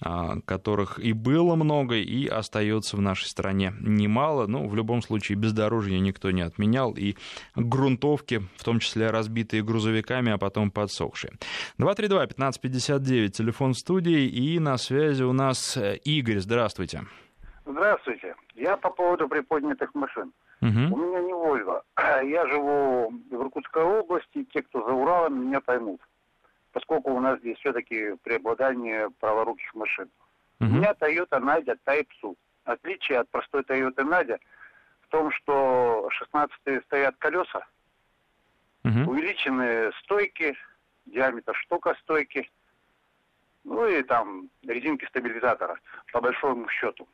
а, 0.00 0.40
которых 0.44 0.98
и 0.98 1.12
было 1.12 1.49
было 1.50 1.56
много 1.56 1.96
и 1.96 2.28
остается 2.28 2.96
в 2.96 3.00
нашей 3.00 3.26
стране 3.26 3.72
немало. 3.80 4.46
Ну, 4.46 4.68
в 4.68 4.74
любом 4.76 5.02
случае, 5.02 5.36
бездорожье 5.36 5.98
никто 5.98 6.30
не 6.30 6.42
отменял. 6.42 6.94
И 6.96 7.16
грунтовки, 7.56 8.42
в 8.56 8.64
том 8.64 8.78
числе 8.78 9.10
разбитые 9.10 9.62
грузовиками, 9.64 10.32
а 10.32 10.38
потом 10.38 10.70
подсохшие. 10.70 11.32
232-1559, 11.78 13.28
телефон 13.30 13.74
студии. 13.74 14.28
И 14.28 14.60
на 14.60 14.76
связи 14.76 15.24
у 15.24 15.32
нас 15.32 15.76
э, 15.76 15.96
Игорь. 16.04 16.38
Здравствуйте. 16.38 17.02
Здравствуйте. 17.66 18.34
Я 18.54 18.76
по 18.76 18.90
поводу 18.90 19.28
приподнятых 19.28 19.94
машин. 19.94 20.32
Угу. 20.62 20.68
У 20.68 20.96
меня 20.96 21.20
не 21.20 21.32
Вольво. 21.32 21.82
Я 22.22 22.46
живу 22.46 23.12
в 23.30 23.34
Иркутской 23.34 23.82
области. 23.82 24.44
Те, 24.52 24.62
кто 24.62 24.84
за 24.84 24.92
Уралом, 24.92 25.46
меня 25.46 25.60
поймут. 25.60 26.00
Поскольку 26.72 27.10
у 27.10 27.20
нас 27.20 27.40
здесь 27.40 27.58
все-таки 27.58 28.14
преобладание 28.22 29.08
праворуких 29.18 29.74
машин. 29.74 30.08
У 30.60 30.64
меня 30.64 30.92
Toyota 30.92 31.38
Nadя 31.38 31.76
Type 31.86 32.08
SU. 32.22 32.36
Отличие 32.64 33.18
от 33.18 33.30
простой 33.30 33.62
Toyota 33.62 34.04
Nadя 34.04 34.38
в 35.02 35.08
том, 35.08 35.32
что 35.32 36.08
16 36.10 36.84
стоят 36.84 37.16
колеса, 37.16 37.66
угу. 38.84 39.10
увеличенные 39.10 39.92
стойки, 40.02 40.56
диаметр 41.06 41.56
штука 41.56 41.96
стойки, 42.02 42.48
ну 43.64 43.86
и 43.88 44.02
там 44.02 44.48
резинки 44.62 45.06
стабилизатора, 45.06 45.78
по 46.12 46.20
большому 46.20 46.68
счету. 46.68 47.08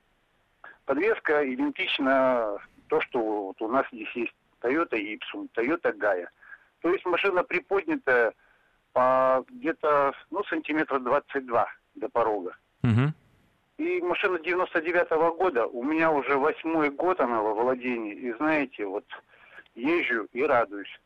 Подвеска 0.85 1.43
идентична 1.53 2.59
то, 2.89 3.01
что 3.01 3.47
вот 3.47 3.63
у 3.63 3.69
нас 3.69 3.87
здесь 3.93 4.11
есть 4.15 4.35
Toyota 4.61 4.95
Ipsum, 4.95 5.49
Toyota 5.55 5.97
Gaia. 5.97 6.29
То 6.81 6.93
есть 6.93 7.05
машина 7.05 7.43
приподнятая 7.43 8.35
по 8.93 9.45
где-то, 9.49 10.13
ну, 10.31 10.45
сантиметра 10.45 10.99
22 10.99 11.67
до 11.97 12.09
порога. 12.09 12.57
Угу. 12.83 13.13
И 13.79 14.01
машина 14.01 14.37
99-го 14.37 15.35
года, 15.35 15.67
у 15.67 15.83
меня 15.83 16.11
уже 16.11 16.37
восьмой 16.37 16.91
год 16.91 17.21
она 17.21 17.43
во 17.43 17.55
владении. 17.55 18.15
И 18.15 18.33
знаете, 18.35 18.87
вот 18.87 19.05
езжу 19.75 20.27
и 20.33 20.43
радуюсь. 20.43 21.01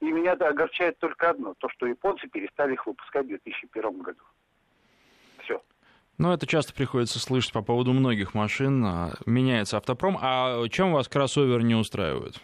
И 0.00 0.06
меня 0.06 0.34
да, 0.36 0.48
огорчает 0.48 0.98
только 0.98 1.30
одно, 1.30 1.54
то, 1.54 1.68
что 1.68 1.86
японцы 1.86 2.28
перестали 2.28 2.74
их 2.74 2.86
выпускать 2.86 3.24
в 3.24 3.28
2001 3.28 4.02
году. 4.02 4.20
Все. 5.38 5.62
Ну, 6.18 6.32
это 6.32 6.46
часто 6.46 6.74
приходится 6.74 7.20
слышать 7.20 7.52
по 7.52 7.62
поводу 7.62 7.92
многих 7.92 8.34
машин. 8.34 8.84
А, 8.84 9.12
меняется 9.24 9.76
автопром. 9.76 10.18
А 10.20 10.66
чем 10.68 10.92
вас 10.92 11.08
кроссовер 11.08 11.62
не 11.62 11.74
устраивает? 11.74 12.40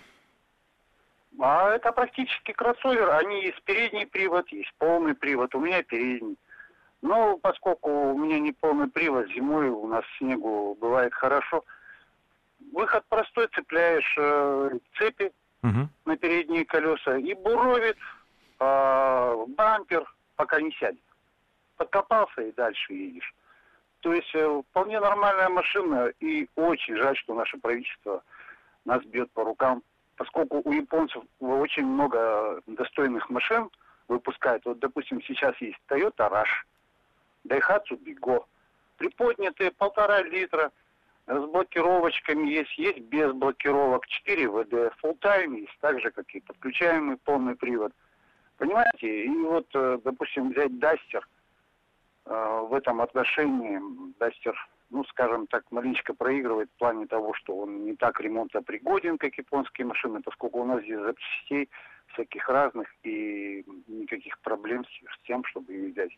А 1.40 1.70
это 1.70 1.90
практически 1.90 2.52
кроссовер. 2.52 3.10
Они 3.10 3.42
есть 3.42 3.60
передний 3.64 4.06
привод, 4.06 4.48
есть 4.50 4.72
полный 4.78 5.14
привод. 5.14 5.54
У 5.54 5.60
меня 5.60 5.82
передний. 5.82 6.36
Но 7.02 7.36
поскольку 7.38 7.90
у 7.90 8.18
меня 8.18 8.38
не 8.38 8.52
полный 8.52 8.88
привод, 8.88 9.28
зимой 9.28 9.68
у 9.68 9.86
нас 9.88 10.04
снегу 10.18 10.76
бывает 10.80 11.12
хорошо, 11.12 11.64
выход 12.72 13.04
простой, 13.08 13.48
цепляешь 13.48 14.14
э, 14.16 14.78
цепи 14.96 15.32
угу. 15.62 15.88
на 16.04 16.16
передние 16.16 16.64
колеса 16.64 17.18
и 17.18 17.34
буровит 17.34 17.98
э, 18.60 19.44
бампер, 19.48 20.04
пока 20.36 20.60
не 20.60 20.70
сядет. 20.72 21.02
Подкопался 21.76 22.42
и 22.42 22.52
дальше 22.52 22.92
едешь. 22.92 23.34
То 24.00 24.12
есть 24.12 24.32
э, 24.34 24.62
вполне 24.70 25.00
нормальная 25.00 25.48
машина, 25.48 26.12
и 26.20 26.48
очень 26.54 26.96
жаль, 26.96 27.16
что 27.16 27.34
наше 27.34 27.58
правительство 27.58 28.22
нас 28.84 29.02
бьет 29.04 29.30
по 29.32 29.42
рукам, 29.42 29.82
поскольку 30.16 30.62
у 30.64 30.72
японцев 30.72 31.24
очень 31.40 31.86
много 31.86 32.60
достойных 32.66 33.28
машин 33.28 33.70
выпускают. 34.06 34.64
Вот, 34.64 34.78
допустим, 34.78 35.20
сейчас 35.22 35.56
есть 35.60 35.78
Toyota 35.88 36.30
Rush, 36.30 36.64
Дайхатсу 37.44 37.96
Биго. 37.96 38.46
Приподнятые 38.96 39.72
полтора 39.72 40.22
литра 40.22 40.70
с 41.26 41.44
блокировочками 41.46 42.48
есть, 42.48 42.76
есть 42.78 43.00
без 43.00 43.32
блокировок, 43.32 44.06
4 44.06 44.48
ВД, 44.48 44.72
time 45.20 45.60
есть, 45.60 45.78
так 45.80 46.00
же, 46.00 46.10
как 46.10 46.28
и 46.34 46.40
подключаемый 46.40 47.16
полный 47.16 47.56
привод. 47.56 47.92
Понимаете? 48.58 49.24
И 49.24 49.28
вот, 49.28 49.66
э, 49.74 49.98
допустим, 50.04 50.50
взять 50.50 50.78
Дастер, 50.78 51.26
э, 52.26 52.60
в 52.68 52.74
этом 52.74 53.00
отношении 53.00 53.80
Дастер, 54.18 54.54
ну, 54.90 55.04
скажем 55.04 55.46
так, 55.46 55.64
маленько 55.70 56.12
проигрывает 56.14 56.70
в 56.70 56.78
плане 56.78 57.06
того, 57.06 57.34
что 57.34 57.56
он 57.56 57.84
не 57.84 57.96
так 57.96 58.20
ремонтопригоден, 58.20 59.18
как 59.18 59.36
японские 59.38 59.86
машины, 59.86 60.20
поскольку 60.22 60.60
у 60.60 60.64
нас 60.64 60.82
здесь 60.82 61.00
запчастей 61.00 61.70
всяких 62.08 62.48
разных 62.48 62.88
и 63.02 63.64
никаких 63.86 64.38
проблем 64.40 64.84
с 64.84 65.26
тем, 65.26 65.44
чтобы 65.44 65.72
ее 65.72 65.92
взять. 65.92 66.12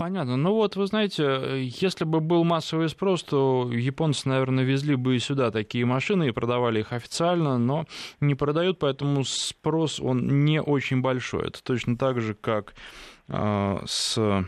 Понятно. 0.00 0.38
Ну 0.38 0.54
вот, 0.54 0.76
вы 0.76 0.86
знаете, 0.86 1.62
если 1.78 2.04
бы 2.06 2.20
был 2.20 2.42
массовый 2.42 2.88
спрос, 2.88 3.22
то 3.22 3.70
японцы, 3.70 4.30
наверное, 4.30 4.64
везли 4.64 4.94
бы 4.94 5.14
и 5.14 5.18
сюда 5.18 5.50
такие 5.50 5.84
машины 5.84 6.28
и 6.28 6.30
продавали 6.30 6.80
их 6.80 6.94
официально, 6.94 7.58
но 7.58 7.84
не 8.18 8.34
продают, 8.34 8.78
поэтому 8.78 9.24
спрос, 9.24 10.00
он 10.00 10.46
не 10.46 10.62
очень 10.62 11.02
большой. 11.02 11.48
Это 11.48 11.62
точно 11.62 11.98
так 11.98 12.18
же, 12.22 12.32
как 12.32 12.72
э, 13.28 13.78
с 13.84 14.46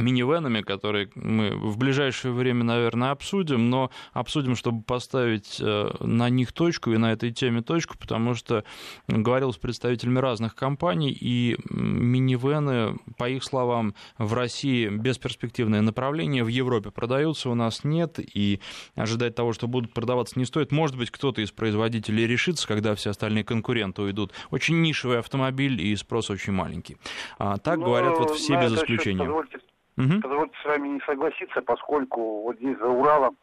минивенами, 0.00 0.62
которые 0.62 1.10
мы 1.14 1.50
в 1.50 1.76
ближайшее 1.78 2.32
время, 2.32 2.64
наверное, 2.64 3.10
обсудим, 3.10 3.70
но 3.70 3.90
обсудим, 4.12 4.56
чтобы 4.56 4.82
поставить 4.82 5.58
э, 5.60 5.90
на 6.00 6.28
них 6.28 6.52
точку 6.52 6.92
и 6.92 6.96
на 6.96 7.12
этой 7.12 7.32
теме 7.32 7.62
точку, 7.62 7.96
потому 7.98 8.34
что 8.34 8.64
говорил 9.08 9.52
с 9.52 9.56
представителями 9.56 10.18
разных 10.18 10.54
компаний, 10.54 11.16
и 11.18 11.56
минивены, 11.70 12.96
по 13.16 13.28
их 13.28 13.44
словам, 13.44 13.94
в 14.18 14.34
России 14.34 14.88
бесперспективное 14.88 15.82
направление, 15.82 16.44
в 16.44 16.48
Европе 16.48 16.90
продаются, 16.90 17.50
у 17.50 17.54
нас 17.54 17.84
нет, 17.84 18.18
и 18.18 18.60
ожидать 18.94 19.34
того, 19.34 19.52
что 19.52 19.68
будут 19.68 19.92
продаваться, 19.92 20.38
не 20.38 20.44
стоит. 20.44 20.72
Может 20.72 20.96
быть, 20.96 21.10
кто-то 21.10 21.40
из 21.40 21.50
производителей 21.50 22.26
решится, 22.26 22.66
когда 22.66 22.94
все 22.94 23.10
остальные 23.10 23.44
конкуренты 23.44 24.02
уйдут. 24.02 24.32
Очень 24.50 24.82
нишевый 24.82 25.18
автомобиль, 25.18 25.80
и 25.80 25.94
спрос 25.96 26.30
очень 26.30 26.52
маленький. 26.52 26.96
А 27.38 27.56
так 27.58 27.78
но, 27.78 27.86
говорят 27.86 28.18
вот 28.18 28.30
все 28.30 28.60
без 28.60 28.74
исключения. 28.74 29.24
Позвольте 29.24 29.58
Угу. 29.98 30.20
Позвольте 30.22 30.54
с 30.62 30.64
вами 30.64 30.88
не 30.88 31.00
согласиться, 31.00 31.62
поскольку 31.62 32.42
вот 32.42 32.56
здесь 32.56 32.76
за 32.78 32.88
Уралом 32.88 33.36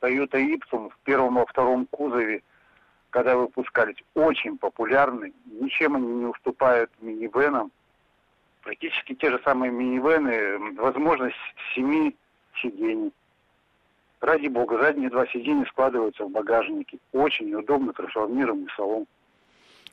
Toyota 0.00 0.34
Ipsum 0.34 0.90
в 0.90 0.98
первом 1.04 1.40
и 1.40 1.46
втором 1.46 1.86
кузове, 1.86 2.42
когда 3.10 3.36
выпускались, 3.36 4.02
очень 4.14 4.58
популярны. 4.58 5.32
Ничем 5.46 5.96
они 5.96 6.06
не 6.06 6.26
уступают 6.26 6.90
минивенам. 7.00 7.70
Практически 8.62 9.14
те 9.14 9.30
же 9.30 9.40
самые 9.44 9.70
минивены, 9.70 10.74
возможность 10.74 11.36
семи 11.74 12.16
сидений. 12.60 13.12
Ради 14.20 14.48
бога, 14.48 14.78
задние 14.82 15.08
два 15.08 15.26
сиденья 15.28 15.64
складываются 15.66 16.24
в 16.24 16.30
багажнике. 16.30 16.98
Очень 17.12 17.54
удобно, 17.54 17.92
трансформируемый 17.92 18.68
салон. 18.76 19.06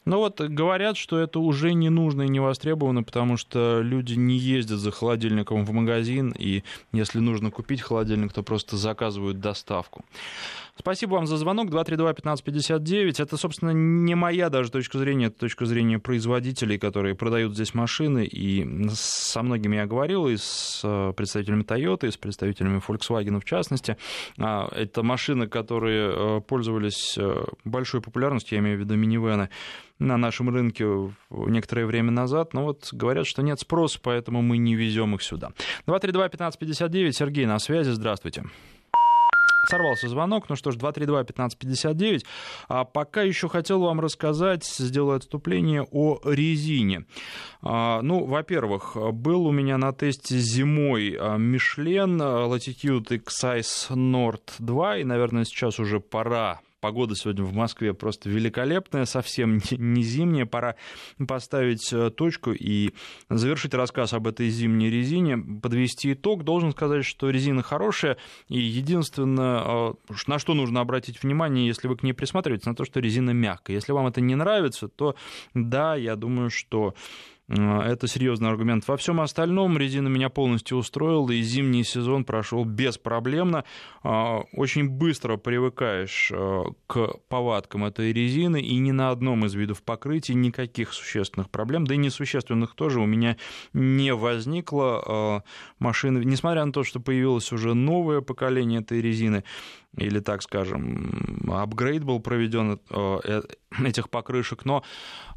Ну 0.05 0.17
вот 0.17 0.41
говорят, 0.41 0.97
что 0.97 1.19
это 1.19 1.39
уже 1.39 1.73
не 1.73 1.89
нужно 1.89 2.23
и 2.23 2.29
не 2.29 2.39
востребовано, 2.39 3.03
потому 3.03 3.37
что 3.37 3.81
люди 3.81 4.15
не 4.15 4.37
ездят 4.37 4.79
за 4.79 4.91
холодильником 4.91 5.65
в 5.65 5.71
магазин, 5.71 6.33
и 6.37 6.63
если 6.91 7.19
нужно 7.19 7.51
купить 7.51 7.81
холодильник, 7.81 8.33
то 8.33 8.43
просто 8.43 8.77
заказывают 8.77 9.39
доставку. 9.39 10.03
Спасибо 10.75 11.13
вам 11.13 11.27
за 11.27 11.37
звонок. 11.37 11.69
232-1559. 11.69 13.21
Это, 13.21 13.37
собственно, 13.37 13.69
не 13.69 14.15
моя 14.15 14.49
даже 14.49 14.71
точка 14.71 14.97
зрения, 14.97 15.27
это 15.27 15.39
точка 15.41 15.65
зрения 15.65 15.99
производителей, 15.99 16.79
которые 16.79 17.13
продают 17.13 17.53
здесь 17.53 17.75
машины. 17.75 18.25
И 18.25 18.89
со 18.89 19.43
многими 19.43 19.75
я 19.75 19.85
говорил, 19.85 20.27
и 20.27 20.35
с 20.35 20.81
э, 20.83 21.13
представителями 21.15 21.61
Toyota, 21.61 22.07
и 22.07 22.11
с 22.11 22.17
представителями 22.17 22.81
Volkswagen 22.85 23.39
в 23.39 23.45
частности. 23.45 23.97
А, 24.39 24.67
это 24.75 25.03
машины, 25.03 25.47
которые 25.47 26.11
э, 26.11 26.41
пользовались 26.41 27.17
э, 27.19 27.45
большой 27.63 28.01
популярностью, 28.01 28.57
я 28.57 28.63
имею 28.63 28.77
в 28.77 28.79
виду 28.79 28.95
минивены, 28.95 29.49
на 29.99 30.17
нашем 30.17 30.49
рынке 30.49 30.85
некоторое 31.29 31.85
время 31.85 32.11
назад, 32.11 32.53
но 32.53 32.63
вот 32.63 32.89
говорят, 32.91 33.27
что 33.27 33.41
нет 33.41 33.59
спроса, 33.59 33.99
поэтому 34.01 34.41
мы 34.41 34.57
не 34.57 34.75
везем 34.75 35.15
их 35.15 35.23
сюда. 35.23 35.51
232-1559, 35.87 37.11
Сергей 37.11 37.45
на 37.45 37.59
связи, 37.59 37.91
здравствуйте. 37.91 38.43
Сорвался 39.69 40.09
звонок. 40.09 40.49
Ну 40.49 40.57
что 40.57 40.71
ж, 40.71 40.77
232-1559. 40.77 42.25
А 42.67 42.83
пока 42.83 43.21
еще 43.21 43.47
хотел 43.47 43.79
вам 43.79 44.01
рассказать, 44.01 44.65
сделаю 44.65 45.17
отступление 45.17 45.87
о 45.89 46.19
резине. 46.25 47.05
А, 47.61 48.01
ну, 48.01 48.25
во-первых, 48.25 48.97
был 49.13 49.45
у 49.45 49.51
меня 49.51 49.77
на 49.77 49.93
тесте 49.93 50.37
зимой 50.37 51.15
а, 51.17 51.37
Мишлен 51.37 52.21
Latitude 52.21 53.15
X-Size 53.15 53.91
Nord 53.91 54.41
2, 54.59 54.97
и, 54.97 55.03
наверное, 55.05 55.45
сейчас 55.45 55.79
уже 55.79 56.01
пора 56.01 56.59
Погода 56.83 57.15
сегодня 57.15 57.45
в 57.45 57.53
Москве 57.53 57.93
просто 57.93 58.29
великолепная, 58.29 59.05
совсем 59.05 59.61
не 59.71 60.03
зимняя. 60.03 60.45
Пора 60.45 60.75
поставить 61.29 61.93
э, 61.93 62.09
точку 62.09 62.51
и 62.51 62.89
завершить 63.29 63.73
рассказ 63.73 64.11
об 64.11 64.27
этой 64.27 64.49
зимней 64.49 64.89
резине, 64.89 65.37
подвести 65.37 66.11
итог. 66.11 66.43
Должен 66.43 66.73
сказать, 66.73 67.05
что 67.05 67.29
резина 67.29 67.63
хорошая, 67.63 68.17
и 68.49 68.59
единственное, 68.59 69.61
э, 69.63 69.93
на 70.27 70.39
что 70.39 70.53
нужно 70.55 70.81
обратить 70.81 71.23
внимание, 71.23 71.67
если 71.67 71.87
вы 71.87 71.95
к 71.95 72.03
ней 72.03 72.11
присматриваетесь, 72.11 72.65
на 72.65 72.75
то, 72.75 72.83
что 72.83 72.99
резина 72.99 73.29
мягкая. 73.29 73.77
Если 73.77 73.93
вам 73.93 74.07
это 74.07 74.19
не 74.19 74.35
нравится, 74.35 74.89
то 74.89 75.15
да, 75.53 75.95
я 75.95 76.17
думаю, 76.17 76.49
что 76.49 76.95
это 77.49 78.07
серьезный 78.07 78.49
аргумент. 78.49 78.87
Во 78.87 78.95
всем 78.95 79.19
остальном 79.19 79.77
резина 79.77 80.07
меня 80.07 80.29
полностью 80.29 80.77
устроила, 80.77 81.29
и 81.31 81.41
зимний 81.41 81.83
сезон 81.83 82.23
прошел 82.23 82.63
беспроблемно. 82.63 83.65
Э, 84.03 84.39
очень 84.53 84.89
быстро 84.89 85.37
привыкаешь 85.37 86.31
э, 86.33 86.63
к 86.87 87.17
повадкам 87.27 87.85
этой 87.85 88.13
резины, 88.13 88.61
и 88.61 88.77
ни 88.77 88.91
на 88.91 89.09
одном 89.09 89.45
из 89.45 89.53
видов 89.55 89.83
покрытия 89.83 90.35
никаких 90.35 90.93
существенных 90.93 91.49
проблем, 91.49 91.85
да 91.85 91.95
и 91.95 91.97
несущественных 91.97 92.75
тоже 92.75 93.01
у 93.01 93.05
меня 93.05 93.37
не 93.73 94.13
возникло. 94.13 95.43
Машины, 95.79 96.23
несмотря 96.23 96.63
на 96.65 96.71
то, 96.71 96.83
что 96.83 96.99
появилось 96.99 97.51
уже 97.51 97.73
новое 97.73 98.21
поколение 98.21 98.81
этой 98.81 99.01
резины, 99.01 99.43
или, 99.97 100.19
так 100.19 100.41
скажем, 100.41 101.49
апгрейд 101.51 102.03
был 102.03 102.19
проведен 102.19 102.79
э, 102.89 103.19
э, 103.23 103.41
этих 103.85 104.09
покрышек, 104.09 104.65
но 104.65 104.83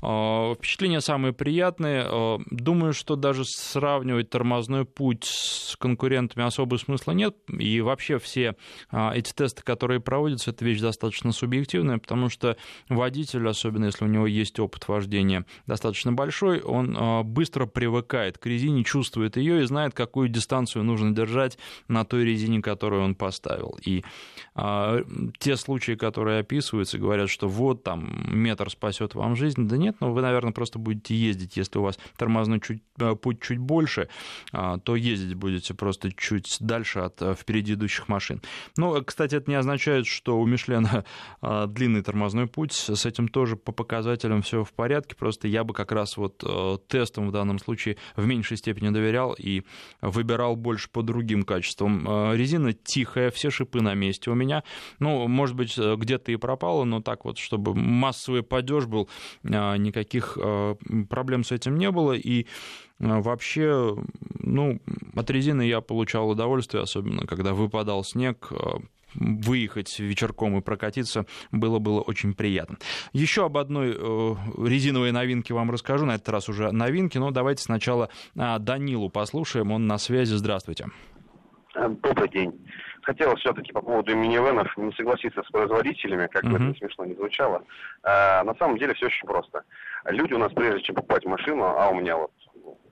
э, 0.03 0.55
впечатления 0.57 1.01
самые 1.01 1.33
приятные. 1.33 2.07
Думаю, 2.51 2.93
что 2.93 3.17
даже 3.17 3.45
сравнивать 3.45 4.31
тормозной 4.31 4.85
путь 4.85 5.25
с 5.25 5.77
конкурентами 5.77 6.47
особого 6.47 6.79
смысла 6.79 7.13
нет, 7.13 7.37
и 7.49 7.81
вообще 7.81 8.19
все 8.19 8.57
эти 8.93 9.33
тесты, 9.33 9.63
которые 9.63 10.01
проводятся, 10.01 10.51
это 10.51 10.65
вещь 10.65 10.81
достаточно 10.81 11.33
субъективная, 11.33 11.99
потому 11.99 12.29
что 12.29 12.57
водитель, 12.89 13.47
особенно 13.49 13.87
если 13.87 14.05
у 14.05 14.09
него 14.09 14.27
есть 14.27 14.59
опыт 14.59 14.89
вождения 14.89 15.45
достаточно 15.67 16.13
большой, 16.13 16.61
он 16.61 17.25
быстро 17.25 17.67
привыкает 17.67 18.39
к 18.39 18.47
резине, 18.47 18.85
чувствует 18.85 19.37
ее 19.37 19.63
и 19.63 19.67
знает, 19.67 19.95
какую 19.95 20.29
дистанцию 20.29 20.85
нужно 20.85 21.15
держать 21.15 21.59
на 21.89 22.05
той 22.05 22.25
резине, 22.25 22.63
которую 22.63 23.03
он 23.03 23.15
поставил. 23.15 23.79
И 23.85 24.05
а, 24.55 25.03
те 25.39 25.57
случаи, 25.57 25.93
которые 25.93 26.41
описываются, 26.41 26.99
говорят, 26.99 27.29
что 27.29 27.49
вот 27.49 27.83
там 27.83 28.26
метр 28.27 28.71
спасет 28.71 29.15
вам 29.15 29.37
жизнь. 29.37 29.67
Да 29.69 29.77
нет, 29.77 29.97
но 30.01 30.09
ну, 30.09 30.15
вы, 30.15 30.23
наверное, 30.23 30.53
просто 30.53 30.79
будете 30.79 31.15
ездить. 31.15 31.57
Если 31.57 31.79
у 31.79 31.83
вас 31.83 31.99
тормозной 32.17 32.61
чуть, 32.61 32.83
э, 32.99 33.15
путь 33.15 33.41
чуть 33.41 33.59
больше, 33.59 34.09
а, 34.53 34.79
то 34.79 34.97
ездить 34.97 35.35
будете 35.35 35.75
просто 35.75 36.13
чуть 36.13 36.57
дальше 36.61 37.01
от 37.01 37.21
э, 37.23 37.35
впереди 37.35 37.75
идущих 37.75 38.09
машин. 38.09 38.43
Ну, 38.77 39.03
кстати, 39.05 39.35
это 39.37 39.51
не 39.51 39.57
означает, 39.57 40.07
что 40.07 40.39
у 40.39 40.47
Мишлена 40.47 41.05
а, 41.41 41.67
длинный 41.67 42.03
тормозной 42.03 42.47
путь. 42.47 42.73
С 42.73 43.07
этим 43.07 43.29
тоже 43.29 43.57
по 43.57 43.73
показателям 43.73 44.43
все 44.43 44.65
в 44.65 44.73
порядке. 44.73 45.17
Просто 45.17 45.49
я 45.49 45.65
бы 45.65 45.75
как 45.75 45.93
раз 45.93 46.17
вот 46.17 46.43
э, 46.47 46.79
тестом 46.89 47.29
в 47.29 47.33
данном 47.33 47.59
случае 47.59 47.97
в 48.17 48.27
меньшей 48.27 48.57
степени 48.57 48.91
доверял 48.91 49.35
и 49.39 49.63
выбирал 50.01 50.57
больше 50.57 50.91
по 50.91 51.03
другим 51.03 51.45
качествам. 51.45 52.33
Резина 52.35 52.73
тихая, 52.73 53.31
все 53.31 53.51
шипы 53.51 53.81
на 53.81 53.95
месте 53.95 54.31
у 54.31 54.35
меня. 54.35 54.63
Ну, 54.99 55.29
может 55.29 55.57
быть, 55.57 55.77
э, 55.79 55.97
где-то 55.97 56.33
и 56.33 56.37
пропало, 56.37 56.85
но 56.85 57.01
так 57.01 57.25
вот, 57.25 57.39
чтобы 57.39 57.75
массовый 58.17 58.43
падеж 58.43 58.87
был, 58.87 59.09
а, 59.45 59.77
никаких 59.77 60.39
а, 60.41 60.77
проблем 61.09 61.45
с 61.45 61.53
этим 61.53 61.77
не 61.77 61.91
было. 61.91 62.13
И 62.13 62.47
а, 63.01 63.21
вообще, 63.21 63.97
ну, 64.41 64.81
от 65.15 65.31
резины 65.31 65.63
я 65.63 65.81
получал 65.81 66.31
удовольствие, 66.31 66.83
особенно 66.83 67.27
когда 67.27 67.53
выпадал 67.53 68.05
снег, 68.05 68.51
выехать 69.15 69.99
вечерком 69.99 70.59
и 70.59 70.61
прокатиться 70.61 71.25
было 71.51 71.79
было 71.79 72.03
очень 72.03 72.35
приятно. 72.35 72.77
Еще 73.15 73.47
об 73.47 73.57
одной 73.57 73.95
э, 73.97 74.35
резиновой 74.59 75.11
новинке 75.11 75.55
вам 75.55 75.71
расскажу, 75.71 76.05
на 76.05 76.17
этот 76.17 76.29
раз 76.29 76.51
уже 76.51 76.71
новинки, 76.71 77.17
но 77.17 77.31
давайте 77.31 77.63
сначала 77.63 78.11
Данилу 78.35 79.09
послушаем, 79.09 79.73
он 79.73 79.87
на 79.87 79.97
связи, 79.97 80.35
здравствуйте. 80.35 80.89
Добрый 81.75 82.29
день 82.29 82.53
хотелось 83.07 83.41
все-таки 83.41 83.73
по 83.73 83.81
поводу 83.81 84.15
минивенов 84.17 84.77
не 84.77 84.93
согласиться 84.93 85.43
с 85.43 85.51
производителями, 85.51 86.27
как 86.27 86.45
бы 86.45 86.57
это 86.57 86.77
смешно 86.79 87.05
не 87.05 87.15
звучало. 87.15 87.63
А, 88.03 88.43
на 88.43 88.55
самом 88.57 88.79
деле 88.79 88.95
все 88.95 89.07
очень 89.07 89.27
просто. 89.27 89.63
Люди 90.07 90.35
у 90.35 90.39
нас, 90.39 90.53
прежде 90.53 90.83
чем 90.83 90.97
покупать 90.97 91.25
машину, 91.25 91.65
а 91.65 91.89
у 91.89 91.95
меня 91.95 92.17
вот 92.17 92.33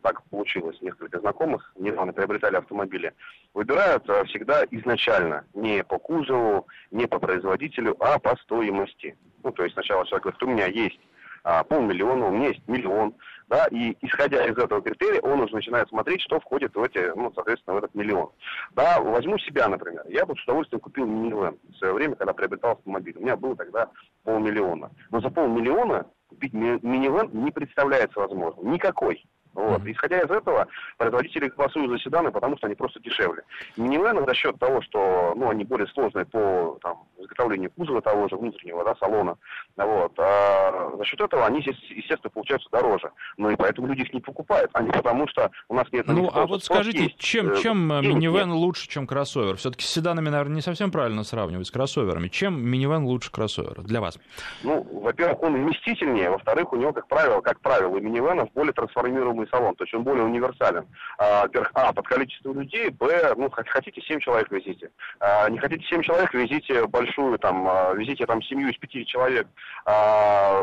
так 0.03 0.23
получилось, 0.25 0.81
несколько 0.83 1.19
знакомых 1.19 1.73
недавно 1.77 2.13
приобретали 2.13 2.57
автомобили, 2.57 3.13
выбирают 3.55 4.09
а, 4.09 4.25
всегда 4.25 4.65
изначально 4.71 5.45
не 5.53 5.83
по 5.83 5.99
кузову, 5.99 6.69
не 6.93 7.07
по 7.07 7.19
производителю, 7.19 7.97
а 7.99 8.21
по 8.21 8.37
стоимости. 8.37 9.19
Ну, 9.43 9.51
то 9.51 9.65
есть 9.65 9.75
сначала 9.75 10.07
человек 10.07 10.23
говорит, 10.23 10.43
у 10.43 10.47
меня 10.47 10.67
есть 10.67 11.01
а, 11.43 11.65
полмиллиона, 11.65 12.27
у 12.27 12.31
меня 12.31 12.49
есть 12.49 12.67
миллион, 12.69 13.15
да, 13.49 13.67
и 13.71 13.97
исходя 14.01 14.45
из 14.47 14.57
этого 14.57 14.83
критерия, 14.83 15.21
он 15.21 15.41
уже 15.41 15.55
начинает 15.55 15.89
смотреть, 15.89 16.23
что 16.23 16.41
входит 16.41 16.75
в 16.75 16.83
эти, 16.83 17.13
ну, 17.15 17.33
соответственно, 17.35 17.75
в 17.75 17.79
этот 17.79 17.95
миллион. 17.95 18.31
Да, 18.73 19.01
возьму 19.01 19.39
себя, 19.39 19.69
например. 19.69 20.05
Я 20.09 20.27
бы 20.27 20.35
с 20.37 20.43
удовольствием 20.45 20.81
купил 20.81 21.07
минивэн 21.07 21.59
в 21.71 21.77
свое 21.77 21.95
время, 21.95 22.17
когда 22.17 22.33
приобретал 22.33 22.73
автомобиль. 22.73 23.17
У 23.17 23.23
меня 23.23 23.37
было 23.37 23.57
тогда 23.57 23.91
полмиллиона. 24.25 24.91
Но 25.11 25.21
за 25.21 25.31
полмиллиона 25.31 26.07
купить 26.29 26.53
минивэн 26.53 27.31
не 27.33 27.51
представляется 27.51 28.19
возможным. 28.19 28.73
Никакой. 28.73 29.25
Вот. 29.55 29.83
Mm-hmm. 29.83 29.93
Исходя 29.93 30.19
из 30.21 30.31
этого, 30.31 30.67
производители 30.97 31.49
голосуют 31.49 31.91
за 31.91 31.99
седаны, 31.99 32.31
потому 32.31 32.57
что 32.57 32.67
они 32.67 32.75
просто 32.75 33.01
дешевле. 33.01 33.43
Минивены 33.77 34.25
за 34.27 34.35
счет 34.35 34.59
того, 34.59 34.83
что 34.83 35.33
ну, 35.37 35.51
они 35.51 35.65
более 35.65 35.87
сложные 35.89 36.27
по 36.27 36.79
там, 36.83 37.05
изготовлению 37.19 37.71
кузова 37.71 38.03
того 38.03 38.29
же 38.29 38.37
внутреннего 38.37 38.85
да, 38.85 38.95
салона, 38.97 39.37
вот, 39.77 40.13
а 40.19 40.93
за 40.97 41.05
счет 41.05 41.21
этого 41.21 41.47
они, 41.47 41.61
естественно, 41.61 42.31
получаются 42.31 42.69
дороже. 42.71 43.11
Но 43.37 43.51
и 43.51 43.57
поэтому 43.57 43.87
люди 43.87 44.03
их 44.03 44.13
не 44.13 44.21
покупают, 44.21 44.71
а 44.75 44.83
не 44.83 44.91
потому 44.91 45.29
что 45.29 45.51
у 45.69 45.75
нас 45.75 45.87
нет... 45.93 46.07
Ну, 46.07 46.31
а 46.33 46.47
вот 46.47 46.65
скажите, 46.65 47.05
есть, 47.05 47.19
чем, 47.19 47.53
э, 47.53 47.57
чем 47.57 47.89
минивэн 47.89 48.49
нет. 48.49 48.57
лучше, 48.57 48.89
чем 48.89 49.07
кроссовер? 49.07 49.57
Все-таки 49.57 49.85
с 49.85 49.89
седанами, 49.89 50.29
наверное, 50.29 50.57
не 50.57 50.63
совсем 50.63 50.91
правильно 50.91 51.25
сравнивать 51.25 51.67
с 51.67 51.71
кроссоверами. 51.71 52.29
Чем 52.29 52.65
минивэн 52.65 53.05
лучше 53.05 53.31
кроссовера 53.31 53.83
для 53.83 54.01
вас? 54.01 54.19
Ну, 54.63 54.83
во-первых, 54.83 55.43
он 55.43 55.55
вместительнее, 55.55 56.31
во-вторых, 56.31 56.73
у 56.73 56.77
него, 56.77 56.93
как 56.93 57.07
правило, 57.09 57.41
как 57.41 57.61
правило, 57.61 57.89
у 57.89 58.01
минивэнов 58.01 58.51
более 58.53 58.73
трансформируемый 58.73 59.44
полный 59.45 59.49
салон, 59.51 59.75
то 59.77 59.85
есть 59.85 59.95
он 59.95 60.03
более 60.03 60.25
универсален. 60.25 60.87
А, 61.19 61.47
а, 61.75 61.93
под 61.93 62.07
количество 62.07 62.53
людей, 62.53 62.91
б, 62.91 63.35
ну, 63.37 63.51
хотите 63.51 64.01
7 64.01 64.21
человек 64.21 64.51
везите. 64.51 64.91
А, 65.21 65.49
не 65.49 65.59
хотите 65.59 65.85
7 65.85 66.03
человек, 66.03 66.33
везите 66.35 66.87
большую, 66.87 67.39
там, 67.39 67.67
а, 67.69 67.93
везите 67.95 68.27
там 68.27 68.43
семью 68.43 68.69
из 68.69 68.79
5 68.79 69.07
человек. 69.07 69.47
А, 69.87 70.63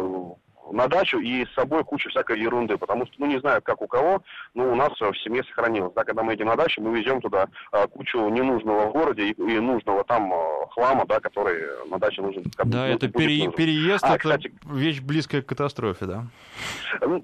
на 0.72 0.88
дачу 0.88 1.20
и 1.20 1.46
с 1.46 1.54
собой 1.54 1.84
кучу 1.84 2.10
всякой 2.10 2.40
ерунды, 2.40 2.78
потому 2.78 3.06
что, 3.06 3.16
ну, 3.20 3.26
не 3.26 3.40
знаю, 3.40 3.62
как 3.62 3.82
у 3.82 3.88
кого, 3.88 4.22
но 4.54 4.72
у 4.72 4.76
нас 4.76 4.92
в 5.00 5.14
семье 5.24 5.44
сохранилось. 5.44 5.94
Да, 5.94 6.04
когда 6.04 6.24
мы 6.24 6.34
едем 6.34 6.48
на 6.48 6.56
дачу, 6.56 6.82
мы 6.82 6.98
везем 6.98 7.22
туда 7.22 7.48
а, 7.72 7.88
кучу 7.88 8.30
ненужного 8.30 8.88
в 8.88 8.92
городе 8.92 9.30
и, 9.30 9.32
и 9.32 9.60
нужного 9.60 10.04
там 10.04 10.32
а, 10.34 10.68
хлама, 10.70 11.06
да, 11.06 11.20
который 11.20 11.62
на 11.90 12.00
даче 12.00 12.22
нужен. 12.22 12.44
Да, 12.66 12.88
это 12.88 13.08
пере, 13.08 13.46
нужен. 13.46 13.54
переезд, 13.54 14.04
а, 14.04 14.16
это 14.16 14.20
кстати, 14.20 14.54
вещь 14.66 15.02
близкая 15.02 15.42
к 15.42 15.48
катастрофе, 15.48 16.06
да? 16.06 16.26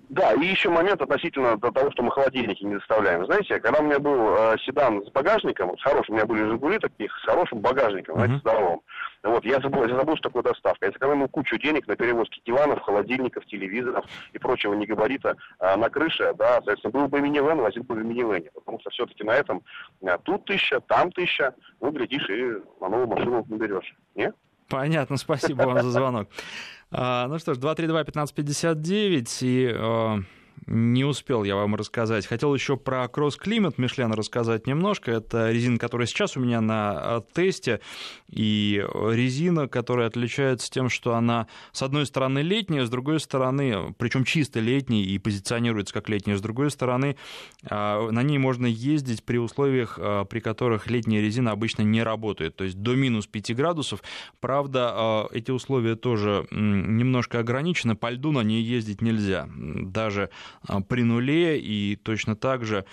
Да, 0.10 0.34
и 0.34 0.46
еще 0.46 0.70
момент 0.70 1.02
относительно 1.02 1.58
того, 1.60 1.92
что 1.92 2.04
мы 2.04 2.12
холодильники 2.12 2.64
не 2.64 2.76
доставляем. 2.76 3.26
Знаете, 3.26 3.60
когда 3.60 3.80
у 3.80 3.84
меня 3.84 4.00
был 4.00 4.36
э, 4.36 4.56
седан 4.66 5.06
с 5.06 5.12
багажником, 5.12 5.78
с 5.78 5.84
хорошим, 5.84 6.16
у 6.16 6.18
меня 6.18 6.26
были 6.26 6.44
«Жигули» 6.44 6.80
таких, 6.80 7.16
с 7.18 7.26
хорошим 7.26 7.60
багажником, 7.60 8.16
uh-huh. 8.16 8.26
знаете, 8.26 8.40
здоровым, 8.42 8.82
вот, 9.30 9.46
я 9.46 9.60
забыл, 9.60 9.86
я 9.86 9.96
забыл, 9.96 10.16
что 10.16 10.30
такое 10.30 10.44
доставка. 10.44 10.86
Я 10.86 10.92
сэкономил 10.92 11.28
кучу 11.28 11.58
денег 11.58 11.88
на 11.88 11.96
перевозки 11.96 12.42
диванов, 12.46 12.82
холодильников, 12.82 13.46
телевизоров 13.46 14.06
и 14.34 14.40
прочего 14.40 14.74
негабарита 14.74 15.36
а, 15.60 15.78
на 15.78 15.90
крыше, 15.90 16.34
да, 16.38 16.54
соответственно, 16.56 16.92
был 16.92 17.08
бы 17.08 17.22
минивэн, 17.22 17.60
возил 17.60 17.84
бы 17.84 17.96
в 17.96 18.06
минивэне, 18.06 18.52
потому 18.54 18.80
что 18.80 18.90
все-таки 18.92 19.24
на 19.24 19.32
этом 19.32 19.64
а, 20.06 20.18
тут 20.18 20.46
тысяча, 20.46 20.80
там 20.82 21.12
тысяча, 21.12 21.56
ну, 21.82 21.92
глядишь, 21.92 22.30
и 22.30 22.58
на 22.82 22.90
новую 22.90 23.08
машину 23.08 23.46
наберешь, 23.50 23.96
не? 24.16 24.34
Понятно, 24.70 25.18
спасибо 25.18 25.64
вам 25.64 25.82
за 25.82 25.92
звонок. 25.92 26.30
А, 26.92 27.28
ну 27.28 27.40
что 27.40 27.54
ж, 27.54 27.58
232-1559, 27.58 29.40
и 29.42 29.72
а, 29.74 30.20
не 30.68 31.06
успел 31.06 31.44
я 31.44 31.56
вам 31.56 31.76
рассказать. 31.76 32.28
Хотел 32.28 32.54
еще 32.54 32.78
про 32.78 33.08
кросс-климат 33.08 33.78
Мишлен 33.78 34.12
рассказать 34.12 34.68
немножко. 34.68 35.12
Это 35.12 35.52
резина, 35.52 35.80
которая 35.80 36.08
сейчас 36.08 36.36
у 36.36 36.42
меня 36.42 36.60
на 36.62 36.92
а, 36.92 37.24
тесте, 37.34 37.80
и 38.30 38.86
резина, 38.94 39.68
которая 39.68 40.08
отличается 40.08 40.70
тем, 40.70 40.90
что 40.90 41.16
она, 41.16 41.48
с 41.72 41.82
одной 41.82 42.06
стороны, 42.06 42.40
летняя, 42.40 42.86
с 42.86 42.90
другой 42.90 43.20
стороны, 43.22 43.96
причем 43.98 44.26
чисто 44.26 44.60
летняя 44.60 45.04
и 45.04 45.18
позиционируется 45.18 45.94
как 45.94 46.10
летняя, 46.10 46.36
с 46.36 46.42
другой 46.42 46.70
стороны, 46.70 47.16
а, 47.70 48.12
на 48.12 48.22
ней 48.22 48.38
можно 48.38 48.66
ездить 48.66 49.24
при 49.24 49.38
условиях, 49.38 49.98
а, 50.02 50.26
при 50.26 50.42
которых 50.42 50.90
летняя 50.90 51.22
резина 51.22 51.52
обычно 51.52 51.84
не 51.84 52.04
работает, 52.04 52.58
то 52.58 52.66
есть 52.66 52.78
до 52.78 52.96
минус 52.96 53.26
5 53.28 53.56
градусов. 53.56 54.04
Правда, 54.42 55.28
эти 55.32 55.52
условия 55.52 55.96
тоже 55.96 56.46
немножко 56.52 57.40
ограничены, 57.40 57.96
по 57.96 58.10
льду 58.10 58.32
на 58.32 58.42
ней 58.42 58.62
ездить 58.62 59.02
нельзя. 59.02 59.48
Даже 59.56 60.30
при 60.88 61.04
нуле, 61.04 61.60
и 61.60 61.96
точно 61.96 62.36
так 62.36 62.66
же 62.66 62.86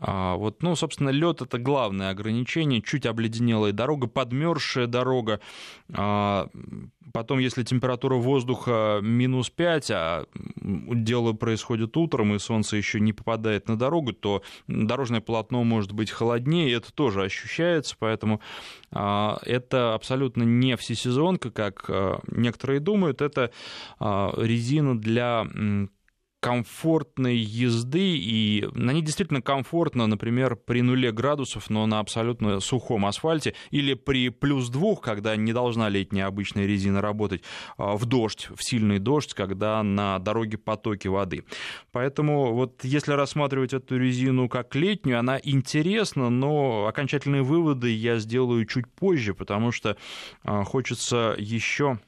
а, 0.00 0.36
вот, 0.36 0.62
ну, 0.62 0.76
собственно, 0.76 1.10
лед 1.10 1.42
это 1.42 1.58
главное 1.58 2.10
ограничение. 2.10 2.82
Чуть 2.82 3.06
обледенелая 3.06 3.72
дорога, 3.72 4.06
подмерзшая 4.06 4.86
дорога. 4.86 5.40
А, 5.92 6.48
потом, 7.12 7.38
если 7.38 7.64
температура 7.64 8.14
воздуха 8.14 9.00
минус 9.02 9.50
5, 9.50 9.90
а 9.90 10.26
дело 10.56 11.32
происходит 11.32 11.96
утром, 11.96 12.34
и 12.34 12.38
солнце 12.38 12.76
еще 12.76 13.00
не 13.00 13.12
попадает 13.12 13.68
на 13.68 13.76
дорогу, 13.76 14.12
то 14.12 14.42
дорожное 14.68 15.20
полотно 15.20 15.64
может 15.64 15.92
быть 15.92 16.10
холоднее, 16.10 16.70
и 16.70 16.74
это 16.74 16.92
тоже 16.92 17.24
ощущается, 17.24 17.96
поэтому 17.98 18.40
это 18.90 19.94
абсолютно 19.94 20.44
не 20.44 20.76
всесезонка, 20.76 21.50
как 21.50 21.90
некоторые 22.30 22.80
думают, 22.80 23.20
это 23.20 23.50
резина 24.00 24.98
для 24.98 25.46
комфортной 26.40 27.36
езды, 27.36 28.16
и 28.16 28.68
на 28.74 28.92
ней 28.92 29.02
действительно 29.02 29.42
комфортно, 29.42 30.06
например, 30.06 30.56
при 30.56 30.82
нуле 30.82 31.10
градусов, 31.10 31.68
но 31.68 31.86
на 31.86 31.98
абсолютно 31.98 32.60
сухом 32.60 33.06
асфальте, 33.06 33.54
или 33.70 33.94
при 33.94 34.28
плюс 34.28 34.68
двух, 34.68 35.00
когда 35.00 35.34
не 35.36 35.52
должна 35.52 35.88
летняя 35.88 36.26
обычная 36.26 36.66
резина 36.66 37.00
работать, 37.00 37.42
а, 37.76 37.96
в 37.96 38.06
дождь, 38.06 38.48
в 38.54 38.62
сильный 38.62 38.98
дождь, 38.98 39.34
когда 39.34 39.82
на 39.82 40.18
дороге 40.18 40.58
потоки 40.58 41.08
воды. 41.08 41.44
Поэтому 41.92 42.54
вот 42.54 42.84
если 42.84 43.12
рассматривать 43.12 43.72
эту 43.72 43.98
резину 43.98 44.48
как 44.48 44.74
летнюю, 44.76 45.18
она 45.18 45.40
интересна, 45.42 46.30
но 46.30 46.86
окончательные 46.86 47.42
выводы 47.42 47.90
я 47.90 48.18
сделаю 48.18 48.64
чуть 48.64 48.86
позже, 48.88 49.34
потому 49.34 49.72
что 49.72 49.96
а, 50.44 50.62
хочется 50.62 51.34
еще 51.38 51.98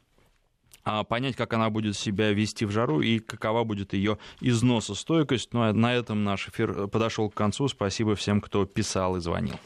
понять, 1.08 1.36
как 1.36 1.52
она 1.52 1.70
будет 1.70 1.96
себя 1.96 2.32
вести 2.32 2.64
в 2.64 2.70
жару 2.70 3.00
и 3.00 3.20
какова 3.20 3.64
будет 3.64 3.92
ее 3.92 4.18
износостойкость. 4.40 5.52
Ну 5.52 5.62
а 5.62 5.72
на 5.72 5.94
этом 5.94 6.24
наш 6.24 6.48
эфир 6.48 6.88
подошел 6.88 7.30
к 7.30 7.34
концу. 7.34 7.68
Спасибо 7.68 8.14
всем, 8.16 8.40
кто 8.40 8.66
писал 8.66 9.16
и 9.16 9.20
звонил. 9.20 9.60